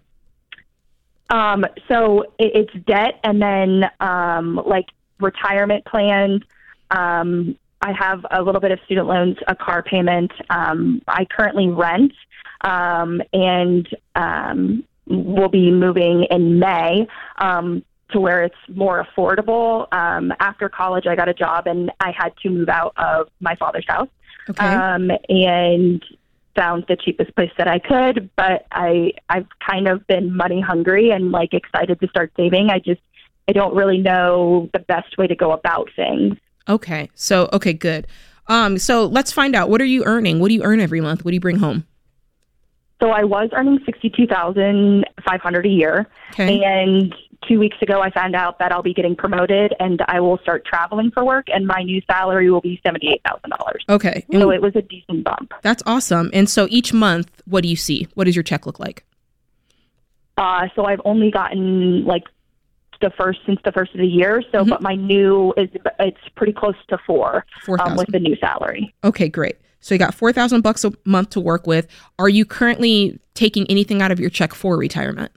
[1.33, 4.85] Um, so it, it's debt and then um, like
[5.19, 6.43] retirement plans.
[6.91, 10.31] Um, I have a little bit of student loans, a car payment.
[10.51, 12.13] Um, I currently rent
[12.61, 17.07] um, and um, will be moving in May
[17.39, 19.91] um, to where it's more affordable.
[19.91, 23.55] Um, after college, I got a job and I had to move out of my
[23.55, 24.09] father's house.
[24.51, 24.65] Okay.
[24.65, 26.05] Um, and
[26.55, 31.09] found the cheapest place that I could, but I I've kind of been money hungry
[31.11, 32.69] and like excited to start saving.
[32.69, 33.01] I just
[33.47, 36.37] I don't really know the best way to go about things.
[36.69, 37.09] Okay.
[37.13, 38.07] So, okay, good.
[38.47, 40.39] Um, so let's find out what are you earning?
[40.39, 41.25] What do you earn every month?
[41.25, 41.85] What do you bring home?
[43.01, 46.63] So I was earning sixty two thousand five hundred a year, Okay.
[46.63, 47.13] and
[47.47, 50.65] two weeks ago I found out that I'll be getting promoted and I will start
[50.65, 53.83] traveling for work, and my new salary will be seventy eight thousand dollars.
[53.89, 54.25] Okay.
[54.31, 55.53] So it was a decent bump.
[55.61, 56.29] that's awesome.
[56.33, 58.07] And so each month, what do you see?
[58.13, 59.03] What does your check look like?
[60.37, 62.23] Uh, so I've only gotten like
[63.01, 64.41] the first since the first of the year.
[64.51, 64.69] So, Mm-hmm.
[64.69, 68.93] but my new is it's pretty close to four, Four um, with the new salary.
[69.03, 69.57] Okay, great.
[69.81, 71.87] So you got four thousand bucks a month to work with.
[72.17, 75.31] Are you currently taking anything out of your check for retirement?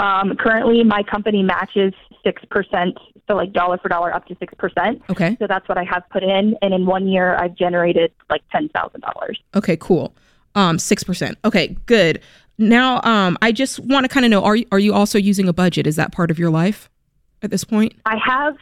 [0.00, 1.92] Um, currently, my company matches
[2.24, 2.96] six percent,
[3.28, 5.02] so like dollar for dollar up to six percent.
[5.10, 5.36] Okay.
[5.38, 8.70] So that's what I have put in, and in one year, I've generated like ten
[8.70, 9.38] thousand dollars.
[9.54, 10.14] Okay, cool.
[10.54, 11.36] Um, six percent.
[11.44, 12.20] Okay, good.
[12.56, 15.48] Now, um, I just want to kind of know: are you are you also using
[15.48, 15.86] a budget?
[15.86, 16.88] Is that part of your life
[17.42, 17.92] at this point?
[18.06, 18.56] I have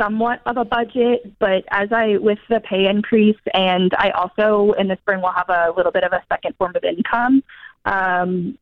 [0.00, 4.86] somewhat of a budget, but as I with the pay increase, and I also in
[4.86, 7.42] the spring will have a little bit of a second form of income.
[7.84, 8.56] Um,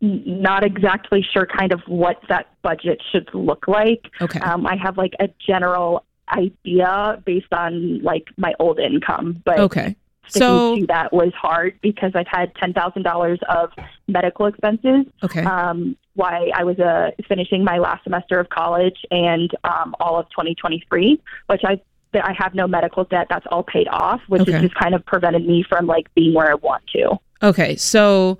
[0.00, 4.04] not exactly sure kind of what that budget should look like.
[4.20, 4.38] Okay.
[4.40, 6.04] Um, I have like a general
[6.36, 9.96] idea based on like my old income, but Okay.
[10.28, 13.70] sticking So to that was hard because I've had ten thousand dollars of
[14.06, 15.06] medical expenses.
[15.22, 15.42] Okay.
[15.42, 20.26] Um, why I was uh, finishing my last semester of college and um, all of
[20.30, 21.80] 2023, which I
[22.12, 23.26] that I have no medical debt.
[23.30, 24.52] That's all paid off, which Okay.
[24.52, 27.18] has just kind of prevented me from like being where I want to.
[27.42, 28.38] Okay, so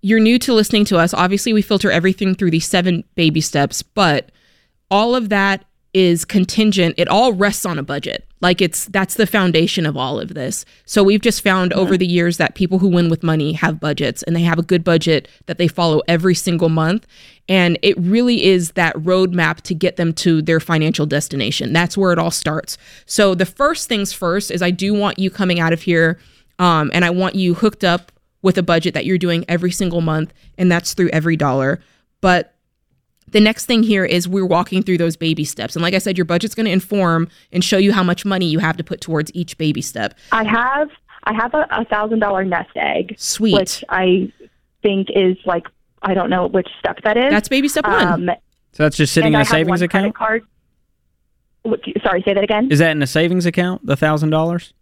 [0.00, 1.12] you're new to listening to us.
[1.12, 4.30] Obviously, we filter everything through these seven baby steps, but
[4.90, 5.64] all of that
[5.94, 6.94] is contingent.
[6.98, 8.28] It all rests on a budget.
[8.40, 10.64] Like it's that's the foundation of all of this.
[10.84, 14.22] So we've just found over the years that people who win with money have budgets
[14.22, 17.06] and they have a good budget that they follow every single month.
[17.48, 21.72] And it really is that roadmap to get them to their financial destination.
[21.72, 22.78] That's where it all starts.
[23.06, 26.20] So the first things first is I do want you coming out of here
[26.60, 28.12] um, and I want you hooked up
[28.48, 31.82] with a budget that you're doing every single month, and that's through EveryDollar.
[32.22, 32.54] But
[33.30, 35.76] the next thing here is we're walking through those baby steps.
[35.76, 38.46] And like I said, your budget's going to inform and show you how much money
[38.46, 40.14] you have to put towards each baby step.
[40.32, 40.88] I have
[41.24, 43.52] I have a, a thousand dollar nest egg, Sweet.
[43.52, 44.32] which I
[44.80, 45.66] think is like
[46.00, 47.30] I don't know which step that is.
[47.30, 48.06] That's baby step one.
[48.08, 48.30] Um,
[48.72, 50.14] So that's just sitting and in I a have savings one account?
[50.14, 50.42] Card.
[52.02, 52.68] Sorry, say that again.
[52.72, 54.72] Is that in a savings account, the thousand dollars?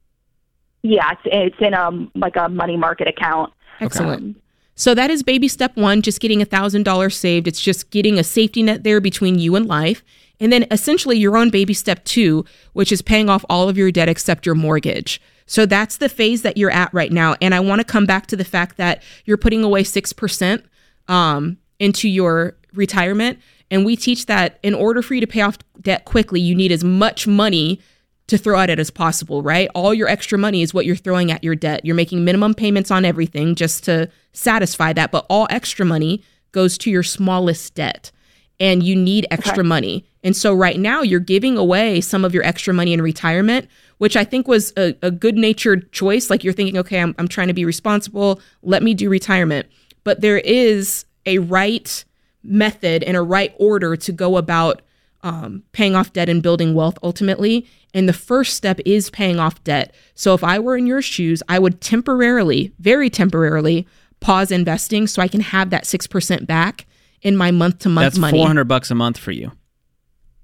[0.83, 3.53] Yeah, it's it's in um like a money market account.
[3.81, 4.43] Excellent.
[4.75, 7.49] So that is baby step one, just getting a thousand dollars saved.
[7.49, 10.05] It's just getting a safety net there between you and life.
[10.39, 12.45] And then essentially you're on baby step two,
[12.75, 15.21] which is paying off all of your debt except your mortgage.
[15.47, 17.37] So that's the phase that you're at right now.
[17.41, 20.63] And I want to come back to the fact that you're putting away 6%
[21.09, 23.39] um, into your retirement.
[23.71, 26.71] And we teach that in order for you to pay off debt quickly, you need
[26.71, 27.81] as much money
[28.29, 29.69] to throw at it as possible, right?
[29.75, 31.85] All your extra money is what you're throwing at your debt.
[31.85, 36.23] You're making minimum payments on everything just to satisfy that, but all extra money
[36.53, 38.11] goes to your smallest debt.
[38.59, 40.07] And you need extra money.
[40.25, 44.17] And so right now you're giving away some of your extra money in retirement, which
[44.17, 46.31] I think was a, a good natured choice.
[46.31, 48.41] Like you're thinking, okay, I'm, I'm trying to be responsible.
[48.63, 49.67] Let me do retirement.
[50.05, 52.03] But there is a right
[52.43, 54.81] method and a right order to go about
[55.23, 57.67] um, paying off debt and building wealth ultimately.
[57.95, 59.95] And the first step is paying off debt.
[60.15, 63.87] So if I were in your shoes, I would temporarily, very temporarily,
[64.21, 66.87] pause investing so I can have that 6% back
[67.23, 68.39] in my month to month That's money.
[68.39, 69.53] 400 bucks a month for you.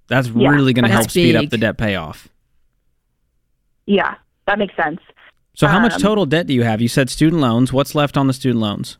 [0.08, 2.28] That's Yeah, really going to help speed up the debt payoff.
[3.86, 4.14] Yeah,
[4.46, 5.00] that makes sense.
[5.54, 6.80] So how much Um, total debt do you have?
[6.80, 7.72] You said student loans.
[7.72, 8.96] What's left on the student loans?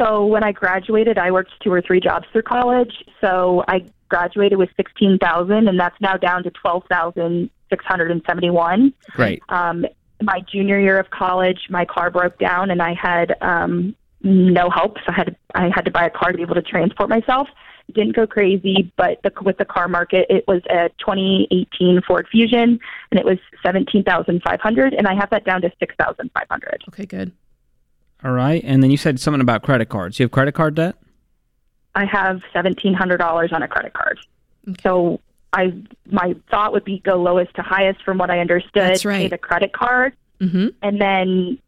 [0.00, 2.92] So when I graduated, I worked two or three jobs through college.
[3.20, 8.10] So I graduated with sixteen thousand, and that's now down to twelve thousand six hundred
[8.10, 8.92] and seventy-one.
[9.12, 9.42] Great.
[9.48, 9.86] Um,
[10.22, 14.96] my junior year of college, my car broke down, and I had um, no help.
[14.98, 17.48] So I had I had to buy a car to be able to transport myself.
[17.94, 22.80] Didn't go crazy, but the, with the car market, it was a 2018 Ford Fusion,
[23.12, 26.84] and it was 17,500, and I have that down to 6,500.
[26.88, 27.30] Okay, good.
[28.24, 28.60] All right.
[28.64, 30.18] And then you said something about credit cards.
[30.18, 30.96] You have credit card debt?
[31.96, 34.18] I have seventeen hundred dollars on a credit card.
[34.82, 35.20] So
[35.52, 35.72] I
[36.10, 38.70] my thought would be go lowest to highest from what I understood.
[38.74, 39.22] That's right.
[39.22, 40.68] Pay the credit card, Mm-hmm.
[40.82, 41.58] and then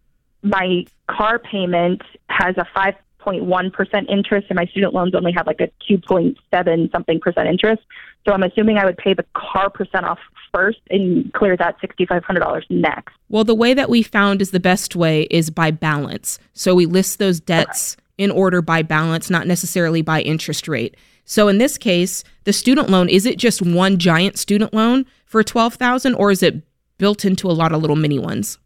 [0.43, 5.33] my car payment has a five point one percent interest, and my student loans only
[5.33, 7.83] have like a two point seven something percent interest.
[8.27, 10.19] So I'm assuming I would pay the car percent off
[10.53, 13.15] first and clear that sixty five hundred dollars next.
[13.31, 16.39] Well, the way that we found is the best way is by balance.
[16.53, 20.97] So we list those debts in order by balance, not necessarily by interest rate.
[21.25, 25.43] So in this case, the student loan is it just one giant student loan for
[25.43, 26.63] 12,000 or is it
[26.99, 28.59] built into a lot of little mini ones?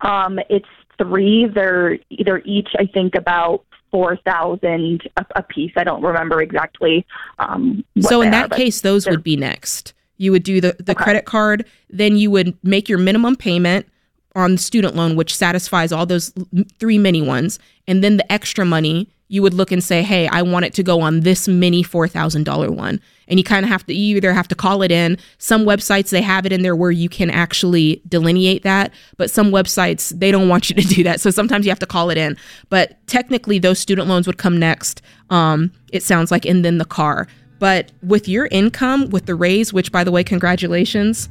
[0.00, 0.68] Um, it's
[0.98, 1.46] three.
[1.46, 5.02] They're they're each, I think, about four thousand
[5.34, 5.72] a, piece.
[5.76, 7.06] I don't remember exactly.
[7.38, 9.92] Um, So in they are, that case, those would be next.
[10.16, 13.86] You would do the, the credit card, then you would make your minimum payment
[14.34, 16.32] on student loan, which satisfies all those
[16.78, 17.58] three mini ones.
[17.86, 20.82] And then the extra money, you would look and say, hey, I want it to
[20.82, 23.00] go on this mini $4,000 one.
[23.28, 25.18] And you kind of have to, you either have to call it in.
[25.38, 28.92] Some websites, they have it in there where you can actually delineate that.
[29.16, 31.20] But some websites, they don't want you to do that.
[31.20, 32.36] So sometimes you have to call it in.
[32.70, 35.00] But technically, those student loans would come next.
[35.30, 37.28] Um, it sounds like, and then the car.
[37.60, 41.28] But with your income, with the raise, which by the way, congratulations.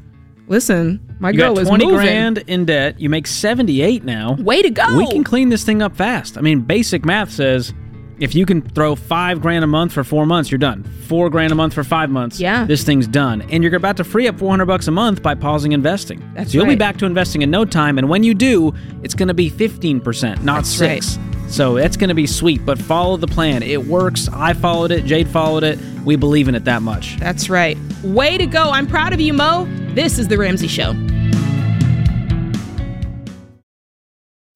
[0.49, 1.99] Listen, my you girl got is 20 moving.
[1.99, 2.99] grand in debt.
[2.99, 4.33] You make 78 now.
[4.33, 4.97] Way to go.
[4.97, 6.37] We can clean this thing up fast.
[6.37, 7.73] I mean, basic math says
[8.19, 10.83] if you can throw five grand a month for four months, you're done.
[11.07, 12.39] Four grand a month for five months.
[12.39, 12.65] Yeah.
[12.65, 13.43] This thing's done.
[13.43, 16.19] And you're about to free up 400 bucks a month by pausing investing.
[16.35, 17.97] That's so you'll be back to investing in no time.
[17.97, 18.73] And when you do,
[19.03, 21.17] it's going to be 15%, not That's six.
[21.49, 23.63] So that's going to be sweet, but follow the plan.
[23.63, 24.29] It works.
[24.31, 25.03] I followed it.
[25.05, 25.79] Jade followed it.
[26.05, 27.17] We believe in it that much.
[27.17, 27.77] That's right.
[28.03, 28.69] Way to go.
[28.69, 29.67] I'm proud of you, Mo.
[29.95, 30.93] This is The Ramsey Show.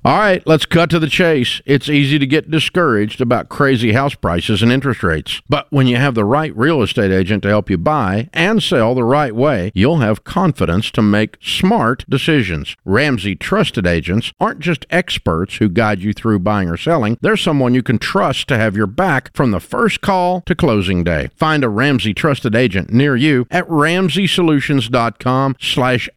[0.05, 1.61] All right, let's cut to the chase.
[1.65, 5.41] It's easy to get discouraged about crazy house prices and interest rates.
[5.47, 8.95] But when you have the right real estate agent to help you buy and sell
[8.95, 12.75] the right way, you'll have confidence to make smart decisions.
[12.83, 17.73] Ramsey trusted agents aren't just experts who guide you through buying or selling, they're someone
[17.73, 21.29] you can trust to have your back from the first call to closing day.
[21.37, 26.09] Find a Ramsey trusted agent near you at ramseysolutions.com slash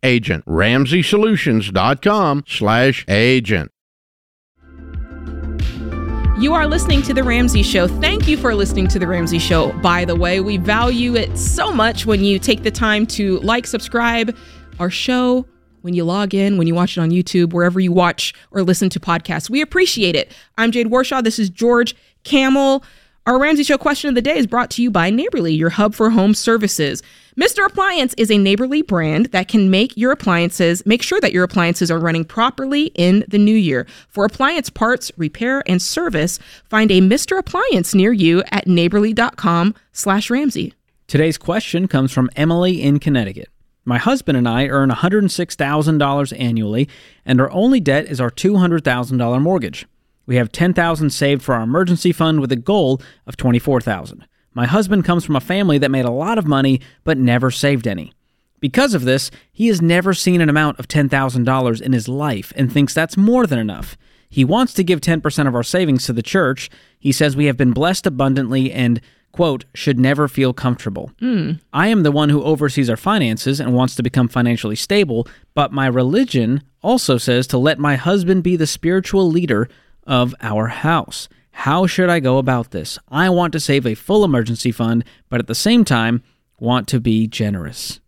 [6.39, 7.89] You are listening to The Ramsey Show.
[7.89, 9.73] Thank you for listening to The Ramsey Show.
[9.81, 13.67] By the way, we value it so much when you take the time to like,
[13.67, 14.37] subscribe
[14.79, 15.47] our show,
[15.81, 18.91] when you log in, when you watch it on YouTube, wherever you watch or listen
[18.91, 19.49] to podcasts.
[19.49, 20.31] We appreciate it.
[20.59, 21.25] I'm Jade Warshaw.
[21.25, 22.85] This is George Kamel.
[23.27, 25.97] Our Ramsey Show question of the day is brought to you by Neighborly, your hub
[25.97, 27.03] for home services.
[27.37, 27.67] Mr.
[27.67, 31.91] Appliance is a Neighborly brand that can make your appliances, make sure that your appliances
[31.91, 33.85] are running properly in the new year.
[34.11, 36.39] For appliance parts, repair, and service,
[36.71, 37.37] find a Mr.
[37.37, 40.73] Appliance near you at neighborly.com slash Ramsey.
[41.09, 43.49] Today's question comes from Emily in Connecticut.
[43.85, 46.89] My husband and I earn $106,000 annually,
[47.25, 49.85] and our only debt is our $200,000 mortgage.
[50.27, 54.27] We have 10,000 saved for our emergency fund with a goal of 24,000.
[54.55, 57.87] My husband comes from a family that made a lot of money but never saved
[57.87, 58.13] any.
[58.59, 62.73] Because of this, he has never seen an amount of $10,000 in his life and
[62.73, 63.97] thinks that's more than enough.
[64.29, 66.71] He wants to give 10% of our savings to the church.
[66.99, 69.01] He says we have been blessed abundantly and,
[69.31, 71.13] quote, should never feel comfortable.
[71.21, 71.53] Hmm.
[71.73, 75.71] I am the one who oversees our finances and wants to become financially stable, but
[75.71, 79.69] my religion also says to let my husband be the spiritual leader
[80.07, 81.29] of our house.
[81.51, 82.99] How should I go about this?
[83.09, 86.23] I want to save a full emergency fund, but at the same time,
[86.59, 88.01] want to be generous.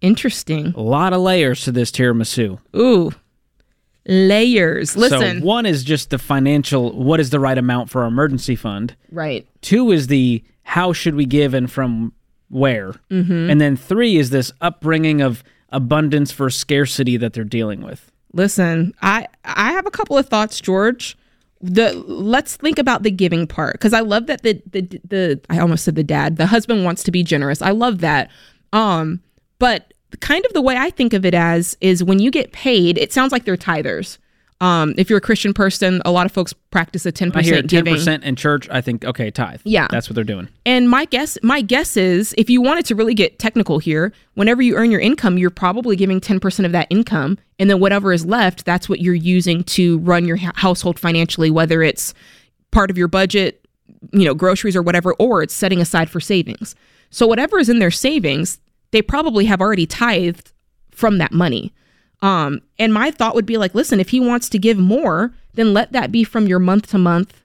[0.00, 0.74] Interesting.
[0.76, 2.58] A lot of layers to this tiramisu.
[2.76, 3.12] Ooh,
[4.06, 4.96] layers.
[4.96, 5.40] Listen.
[5.40, 8.96] So one is just the financial what is the right amount for our emergency fund.
[9.10, 9.46] right.
[9.60, 12.12] Two is the how should we give and from
[12.48, 12.94] where?
[13.10, 13.50] Mhm.
[13.50, 18.11] And then three is this upbringing of abundance for scarcity that they're dealing with.
[18.32, 21.16] Listen, I I have a couple of thoughts, George.
[21.60, 25.58] The let's think about the giving part because I love that the the the I
[25.58, 27.62] almost said the dad, the husband wants to be generous.
[27.62, 28.30] I love that.
[28.72, 29.20] Um,
[29.58, 32.98] but kind of the way I think of it as is when you get paid,
[32.98, 34.18] it sounds like they're tithers.
[34.62, 37.54] Um, if you're a Christian person, a lot of folks practice a ten I hear
[37.54, 37.94] percent ten giving.
[37.94, 38.68] percent in church.
[38.70, 39.60] I think okay, tithe.
[39.64, 39.88] Yeah.
[39.90, 40.48] that's what they're doing.
[40.64, 44.62] And my guess, my guess is, if you wanted to really get technical here, whenever
[44.62, 48.12] you earn your income, you're probably giving ten percent of that income, and then whatever
[48.12, 52.14] is left, that's what you're using to run your household financially, whether it's
[52.70, 53.66] part of your budget,
[54.12, 56.76] you know, groceries or whatever, or it's setting aside for savings.
[57.10, 58.60] So whatever is in their savings,
[58.92, 60.52] they probably have already tithed
[60.92, 61.72] from that money.
[62.22, 65.74] Um, and my thought would be like, listen, if he wants to give more, then
[65.74, 67.42] let that be from your month to month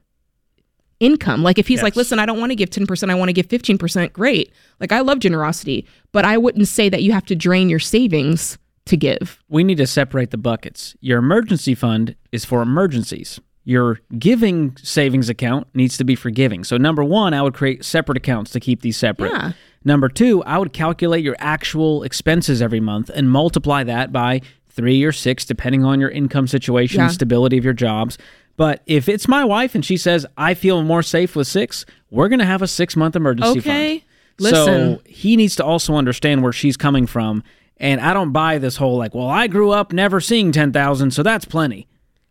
[1.00, 1.42] income.
[1.42, 3.48] Like if he's like, listen, I don't want to give 10%, I want to give
[3.48, 4.52] 15%, great.
[4.80, 8.58] Like I love generosity, but I wouldn't say that you have to drain your savings
[8.86, 9.42] to give.
[9.48, 10.96] We need to separate the buckets.
[11.00, 13.38] Your emergency fund is for emergencies.
[13.64, 16.64] Your giving savings account needs to be for giving.
[16.64, 19.30] So number one, I would create separate accounts to keep these separate.
[19.30, 19.52] Yeah.
[19.84, 24.40] Number two, I would calculate your actual expenses every month and multiply that by
[24.78, 27.08] three or six, depending on your income situation, Yeah.
[27.08, 28.16] stability of your jobs.
[28.56, 32.28] But if it's my wife and she says I feel more safe with six, we're
[32.28, 33.88] gonna have a six month emergency Okay.
[33.98, 34.02] fund.
[34.40, 34.64] Listen.
[34.96, 37.42] So he needs to also understand where she's coming from.
[37.78, 41.10] And I don't buy this whole like, well, I grew up never seeing ten thousand,
[41.12, 41.86] so that's plenty.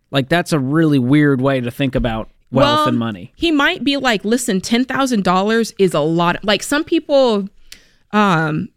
[0.10, 3.34] Like that's a really weird way to think about wealth Well, and money.
[3.36, 6.44] He might be like, listen, $10,000 is a lot.
[6.45, 7.49] Like some people,
[8.14, 8.69] um,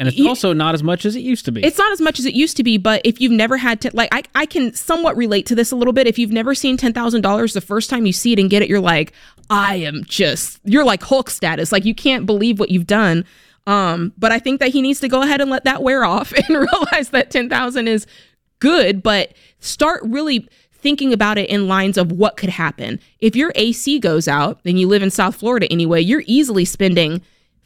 [0.00, 1.62] And it's also not as much as it used to be.
[1.62, 3.90] It's not as much as it used to be, but if you've never had to,
[3.92, 6.06] like, I, I can somewhat relate to this a little bit.
[6.06, 8.80] If you've never seen $10,000, the first time you see it and get it, you're
[8.80, 9.12] like,
[9.50, 11.70] I am just, you're like Hulk status.
[11.70, 13.26] Like, you can't believe what you've done.
[13.66, 16.32] Um, but I think that he needs to go ahead and let that wear off
[16.48, 18.06] and realize that 10,000 is
[18.58, 23.00] good, but start really thinking about it in lines of what could happen.
[23.18, 27.20] If your AC goes out and you live in South Florida anyway, you're easily spending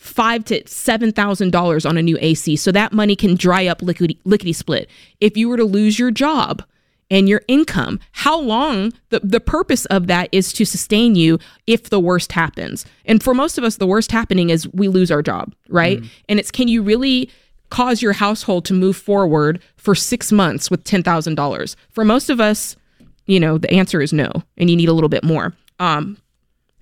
[0.05, 3.81] five to seven thousand dollars on a new AC, so that money can dry up
[3.82, 4.89] lickety, lickety split.
[5.20, 6.62] If you were to lose your job
[7.10, 11.89] and your income, how long the the purpose of that is to sustain you if
[11.89, 12.85] the worst happens.
[13.06, 16.01] And for most of us, the worst happening is we lose our job, right?
[16.28, 17.31] And it's can you really
[17.70, 21.76] cause your household to move forward for six months with ten thousand dollars?
[21.90, 22.76] For most of us,
[23.26, 25.55] you know, the answer is no, and you need a little bit more.
[25.81, 26.18] Um,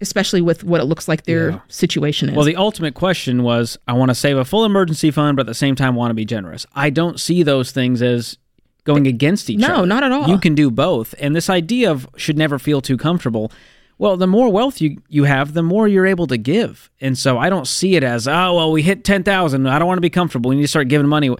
[0.02, 2.36] especially with what it looks like their situation is.
[2.36, 5.46] Well, the ultimate question was I want to save a full emergency fund, but at
[5.46, 6.66] the same time want to be generous.
[6.74, 8.36] I don't see those things as
[8.84, 9.76] going against each No, other.
[9.78, 10.28] No, not at all.
[10.28, 11.14] You can do both.
[11.18, 13.52] And this idea of should never feel too comfortable.
[13.98, 16.90] Well, the more wealth you, you have, the more you're able to give.
[17.00, 19.66] And so I don't see it as, oh, well, we hit 10,000.
[19.68, 20.48] I don't want to be comfortable.
[20.48, 21.34] We need to start giving money.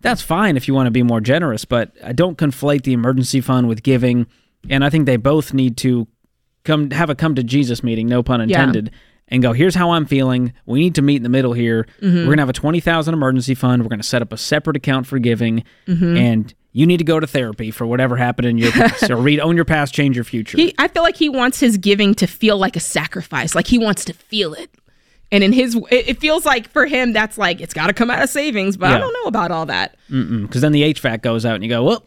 [0.00, 3.40] That's fine if you want to be more generous, but I don't conflate the emergency
[3.40, 4.26] fund with giving.
[4.68, 6.08] And I think they both need to
[6.68, 8.58] come have a come to Jesus meeting, no pun Yeah.
[8.60, 8.90] intended,
[9.28, 10.52] and go, here's how I'm feeling.
[10.66, 11.86] We need to meet in the middle here.
[12.00, 12.24] Mhm.
[12.26, 13.82] We're gonna have a twenty thousand emergency fund.
[13.82, 16.16] We're gonna set up a separate account for giving, Mhm.
[16.18, 19.10] and you need to go to therapy for whatever happened in your past.
[19.10, 20.56] or read own your past, change your future.
[20.58, 23.54] He, I feel like he wants his giving to feel like a sacrifice.
[23.54, 24.70] Like he wants to feel it.
[25.32, 28.10] And in his, it, it feels like for him, that's like, it's got to come
[28.10, 29.94] out of savings, but I don't know about all that.
[30.08, 32.02] Because then the HVAC goes out, and you go, well,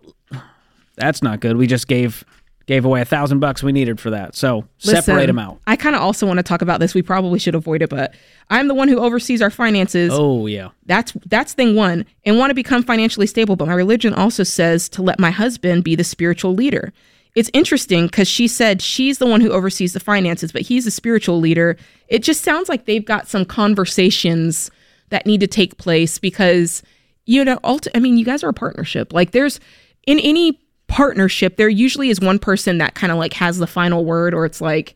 [0.95, 1.55] that's not good.
[1.57, 2.23] We just gave
[2.71, 4.33] gave away a thousand bucks we needed for that.
[4.33, 5.59] So separate them out.
[5.67, 6.95] I kind of also want to talk about this.
[6.95, 8.15] We probably should avoid it, but
[8.49, 10.09] I'm the one who oversees our finances.
[10.13, 10.69] Oh yeah.
[10.85, 13.57] That's that's thing one, and want to become financially stable.
[13.57, 16.93] But my religion also says to let my husband be the spiritual leader.
[17.35, 20.91] It's interesting because she said she's the one who oversees the finances, but he's a
[20.91, 21.75] spiritual leader.
[22.07, 24.71] It just sounds like they've got some conversations
[25.09, 26.83] that need to take place because
[27.25, 29.11] you know, ulti- I mean, you guys are a partnership.
[29.11, 29.59] Like there's
[30.07, 30.57] in any
[30.91, 34.45] partnership, there usually is one person that kind of like has the final word, or
[34.45, 34.95] it's like,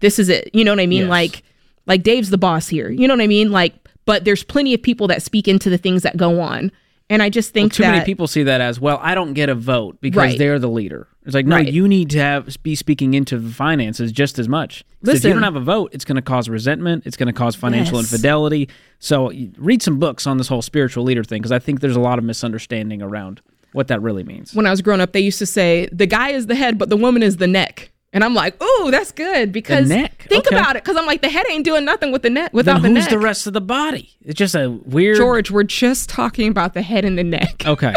[0.00, 0.50] this is it.
[0.54, 1.02] You know what I mean?
[1.02, 1.10] Yes.
[1.10, 1.42] Like,
[1.86, 2.90] like Dave's the boss here.
[2.90, 3.50] You know what I mean?
[3.50, 3.74] Like,
[4.06, 6.70] but there's plenty of people that speak into the things that go on,
[7.10, 8.98] and I just Well, think too that many people see that as well.
[9.02, 10.38] I don't get a vote because Right.
[10.38, 11.08] they're the leader.
[11.26, 11.72] It's like no, Right.
[11.72, 14.84] you need to have be speaking into the finances just as much.
[15.04, 17.02] 'Cause if you don't have a vote, it's going to cause resentment.
[17.06, 18.12] It's going to cause financial Yes.
[18.12, 18.68] infidelity.
[19.00, 22.00] So read some books on this whole spiritual leader thing because I think there's a
[22.00, 23.40] lot of misunderstanding around
[23.74, 24.54] what that really means.
[24.54, 26.88] when I was growing up, they used to say the guy is the head, but
[26.88, 27.90] the woman is the neck.
[28.12, 30.54] And I'm like, ooh, that's good because think Okay.
[30.56, 30.84] about it.
[30.84, 33.04] Because I'm like, the head ain't doing nothing with the neck without then the who's
[33.06, 33.10] neck.
[33.10, 34.08] the rest of the body?
[34.22, 35.16] It's just a weird.
[35.16, 37.62] George, we're just talking about the head and the neck.
[37.66, 37.94] Okay,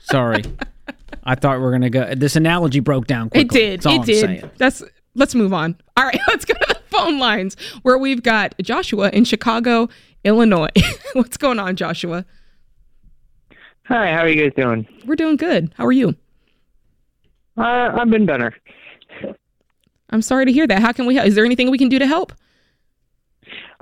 [0.00, 0.42] sorry.
[1.24, 2.12] I thought we were gonna go.
[2.16, 3.30] This analogy broke down.
[3.32, 3.80] It did.
[3.80, 4.20] It I'm did.
[4.20, 4.50] saying.
[4.58, 4.82] That's.
[5.14, 5.76] Let's move on.
[5.96, 9.88] All right, let's go to the phone lines where we've got Joshua in Chicago,
[10.24, 10.70] Illinois.
[11.12, 12.24] What's going on, Joshua?
[13.92, 14.88] Hi, how are you guys doing?
[15.04, 15.70] We're doing good.
[15.76, 16.14] How are you?
[17.58, 18.54] Uh, I've been better.
[20.08, 20.80] I'm sorry to hear that.
[20.80, 21.28] How can we help?
[21.28, 22.32] Is there anything we can do to help?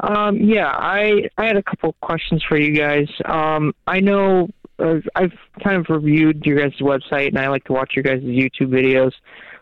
[0.00, 3.06] Um, yeah, I I had a couple questions for you guys.
[3.24, 4.48] Um, I know
[4.80, 5.32] uh, I've
[5.62, 9.12] kind of reviewed your guys' website, and I like to watch your guys' YouTube videos.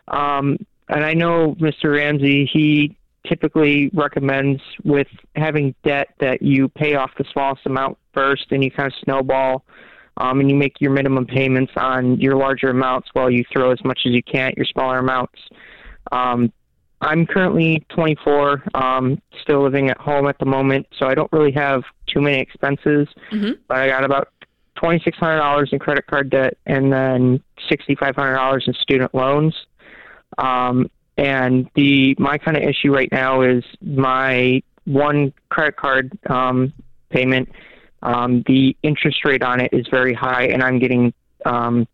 [0.08, 0.56] Um,
[0.88, 1.94] and I know Mr.
[1.94, 2.96] Ramsey, he
[3.26, 8.70] typically recommends with having debt that you pay off the smallest amount first, and you
[8.70, 9.62] kind of snowball,
[10.18, 13.82] um, and you make your minimum payments on your larger amounts while you throw as
[13.84, 15.38] much as you can at your smaller amounts.
[16.12, 16.52] Um,
[17.00, 21.52] I'm currently 24, um, still living at home at the moment, so I don't really
[21.52, 23.06] have too many expenses.
[23.32, 23.52] Mm-hmm.
[23.68, 24.28] But I got about
[24.78, 29.54] $2,600 in credit card debt and then $6,500 in student loans.
[30.38, 36.72] Um, and the my kind of issue right now is my one credit card um,
[37.10, 37.48] payment.
[38.02, 41.12] Um, the interest rate on it is very high, and I'm getting
[41.44, 41.86] um,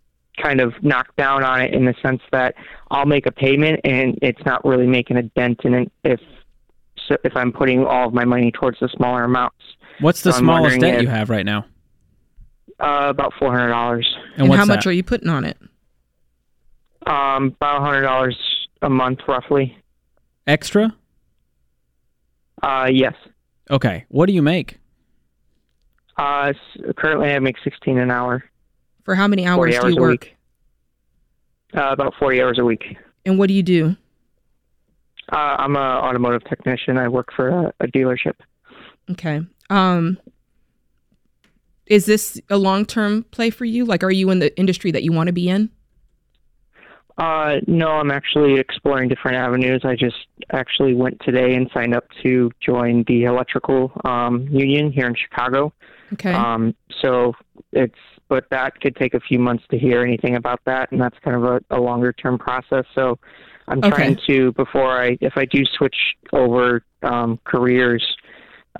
[0.43, 2.55] kind of knocked down on it in the sense that
[2.90, 6.20] I'll make a payment and it's not really making a dent in it if
[7.09, 9.56] so if I'm putting all of my money towards the smaller amounts.
[10.01, 11.66] What's the So smallest debt if- you have right now?
[12.81, 14.12] Uh, about four hundred dollars.
[14.36, 15.56] And, how much are you putting on it?
[17.06, 18.36] Um, about hundred dollars
[18.82, 19.76] a month, roughly.
[20.47, 20.93] Extra?
[22.62, 23.14] Uh, yes.
[23.70, 24.05] Okay.
[24.09, 24.78] What do you make?
[26.16, 26.53] Uh,
[26.97, 28.45] currently I make sixteen an hour.
[29.05, 30.31] For how many 40 hours do you work?
[31.77, 32.97] Uh, about forty hours a week.
[33.27, 33.97] And what do you do?
[35.32, 36.99] Uh, I'm an automotive technician.
[36.99, 38.35] I work for a, a dealership.
[39.11, 39.41] Okay.
[39.70, 40.19] Um
[41.86, 43.85] is this a long-term play for you?
[43.85, 45.70] Like are you in the industry that you want to be in?
[47.16, 49.82] Uh, no, I'm actually exploring different avenues.
[49.85, 50.16] I just
[50.53, 55.73] actually went today and signed up to join the electrical um, union here in Chicago.
[56.15, 56.32] Okay.
[56.32, 57.35] Um, so
[57.73, 57.95] it's,
[58.28, 61.36] but that could take a few months to hear anything about that, and that's kind
[61.36, 62.85] of a, a longer term process.
[62.95, 63.19] So
[63.69, 63.91] I'm Okay.
[63.91, 65.97] trying to before I, if I do switch
[66.32, 68.05] over um, careers,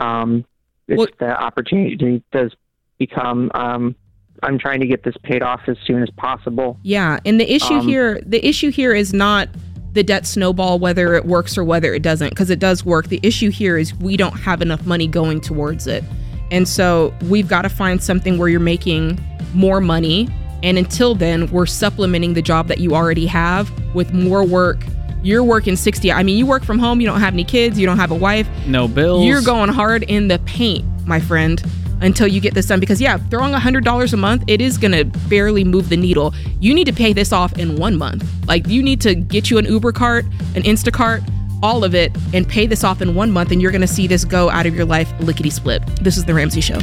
[0.01, 0.44] um,
[0.89, 2.52] if the opportunity does
[2.98, 3.94] become, um,
[4.43, 6.78] I'm trying to get this paid off as soon as possible.
[6.82, 9.48] Yeah, and the issue Um, here, the issue here is not
[9.93, 13.09] the debt snowball whether it works or whether it doesn't because it does work.
[13.09, 16.02] The issue here is we don't have enough money going towards it.
[16.51, 19.19] And so we've got to find something where you're making
[19.55, 20.29] more money
[20.65, 24.83] and until then we're supplementing the job that you already have with more work.
[25.23, 26.11] You're working 60.
[26.11, 28.16] I mean, you work from home, you don't have any kids, you don't have a
[28.16, 28.49] wife.
[28.66, 29.25] No bills.
[29.27, 31.62] You're going hard in the paint, my friend,
[32.01, 32.81] until you get this done.
[32.81, 36.35] Because, yeah, throwing $100 a month, it is going to barely move the needle.
[36.61, 38.25] You need to pay this off in one month.
[38.47, 41.27] Like, you need to get you an Uber cart, an Instacart,
[41.65, 44.07] all of it, and pay this off in one month, and you're going to see
[44.07, 45.82] this go out of your life lickety split.
[46.03, 46.78] This is The Ramsey Show.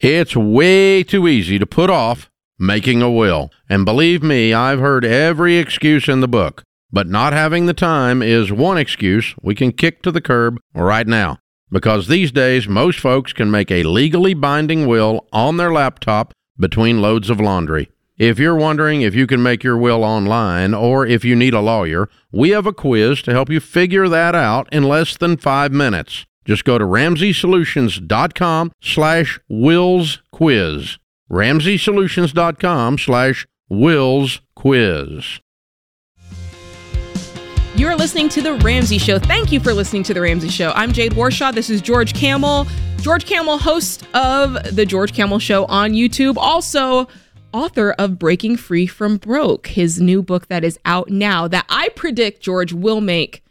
[0.00, 3.50] It's way too easy to put off making a will.
[3.68, 6.64] And believe me, I've heard every excuse in the book.
[6.90, 11.06] But not having the time is one excuse we can kick to the curb right
[11.06, 11.38] now.
[11.70, 17.02] Because these days, most folks can make a legally binding will on their laptop between
[17.02, 17.90] loads of laundry.
[18.18, 21.60] If you're wondering if you can make your will online or if you need a
[21.60, 25.70] lawyer, we have a quiz to help you figure that out in less than five
[25.70, 26.26] minutes.
[26.44, 30.98] Just go to RamseySolutions.com slash wills quiz.
[31.30, 35.38] RamseySolutions.com slash wills quiz.
[37.76, 39.20] You're listening to The Ramsey Show.
[39.20, 40.72] Thank you for listening to The Ramsey Show.
[40.74, 41.54] I'm Jade Warshaw.
[41.54, 42.66] This is George Kamel.
[43.00, 47.06] George Kamel, host of The George Kamel Show on YouTube, also
[47.52, 51.88] author of Breaking Free from Broke, his new book that is out now that I
[51.90, 53.42] predict George will make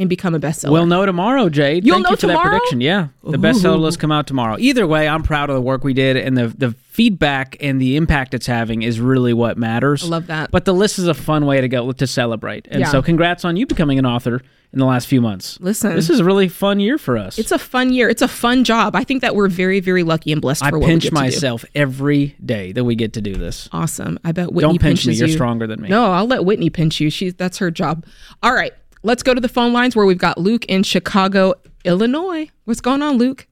[0.00, 0.72] and become a bestseller.
[0.72, 1.86] We'll know tomorrow, Jade.
[1.86, 2.50] You'll Thank know you for that tomorrow?
[2.50, 2.80] prediction.
[2.80, 3.42] Yeah, the Ooh.
[3.42, 4.56] bestseller list come out tomorrow.
[4.58, 7.96] Either way, I'm proud of the work we did, and the the feedback and the
[7.96, 10.02] impact it's having is really what matters.
[10.02, 10.50] I love that.
[10.50, 12.90] But the list is a fun way to go to celebrate, and Yeah.
[12.90, 15.58] so congrats on you becoming an author in the last few months.
[15.60, 15.96] Listen.
[15.96, 17.38] this is a really fun year for us.
[17.38, 18.08] It's a fun year.
[18.08, 18.94] It's a fun job.
[18.94, 21.08] I think that we're very, very lucky and blessed I for what we pinch get
[21.10, 21.20] to do.
[21.20, 23.68] myself every day that we get to do this.
[23.72, 24.18] Awesome.
[24.24, 25.14] I bet Whitney Don't pinch me.
[25.14, 25.34] You're you.
[25.34, 25.88] stronger than me.
[25.88, 27.10] No, I'll let Whitney pinch you.
[27.10, 28.04] She's that's her job.
[28.44, 28.72] All right.
[29.02, 31.54] Let's go to the phone lines where we've got Luke in Chicago,
[31.84, 32.50] Illinois.
[32.64, 33.46] What's going on, Luke?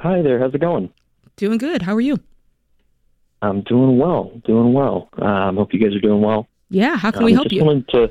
[0.00, 0.38] Hi there.
[0.38, 0.90] How's it going?
[1.36, 1.82] Doing good.
[1.82, 2.18] How are you?
[3.42, 4.32] I'm doing well.
[4.46, 5.10] Doing well.
[5.20, 6.48] Um, hope you guys are doing well.
[6.70, 6.96] Yeah.
[6.96, 7.64] How can Um, we help just you?
[7.64, 8.10] Wanted to,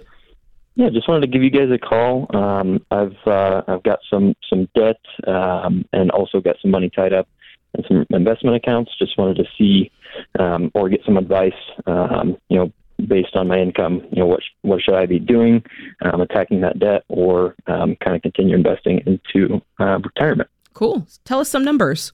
[0.75, 2.27] yeah, just wanted to give you guys a call.
[2.35, 7.13] Um, I've uh, I've got some some debt um, and also got some money tied
[7.13, 7.27] up
[7.75, 8.91] in some investment accounts.
[8.99, 9.91] Just wanted to see
[10.37, 11.51] um, or get some advice.
[11.87, 12.71] Um, you know,
[13.07, 15.63] based on my income, you know, what sh- what should I be doing,
[16.01, 20.49] um, attacking that debt, or um, kind of continue investing into uh, retirement.
[20.73, 21.05] Cool.
[21.25, 22.13] Tell us some numbers.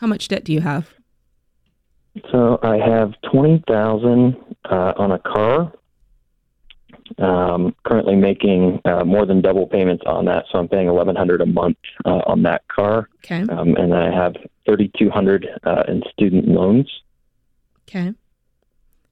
[0.00, 0.90] How much debt do you have?
[2.32, 5.72] So I have twenty thousand uh, on a car.
[7.18, 11.40] Um, currently making uh, more than double payments on that, so I'm paying eleven hundred
[11.40, 13.08] a month uh, on that car.
[13.24, 13.42] Okay.
[13.52, 16.88] Um, and I have thirty two hundred uh, in student loans.
[17.88, 18.14] Okay.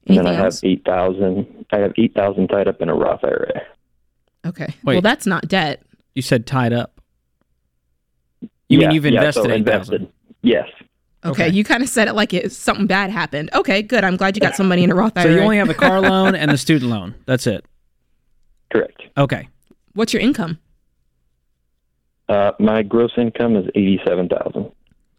[0.09, 1.65] And then Anything I have eight thousand.
[1.71, 3.61] I have eight thousand tied up in a Roth IRA.
[4.45, 4.67] Okay.
[4.83, 4.95] Wait.
[4.95, 5.83] Well, that's not debt.
[6.15, 6.99] You said tied up.
[8.41, 9.95] You Yeah, mean you've yeah, invested so eight thousand?
[9.95, 10.13] invested.
[10.41, 10.67] Yes.
[11.25, 11.49] Okay.
[11.49, 13.49] You kind of said it like it, something bad happened.
[13.53, 14.03] Okay, good.
[14.03, 15.25] I'm glad you got some money in a Roth IRA.
[15.31, 17.13] So you only have the car loan and the student loan.
[17.25, 17.65] That's it.
[18.71, 19.01] Correct.
[19.17, 19.47] Okay.
[19.93, 20.59] What's your income?
[22.29, 24.71] Uh, my gross income is eighty-seven thousand.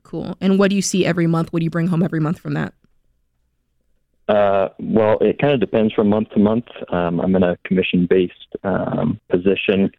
[0.05, 0.37] Cool.
[0.41, 1.53] And what do you see every month?
[1.53, 2.73] What do you bring home every month from that?
[4.31, 6.67] Uh, well, it kind of depends from month to month.
[6.91, 9.91] Um, I'm in a commission-based um, position.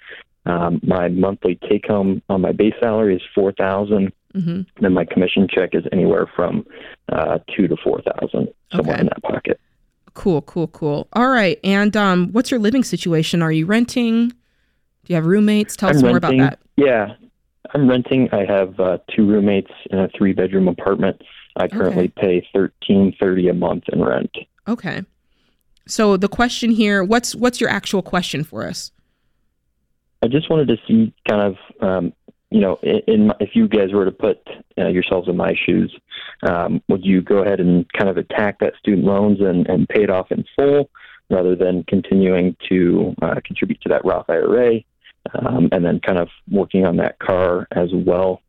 [0.46, 4.12] Um, my monthly take-home on my base salary is four thousand.
[4.34, 4.62] Mm-hmm.
[4.82, 6.66] Then my commission check is anywhere from
[7.12, 9.02] uh, two to four thousand, somewhere Okay.
[9.02, 9.60] in that pocket.
[10.14, 11.08] Cool, cool, cool.
[11.14, 11.60] All right.
[11.64, 13.42] And um, what's your living situation?
[13.42, 14.30] Are you renting?
[14.30, 14.36] Do
[15.08, 15.76] you have roommates?
[15.76, 16.60] Tell us I'm more renting, about that.
[16.78, 17.16] Yeah,
[17.74, 18.30] I'm renting.
[18.32, 21.22] I have uh, two roommates in a three-bedroom apartment.
[21.56, 24.36] I currently pay thirteen thirty a month in rent.
[24.68, 25.04] Okay.
[25.88, 28.92] So the question here, what's what's your actual question for us?
[30.24, 32.14] I just wanted to see kind of, um,
[32.52, 34.38] you know, in, in my, if you guys were to put
[34.78, 35.94] uh, yourselves in my shoes,
[36.48, 40.04] um, would you go ahead and kind of attack that student loans and, and pay
[40.04, 40.90] it off in full
[41.30, 44.82] rather than continuing to uh, contribute to that Roth IRA
[45.34, 48.42] um, and then kind of working on that car as well?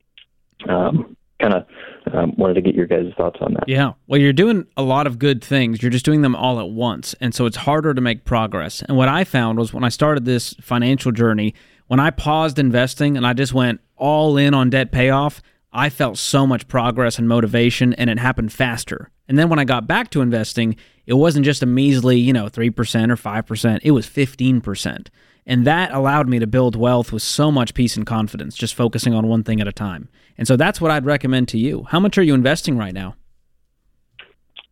[0.68, 1.66] Um, kind of
[2.14, 3.64] um, wanted to get your guys' thoughts on that.
[3.68, 3.92] Yeah.
[4.06, 5.82] Well, you're doing a lot of good things.
[5.82, 7.14] You're just doing them all at once.
[7.20, 8.82] And so it's harder to make progress.
[8.82, 11.54] And what I found was when I started this financial journey,
[11.88, 15.42] when I paused investing and I just went all in on debt payoff,
[15.72, 19.10] I felt so much progress and motivation and it happened faster.
[19.28, 22.46] And then when I got back to investing, it wasn't just a measly, you know,
[22.46, 22.68] 3%
[23.10, 25.08] or 5%, it was 15%.
[25.46, 29.12] And that allowed me to build wealth with so much peace and confidence, just focusing
[29.12, 30.08] on one thing at a time.
[30.38, 31.84] And so that's what I'd recommend to you.
[31.88, 33.16] How much are you investing right now?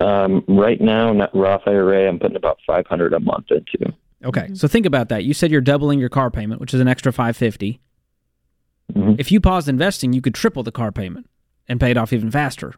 [0.01, 3.93] Um, right now, in that Roth IRA, I'm putting about 500 a month into.
[4.25, 4.51] Okay.
[4.55, 5.25] So think about that.
[5.25, 7.81] You said you're doubling your car payment, which is an extra 550.
[9.19, 11.29] If you paused investing, you could triple the car payment
[11.69, 12.75] and pay it off even faster.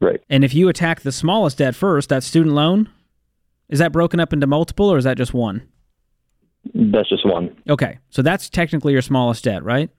[0.00, 0.20] Right.
[0.30, 2.88] And if you attack the smallest debt first, that student loan,
[3.68, 5.68] is that broken up into multiple or is that just one?
[6.74, 7.56] That's just one.
[7.68, 7.98] Okay.
[8.10, 9.90] So that's technically your smallest debt, right?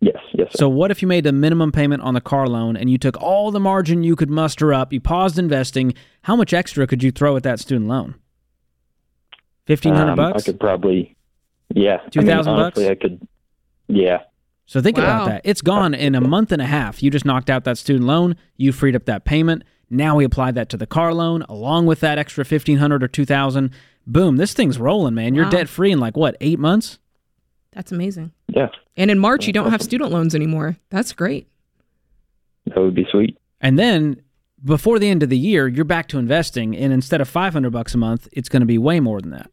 [0.00, 0.48] Yes, yes.
[0.52, 3.20] So what if you made the minimum payment on the car loan and you took
[3.22, 7.10] all the margin you could muster up, you paused investing, how much extra could you
[7.10, 8.14] throw at that student loan?
[9.66, 10.42] 1500 Um, bucks?
[10.42, 11.16] I could probably,
[11.74, 11.96] yeah.
[11.96, 12.78] I mean, 2,000 bucks?
[12.80, 13.26] I could,
[13.88, 14.18] yeah.
[14.66, 15.04] So think Wow.
[15.04, 15.40] about that.
[15.44, 17.02] It's gone in a month and a half.
[17.02, 18.36] You just knocked out that student loan.
[18.56, 19.62] You freed up that payment.
[19.88, 23.08] Now we apply that to the car loan along with that extra fifteen hundred or
[23.08, 23.70] two thousand.
[24.06, 24.36] Boom!
[24.36, 25.34] This thing's rolling, man.
[25.34, 25.50] You're Wow.
[25.50, 26.98] debt free in like what eight months?
[27.72, 28.32] That's amazing.
[28.48, 28.68] Yeah.
[28.96, 30.76] And in March, you don't have student loans anymore.
[30.90, 31.48] That's great.
[32.66, 33.36] That would be sweet.
[33.60, 34.22] And then
[34.64, 37.70] before the end of the year, you're back to investing, and instead of five hundred
[37.72, 39.50] bucks a month, it's going to be way more than that.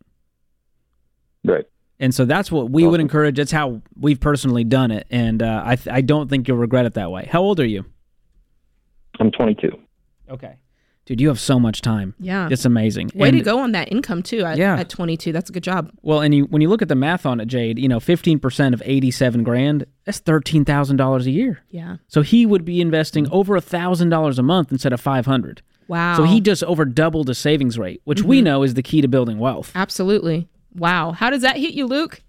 [1.43, 1.65] Right.
[1.99, 3.35] And so that's what we would encourage.
[3.37, 6.85] That's how we've personally done it, and uh, I th- I don't think you'll regret
[6.85, 7.27] it that way.
[7.31, 7.85] How old are you?
[9.19, 9.71] I'm 22.
[10.29, 10.55] Okay.
[11.05, 12.15] Dude, you have so much time.
[12.17, 12.47] Yeah.
[12.49, 13.11] It's amazing.
[13.13, 14.45] Way And- to go on that income too.
[14.45, 14.77] At, Yeah.
[14.77, 15.91] at 22, that's a good job.
[16.01, 18.73] Well, and you, when you look at the math on it, Jade, you know, 15%
[18.73, 21.59] of 87 grand, that's $13,000 a year.
[21.69, 21.97] Yeah.
[22.07, 25.61] So he would be investing over $1,000 a month instead of 500.
[25.89, 26.15] Wow.
[26.15, 28.43] So he just over doubled his savings rate, which we Mhm.
[28.45, 29.73] know is the key to building wealth.
[29.75, 30.47] Absolutely.
[30.73, 31.11] Wow.
[31.11, 32.21] How does that hit you, Luke?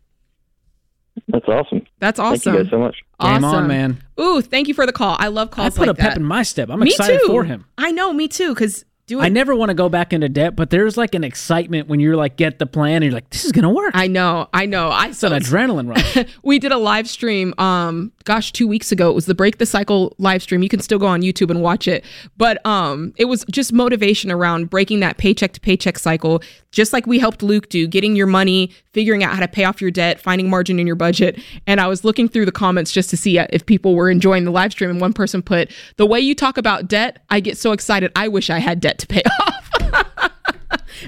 [1.29, 1.83] That's awesome.
[2.01, 2.39] That's awesome.
[2.41, 2.97] Thank you guys so much.
[3.21, 3.45] Game Awesome.
[3.45, 3.99] on, man.
[4.21, 5.17] Ooh, thank you for the call.
[5.19, 5.75] I love calls.
[5.75, 6.17] I put like a pep that.
[6.19, 6.71] in my step.
[6.71, 7.27] I'm me excited too.
[7.27, 7.65] for him.
[7.77, 8.55] I know, me too.
[8.55, 11.89] Because doing I never want to go back into debt, but there's like an excitement
[11.89, 13.93] when you're like, get the plan and you're like, this is going to work.
[13.95, 14.89] I know, I know.
[14.89, 16.27] I It's an adrenaline rush.
[16.43, 19.67] we did a live stream um gosh 2 weeks ago it was the break the
[19.67, 20.63] cycle live stream.
[20.63, 22.05] You can still go on YouTube and watch it.
[22.37, 26.43] But um it was just motivation around breaking that paycheck to paycheck cycle.
[26.73, 29.81] Just like we helped Luke do getting your money figuring out how to pay off
[29.81, 31.41] your debt finding margin in your budget.
[31.67, 34.45] And I was looking through the comments just to see uh, if people were enjoying
[34.45, 34.91] the live stream.
[34.91, 38.11] And one person put the way you talk about debt I get so excited.
[38.17, 39.71] I wish I had debt to pay off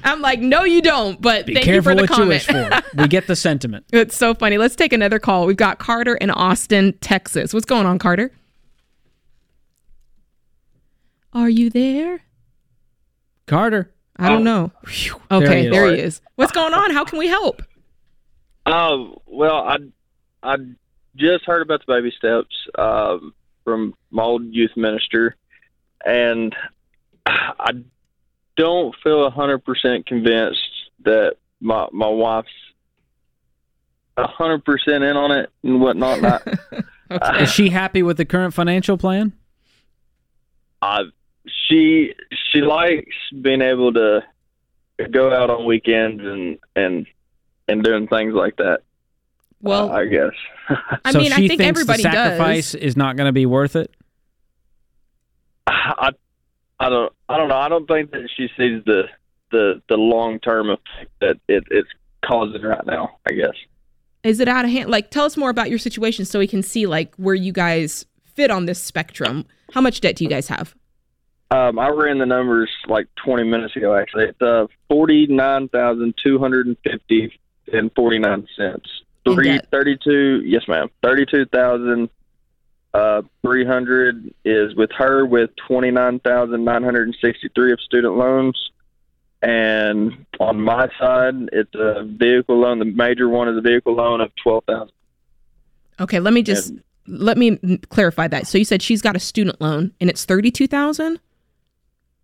[0.04, 2.70] I'm like no you don't but Be thank you for the what comment you wish
[2.70, 2.82] for.
[2.96, 3.86] We get the sentiment.
[3.92, 4.58] It's so funny.
[4.58, 5.46] Let's take another call.
[5.46, 7.52] We've got Carter in Austin, Texas.
[7.52, 8.30] What's going on, Carter?
[11.32, 12.22] Are you there?
[13.46, 13.92] Carter.
[14.18, 14.72] I don't know.
[14.84, 16.20] There Okay, he there he is.
[16.36, 16.90] What's going on?
[16.90, 17.62] How can we help?
[18.64, 19.76] Um, well, I
[20.42, 20.56] I
[21.16, 25.36] just heard about the baby steps um, from my old youth minister,
[26.04, 26.54] and
[27.26, 27.72] I
[28.56, 30.60] don't feel a hundred percent convinced
[31.04, 32.48] that my my wife's
[34.16, 36.18] a hundred percent in on it and whatnot.
[36.18, 39.32] And I, Is she happy with the current financial plan?
[40.82, 41.02] I,
[41.68, 42.14] she
[42.52, 44.22] she likes being able to
[45.10, 47.06] go out on weekends and and
[47.68, 48.80] and doing things like that.
[49.60, 50.32] Well, I guess.
[51.04, 52.74] I so mean, I think thinks everybody the does.
[52.74, 53.90] is not going to be worth it.
[55.66, 56.12] I
[56.78, 57.56] I don't I don't know.
[57.56, 59.04] I don't think that she sees the
[59.50, 61.88] the the long term effect that it, it's
[62.24, 63.18] causing right now.
[63.28, 63.54] I guess.
[64.22, 64.90] Is it out of hand?
[64.90, 68.06] Like, tell us more about your situation so we can see like where you guys
[68.24, 69.46] fit on this spectrum.
[69.72, 70.74] How much debt do you guys have?
[71.50, 73.94] Um, I ran the numbers like 20 minutes ago.
[73.94, 77.38] Actually, it's uh, forty nine thousand two hundred and fifty
[77.72, 78.88] and forty nine cents.
[79.24, 79.34] Three thirty two.
[79.34, 79.68] Three debt.
[79.70, 80.42] thirty two.
[80.44, 80.88] Yes, ma'am.
[81.02, 82.10] Thirty two thousand.
[82.96, 87.70] Uh, three hundred is with her with twenty nine thousand nine hundred and sixty three
[87.70, 88.70] of student loans,
[89.42, 92.78] and on my side, it's a vehicle loan.
[92.78, 94.92] The major one is a vehicle loan of twelve thousand.
[96.00, 96.72] Okay, let me just
[97.06, 97.58] let me
[97.90, 98.46] clarify that.
[98.46, 101.20] So you said she's got a student loan and it's thirty two thousand.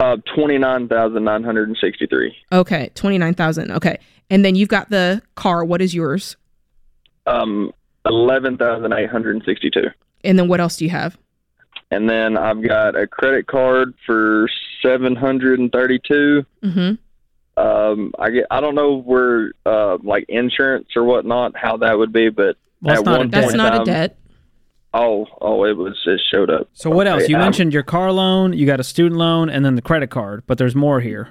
[0.00, 2.34] Uh, twenty nine thousand nine hundred and sixty three.
[2.50, 3.72] Okay, twenty nine thousand.
[3.72, 3.98] Okay,
[4.30, 5.66] and then you've got the car.
[5.66, 6.38] What is yours?
[7.26, 7.74] Um,
[8.06, 9.36] eleven thousand eight hundred
[10.24, 10.30] and sixty two.
[10.30, 11.18] And then what else do you have?
[11.90, 14.48] and then I've got a credit card for
[14.82, 16.44] seven hundred and thirty-two.
[16.62, 17.62] Mm-hmm.
[17.62, 22.12] Um, I get I don't know where uh like insurance or whatnot how that would
[22.12, 23.42] be, but Well, at not a one debt.
[23.44, 24.16] point That's not a debt.
[24.94, 26.68] Oh, oh, it was it showed up.
[26.72, 27.28] So what else?
[27.28, 30.08] You Um, mentioned your car loan, you got a student loan, and then the credit
[30.10, 30.44] card.
[30.46, 31.28] But there's more here.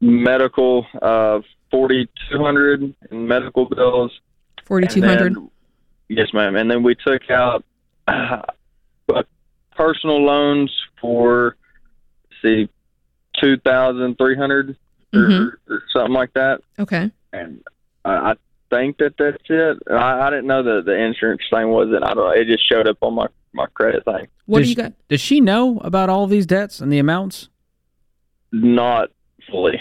[0.00, 1.40] medical uh
[1.70, 4.10] forty-two hundred in medical bills.
[4.64, 5.36] Forty two hundred.
[6.08, 6.56] Yes, ma'am.
[6.56, 7.64] And then we took out
[8.10, 9.22] uh,
[9.76, 10.70] personal loans
[11.00, 11.56] for
[12.30, 12.68] let's see
[13.40, 14.76] two thousand three hundred
[15.14, 15.52] Mhm.
[15.68, 16.60] or something like that.
[16.78, 17.10] Okay.
[17.32, 17.62] And
[18.04, 18.34] I, I
[18.70, 19.78] think that that's it.
[19.90, 22.04] I, I didn't know that the insurance thing wasn't.
[22.04, 22.36] I don't.
[22.38, 24.26] It just showed up on my my credit thing.
[24.46, 24.92] What does, do you got?
[25.08, 27.48] Does she know about all these debts and the amounts?
[28.52, 29.10] Not
[29.50, 29.80] fully.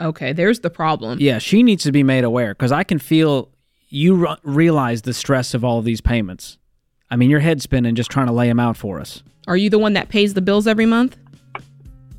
[0.00, 1.18] Okay, there's the problem.
[1.20, 3.50] Yeah, she needs to be made aware because I can feel
[3.88, 6.58] you r- realize the stress of all of these payments.
[7.10, 9.22] I mean, your head's spinning just trying to lay them out for us.
[9.46, 11.16] Are you the one that pays the bills every month?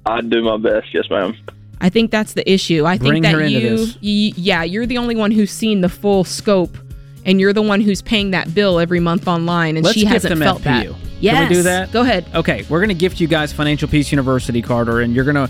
[0.05, 0.87] I do my best.
[0.93, 1.37] Yes, ma'am.
[1.81, 2.85] I think that's the issue.
[2.85, 3.95] I think that her into you, this.
[3.95, 6.75] y- yeah, you're the only one who's seen the full scope,
[7.25, 10.31] and you're the one who's paying that bill every month online, and Let's she hasn't
[10.31, 10.87] them felt that.
[10.87, 10.95] FPU.
[11.21, 11.35] Yes.
[11.35, 11.91] Can we do that?
[11.91, 12.25] Go ahead.
[12.33, 15.49] Okay, we're going to gift you guys Financial Peace University, Carter, and you're going to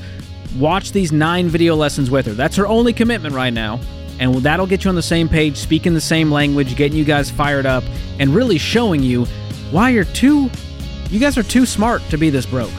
[0.58, 2.34] watch these nine video lessons with her.
[2.34, 3.80] That's her only commitment right now.
[4.20, 7.32] And that'll get you on the same page, speaking the same language, getting you guys
[7.32, 7.84] fired up,
[8.20, 9.26] and really showing you
[9.72, 10.50] why you're too,
[11.10, 12.72] you guys are too smart to be this broke.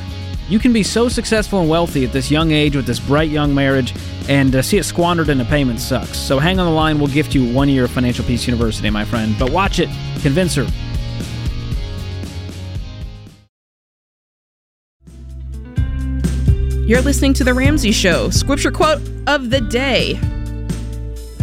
[0.48, 3.54] You can be so successful and wealthy at this young age with this bright young
[3.54, 3.94] marriage,
[4.28, 6.18] and uh, see it squandered in a payment sucks.
[6.18, 6.98] So hang on the line.
[6.98, 9.34] We'll gift you one year of Financial Peace University, my friend.
[9.38, 9.88] But watch it.
[10.22, 10.66] Convince her.
[16.84, 18.30] You're listening to The Ramsey Show.
[18.30, 20.18] Scripture quote of the day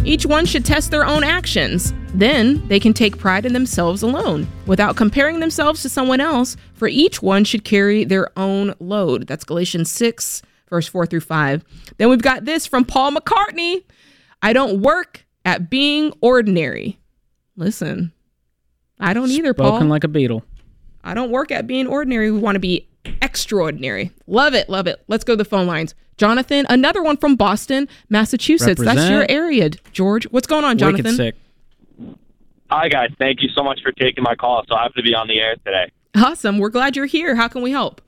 [0.08, 1.92] Each one should test their own actions.
[2.14, 6.88] Then they can take pride in themselves alone without comparing themselves to someone else, for
[6.88, 9.26] each one should carry their own load.
[9.26, 10.40] That's Galatians 6,
[10.70, 11.62] verse 4 through 5.
[11.98, 13.84] Then we've got this from Paul McCartney
[14.40, 16.98] I don't work at being ordinary.
[17.56, 18.12] Listen,
[18.98, 19.72] I don't either, Paul.
[19.72, 20.40] Spoken like a Beatle.
[21.04, 22.30] I don't work at being ordinary.
[22.30, 22.88] We want to be
[23.20, 24.12] extraordinary.
[24.26, 25.04] Love it, love it.
[25.06, 25.94] Let's go to the phone lines.
[26.18, 28.82] Jonathan, another one from Boston, Massachusetts.
[28.82, 30.24] That's your area, George.
[30.24, 31.16] What's going on, Jonathan?
[31.16, 32.16] Wicked sick.
[32.70, 33.10] Hi, guys.
[33.18, 34.64] Thank you so much for taking my call.
[34.68, 35.90] So I have to be on the air today.
[36.14, 36.58] Awesome.
[36.58, 37.34] We're glad you're here.
[37.34, 38.02] How can we help?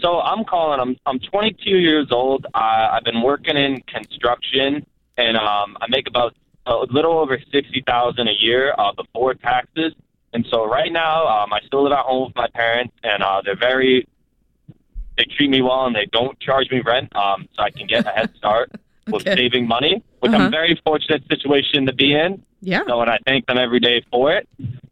[0.00, 0.78] So I'm calling.
[0.78, 2.46] I'm I'm 22 years old.
[2.54, 4.84] I, I've been working in construction,
[5.16, 6.34] and um, I make about
[6.66, 9.94] a little over sixty thousand a year uh, before taxes.
[10.34, 13.40] And so right now, um, I still live at home with my parents, and uh,
[13.42, 14.06] they're very
[15.16, 18.06] they treat me well, and they don't charge me rent, um, so I can get
[18.06, 18.70] a head start
[19.08, 20.44] with saving money, which Uh-huh.
[20.44, 22.42] I'm very fortunate situation to be in.
[22.62, 22.82] Yeah.
[22.88, 24.48] So, and I thank them every day for it.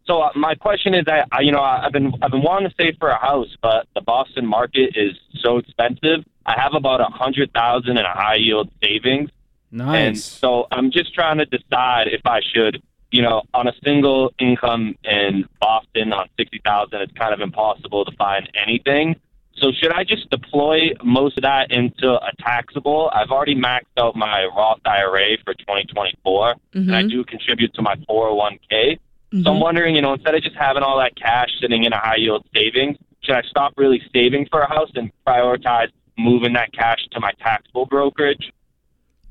[0.06, 2.68] So, uh, my question is that I, you know, I- I've been I've been wanting
[2.68, 6.24] to save for a house, but the Boston market is so expensive.
[6.46, 9.30] I have about a hundred thousand in a high yield savings,
[9.72, 9.96] Nice.
[10.06, 14.32] and so I'm just trying to decide if I should, you know, on a single
[14.38, 19.16] income in Boston on sixty thousand, it's kind of impossible to find anything.
[19.56, 23.10] So should I just deploy most of that into a taxable?
[23.14, 27.10] I've already maxed out my Roth IRA for 2024, and I Mhm.
[27.10, 28.98] do contribute to my 401k.
[29.42, 29.60] So I'm Mhm.
[29.60, 32.44] wondering, you know, instead of just having all that cash sitting in a high yield
[32.54, 37.20] savings, should I stop really saving for a house and prioritize moving that cash to
[37.20, 38.52] my taxable brokerage?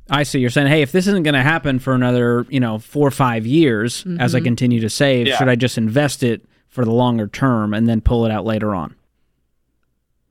[0.10, 0.40] I see.
[0.40, 3.12] You're saying, hey, if this isn't going to happen for another, you know, four or
[3.12, 4.44] five years as I Mhm.
[4.46, 5.38] continue to save, Yeah.
[5.38, 8.76] should I just invest it for the longer term and then pull it out later
[8.76, 8.96] on?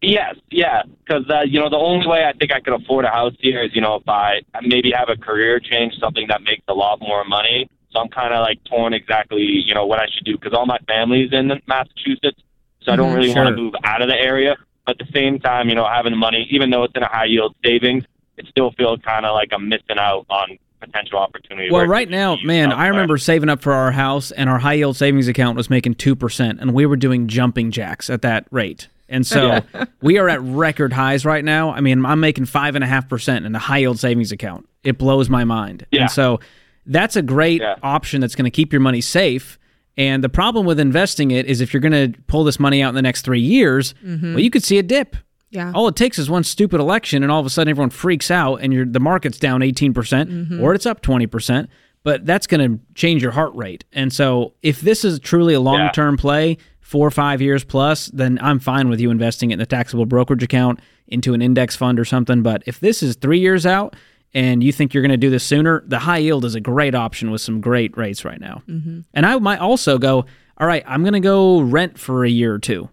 [0.02, 3.08] Yes, yeah, because uh, you know the only way I think I could afford a
[3.08, 6.64] house here is you know if I maybe have a career change, something that makes
[6.68, 7.70] a lot more money.
[7.92, 10.66] So I'm kind of like torn exactly you know what I should do because all
[10.66, 12.42] my family's in Massachusetts,
[12.82, 14.56] so I don't Mhm, really want to move out of the area.
[14.84, 17.08] But at the same time, you know, having the money, even though it's in a
[17.08, 18.02] high yield savings,
[18.36, 21.70] it still feels kind of like I'm missing out on potential opportunity.
[21.70, 24.96] Well, right now, man, I remember saving up for our house, and our high yield
[24.96, 28.88] savings account was making two percent, and we were doing jumping jacks at that rate.
[29.12, 29.60] And so
[30.00, 31.70] we are at record highs right now.
[31.70, 34.68] I mean, I'm making five and a half percent in a high yield savings account.
[34.82, 35.86] It blows my mind.
[35.92, 36.02] Yeah.
[36.02, 36.40] And so
[36.86, 39.58] that's a great option that's going to keep your money safe.
[39.96, 42.88] And the problem with investing it is if you're going to pull this money out
[42.88, 44.30] in the next three years, Mhm.
[44.34, 45.16] well, you could see a dip.
[45.50, 45.70] Yeah.
[45.74, 48.56] All it takes is one stupid election, and all of a sudden everyone freaks out,
[48.62, 50.60] and you're, the market's down 18% Mhm.
[50.62, 51.68] or it's up 20%.
[52.04, 53.84] But that's going to change your heart rate.
[53.92, 58.06] And so, if this is truly a long term play, four or five years plus,
[58.08, 60.78] then I'm fine with you investing it in a taxable brokerage account
[61.08, 62.42] into an index fund or something.
[62.42, 63.96] But if this is three years out
[64.34, 66.94] and you think you're going to do this sooner, the high yield is a great
[66.94, 68.62] option with some great rates right now.
[68.68, 69.04] Mhm.
[69.14, 70.26] And I might also go,
[70.58, 72.90] all right, I'm going to go rent for a year or two.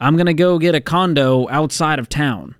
[0.00, 2.54] I'm going to go get a condo outside of town.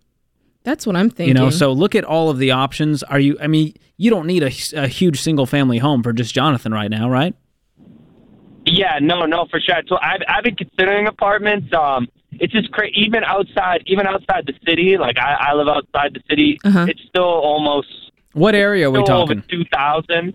[0.64, 1.28] That's what I'm thinking.
[1.28, 3.02] You know, so look at all of the options.
[3.04, 4.50] Are you, I mean, you don't need a,
[4.82, 7.34] a huge single family home for just Jonathan right now, right?
[8.72, 9.82] Yeah, no, no, for sure.
[9.88, 11.72] So I've I've been considering apartments.
[11.74, 12.94] Um, it's just crazy.
[13.00, 16.58] Even outside, even outside the city, like I, I live outside the city.
[16.64, 17.88] It's still almost
[18.32, 19.48] What area are we still over talking?
[19.50, 20.34] two thousand.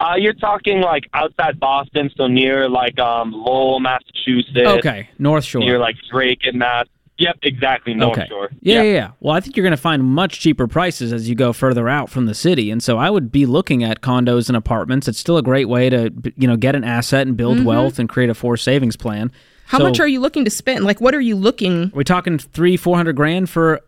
[0.00, 4.66] Uh, you're talking like outside Boston, so near like um Lowell, Massachusetts.
[4.66, 5.60] Okay, North Shore.
[5.60, 6.86] Near like Dracut Mass.
[7.18, 8.26] Yep, exactly, North okay.
[8.28, 8.50] Shore.
[8.60, 9.10] Yeah, yeah, yeah.
[9.20, 12.10] Well, I think you're going to find much cheaper prices as you go further out
[12.10, 15.06] from the city, and so I would be looking at condos and apartments.
[15.06, 17.64] It's still a great way to, you know, get an asset and build Mhm.
[17.64, 19.30] wealth and create a forced savings plan.
[19.66, 20.84] How So, much are you looking to spend?
[20.84, 21.84] Like, what are you looking?
[21.84, 23.80] Are we talking three, four hundred grand for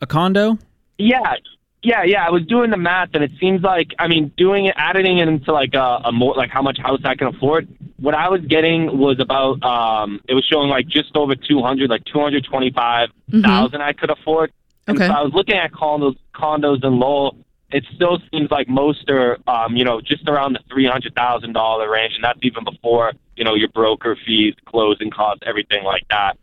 [0.00, 0.58] a condo?
[0.98, 1.34] Yeah,
[1.82, 2.26] yeah, yeah.
[2.26, 5.28] I was doing the math, and it seems like I mean, doing it, adding it
[5.28, 7.68] into like a, a more like how much house I can afford.
[7.98, 11.90] What I was getting was about um, it was showing like just over two hundred,
[11.90, 13.08] like two hundred twenty five
[13.42, 14.52] thousand I could afford.
[14.86, 15.06] And Okay.
[15.06, 17.36] so I was looking at condos, condos in Lowell.
[17.70, 21.52] It still seems like most are, um, you know, just around the three hundred thousand
[21.52, 26.02] dollar range, and that's even before you know your broker fees, closing costs, everything like
[26.10, 26.36] that.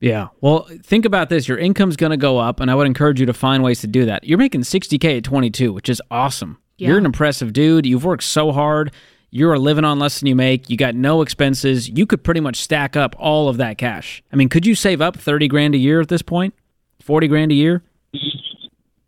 [0.00, 0.28] Yeah.
[0.40, 1.46] Well, think about this.
[1.46, 3.86] Your income's going to go up, and I would encourage you to find ways to
[3.86, 4.24] do that.
[4.24, 6.58] You're making 60K at 22, which is awesome.
[6.78, 7.84] You're an impressive dude.
[7.84, 8.90] You've worked so hard.
[9.30, 10.70] You are living on less than you make.
[10.70, 11.90] You got no expenses.
[11.90, 14.22] You could pretty much stack up all of that cash.
[14.32, 16.54] I mean, could you save up 30 grand a year at this point?
[17.02, 17.82] 40 grand a year?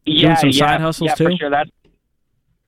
[0.05, 1.24] yeah, some yeah, side hustles yeah, too?
[1.24, 1.70] For sure, that's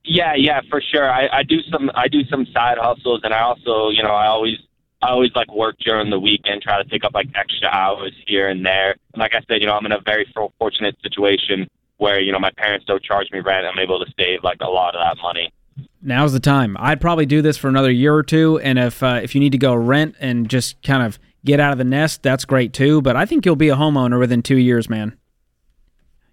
[0.04, 1.10] yeah, yeah, for sure.
[1.10, 4.26] I, I do some I do some side hustles, and I also you know I
[4.26, 4.58] always
[5.04, 8.48] I always like work during the weekend, try to pick up like extra hours here
[8.48, 8.92] and there.
[9.12, 10.26] And like I said, you know I'm in a very
[10.58, 11.68] fortunate situation
[11.98, 13.66] where you know my parents don't charge me rent.
[13.66, 15.52] I'm able to save like a lot of that money.
[16.00, 16.76] Now's the time.
[16.80, 19.52] I'd probably do this for another year or two, and if uh, if you need
[19.52, 23.02] to go rent and just kind of get out of the nest, that's great too.
[23.02, 25.18] But I think you'll be a homeowner within two years, man.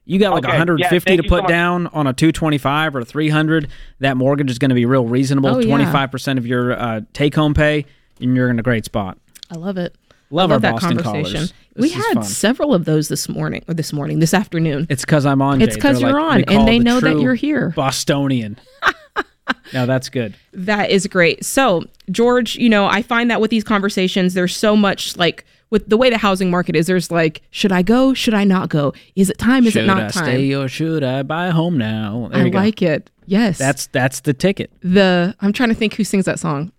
[0.06, 3.68] You got like Okay, 150 thank to put so down on a 225 or 300.
[4.00, 5.50] That mortgage is going to be real reasonable.
[5.50, 5.76] Oh, yeah.
[5.76, 7.86] 25% of your uh, take home pay,
[8.20, 9.18] and you're in a great spot.
[9.50, 9.96] I love it.
[10.30, 11.54] Love I our that Boston callers.
[11.76, 12.24] We had fun.
[12.24, 14.88] several of those this morning, or this morning, this afternoon.
[14.90, 15.62] It's because I'm on.
[15.62, 17.72] It's because you're like, on, and they the know that you're here.
[17.76, 18.60] Bostonian.
[19.74, 20.36] no, that's good.
[20.54, 21.44] That is great.
[21.46, 25.88] So, George, you know, I find that with these conversations, there's so much like with
[25.88, 28.14] the way the housing market is, there's like, should I go?
[28.14, 28.94] Should I not go?
[29.16, 29.66] Is it time?
[29.66, 30.26] Is should it not I time?
[30.26, 32.30] stay or should I buy a home now?
[32.32, 32.58] There I you go.
[32.60, 33.10] like it.
[33.26, 33.58] Yes.
[33.58, 34.72] That's that's the ticket.
[34.82, 36.72] the I'm trying to think who sings that song.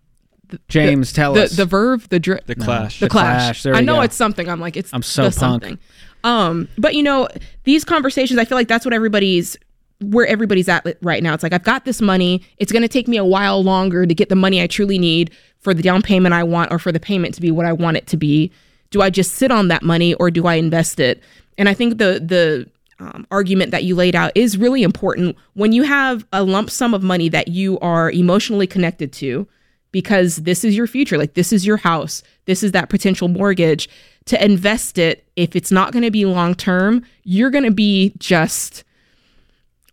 [0.68, 1.56] James, the, tell the, us.
[1.56, 3.00] The Verve, the dr- The Clash.
[3.00, 3.42] the The Clash.
[3.44, 4.00] Clash, there I know go.
[4.02, 4.48] it's something.
[4.48, 5.34] I'm like, it's I'm so the punk.
[5.34, 5.78] something.
[6.24, 7.28] Um, but you know,
[7.64, 9.56] these conversations, I feel like that's what everybody's
[10.00, 11.32] where everybody's at right now.
[11.34, 12.42] It's like I've got this money.
[12.58, 15.30] It's going to take me a while longer to get the money I truly need
[15.58, 17.96] for the down payment I want or for the payment to be what I want
[17.96, 18.50] it to be.
[18.90, 21.22] Do I just sit on that money or do I invest it?
[21.56, 22.68] And I think the the
[22.98, 26.94] um, argument that you laid out is really important when you have a lump sum
[26.94, 29.46] of money that you are emotionally connected to
[29.92, 31.16] because this is your future.
[31.18, 32.22] Like this is your house.
[32.46, 33.88] This is that potential mortgage.
[34.26, 38.12] To invest it, if it's not going to be long term, you're going to be
[38.18, 38.84] just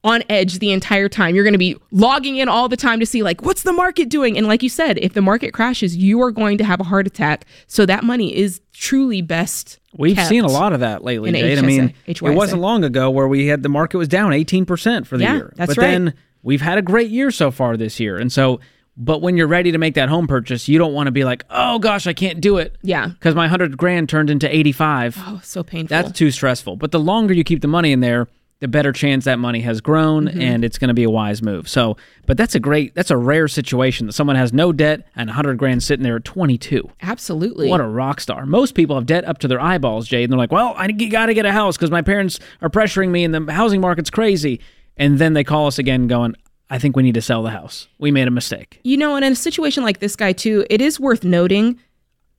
[0.03, 1.35] on edge the entire time.
[1.35, 4.07] You're going to be logging in all the time to see like what's the market
[4.07, 4.37] doing?
[4.37, 7.05] And like you said, if the market crashes, you are going to have a heart
[7.07, 7.45] attack.
[7.67, 9.79] So that money is truly best.
[9.97, 11.57] We've seen a lot of that lately, Jade.
[11.57, 15.07] I HSA mean, it wasn't long ago where we had the market was down 18%
[15.07, 15.53] for the Yeah, year.
[15.55, 15.87] that's but right.
[15.87, 16.13] then
[16.43, 18.17] we've had a great year so far this year.
[18.17, 18.59] And so,
[18.99, 21.45] but when you're ready to make that home purchase, you don't want to be like,
[21.49, 22.75] oh gosh, I can't do it.
[22.83, 23.07] Yeah.
[23.07, 25.15] Because my 100 grand turned into 85.
[25.25, 25.87] Oh, so painful.
[25.95, 26.75] That's too stressful.
[26.75, 28.27] But the longer you keep the money in there,
[28.59, 30.41] the better chance that money has grown Mhm.
[30.41, 31.69] and it's going to be a wise move.
[31.69, 31.95] So,
[32.25, 35.57] but that's a great, that's a rare situation that someone has no debt and 100
[35.57, 36.89] grand sitting there at 22.
[37.01, 37.69] Absolutely.
[37.69, 38.45] What a rock star.
[38.45, 41.27] Most people have debt up to their eyeballs, Jade, and they're like, well, I got
[41.27, 44.59] to get a house because my parents are pressuring me and the housing market's crazy.
[44.97, 46.35] And then they call us again going,
[46.69, 47.87] I think we need to sell the house.
[47.97, 48.79] We made a mistake.
[48.83, 51.79] You know, and in a situation like this guy too, it is worth noting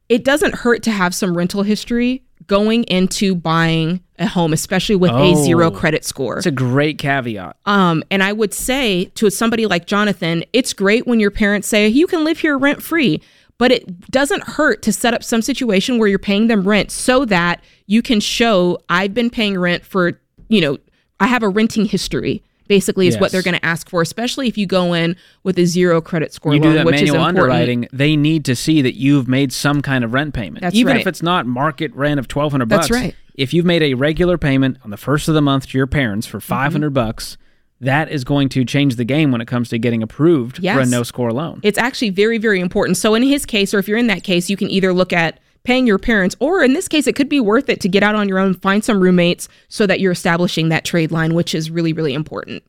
[0.09, 5.13] it doesn't hurt to have some rental history going into buying a home, especially with
[5.13, 6.39] a zero credit score.
[6.39, 7.57] It's a great caveat.
[7.65, 11.87] Um, and I would say to somebody like Jonathan, it's great when your parents say
[11.87, 13.23] you can live here rent free,
[13.57, 17.25] but it doesn't hurt to set up some situation where you're paying them rent so
[17.27, 20.79] that you can show I've been paying rent for, you know,
[21.21, 22.43] I have a renting history.
[22.71, 25.65] Basically, is what they're going to ask for, especially if you go in with a
[25.67, 27.39] zero credit score you loan, do that which is manual important.
[27.39, 30.63] underwriting, they need to see that you've made some kind of rent payment.
[30.63, 31.01] That's Even right.
[31.01, 32.89] if it's not market rent of 1200 bucks.
[32.89, 33.15] That's right.
[33.35, 36.29] If you've made a regular payment on the first of the month to your parents
[36.29, 36.37] Mm-hmm.
[36.37, 37.37] for 500 bucks,
[37.81, 40.87] that is going to change the game when it comes to getting approved for a
[40.87, 41.59] no score loan.
[41.65, 42.99] It's actually very, very important.
[42.99, 45.41] So in his case, or if you're in that case, you can either look at
[45.65, 48.15] paying your parents, or in this case, it could be worth it to get out
[48.15, 51.71] on your own, find some roommates so that you're establishing that trade line, which is
[51.71, 52.63] really, really important.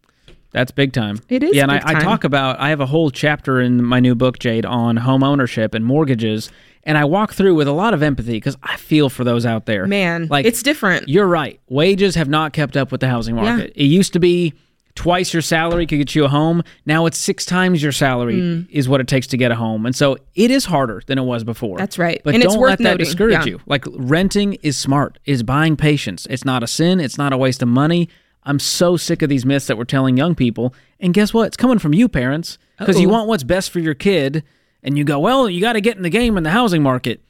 [0.52, 1.20] That's big time.
[1.30, 4.02] It is Yeah, and I, I talk about I have a whole chapter in my
[4.02, 6.52] new book, Jade, on home ownership and mortgages.
[6.84, 9.66] And I walk through with a lot of empathy because I feel for those out
[9.66, 9.86] there.
[9.86, 11.08] Man, like it's different.
[11.08, 11.60] You're right.
[11.70, 13.44] Wages have not kept up with the housing Yeah.
[13.44, 13.72] market.
[13.76, 14.54] It used to be
[14.96, 16.64] twice your salary could get you a home.
[16.86, 18.68] Now it's six times your salary Mm.
[18.70, 19.86] is what it takes to get a home.
[19.86, 21.78] And so it is harder than it was before.
[21.78, 22.22] That's right.
[22.24, 23.06] But And don't let that noting.
[23.06, 23.46] discourage Yeah.
[23.46, 23.60] you.
[23.66, 26.28] Like renting is smart, is buying patience.
[26.30, 28.10] It's not a sin, it's not a waste of money.
[28.44, 30.74] I'm so sick of these myths that we're telling young people.
[31.00, 31.48] And guess what?
[31.48, 34.44] It's coming from you, parents, because you want what's best for your kid.
[34.84, 37.22] And you go, well, you got to get in the game in the housing market.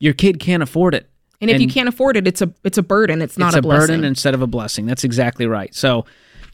[0.00, 1.08] Your kid can't afford it.
[1.40, 3.22] And if you can't afford it, it's a it's a burden.
[3.22, 3.86] It's not it's a, a, blessing.
[3.88, 4.86] burden instead of a blessing.
[4.86, 5.72] That's exactly right.
[5.74, 6.04] So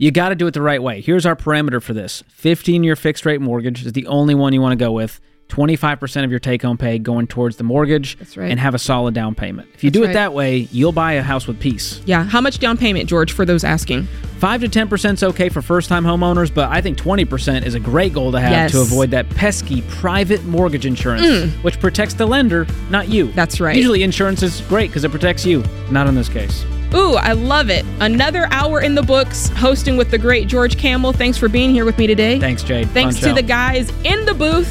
[0.03, 1.01] you got to do it the right way.
[1.01, 4.61] Here's our parameter for this 15 year fixed rate mortgage is the only one you
[4.61, 5.21] want to go with.
[5.49, 8.51] 25% of your take home pay going towards the mortgage That's right.
[8.51, 9.69] and have a solid down payment.
[9.75, 10.11] If you That's do right.
[10.11, 12.01] it that way, you'll buy a house with peace.
[12.07, 12.25] yeah.
[12.25, 14.05] How much down payment, George, for those asking?
[14.39, 17.81] 5 to 10% is okay for first time homeowners, but I think 20% is a
[17.81, 18.73] great goal to have Yes.
[18.73, 21.51] to avoid that pesky private mortgage insurance, Mm.
[21.63, 23.31] which protects the lender, not you.
[23.33, 23.77] That's right.
[23.77, 26.65] Usually insurance is great because it protects you, not in this case.
[26.95, 27.87] Ooh, I love it.
[28.01, 31.13] Another hour in the books, hosting with the great George Kamel.
[31.13, 32.39] Thanks for being here with me today.
[32.39, 32.89] Thanks, Jade.
[32.91, 33.35] Thanks Fun to show.
[33.35, 34.69] the guys in the booth.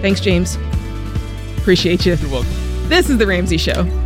[0.00, 0.56] Thanks, James.
[1.58, 2.14] Appreciate you.
[2.14, 2.50] You're welcome.
[2.88, 4.03] This is The Ramsey Show.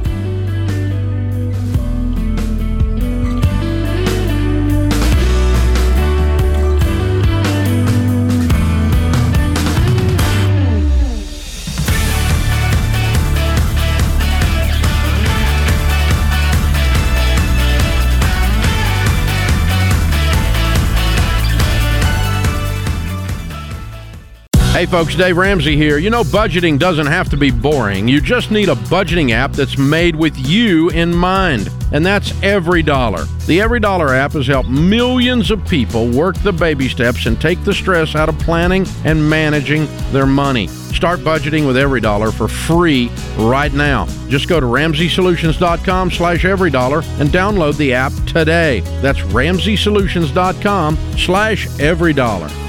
[24.78, 25.98] Hey folks, Dave Ramsey here.
[25.98, 28.06] You know, budgeting doesn't have to be boring.
[28.06, 31.68] You just need a budgeting app that's made with you in mind.
[31.90, 33.26] And that's EveryDollar.
[33.46, 37.74] The EveryDollar app has helped millions of people work the baby steps and take the
[37.74, 40.68] stress out of planning and managing their money.
[40.68, 44.06] Start budgeting with EveryDollar for free right now.
[44.28, 48.78] Just go to RamseySolutions.com slash EveryDollar and download the app today.
[49.02, 52.67] That's RamseySolutions.com slash EveryDollar.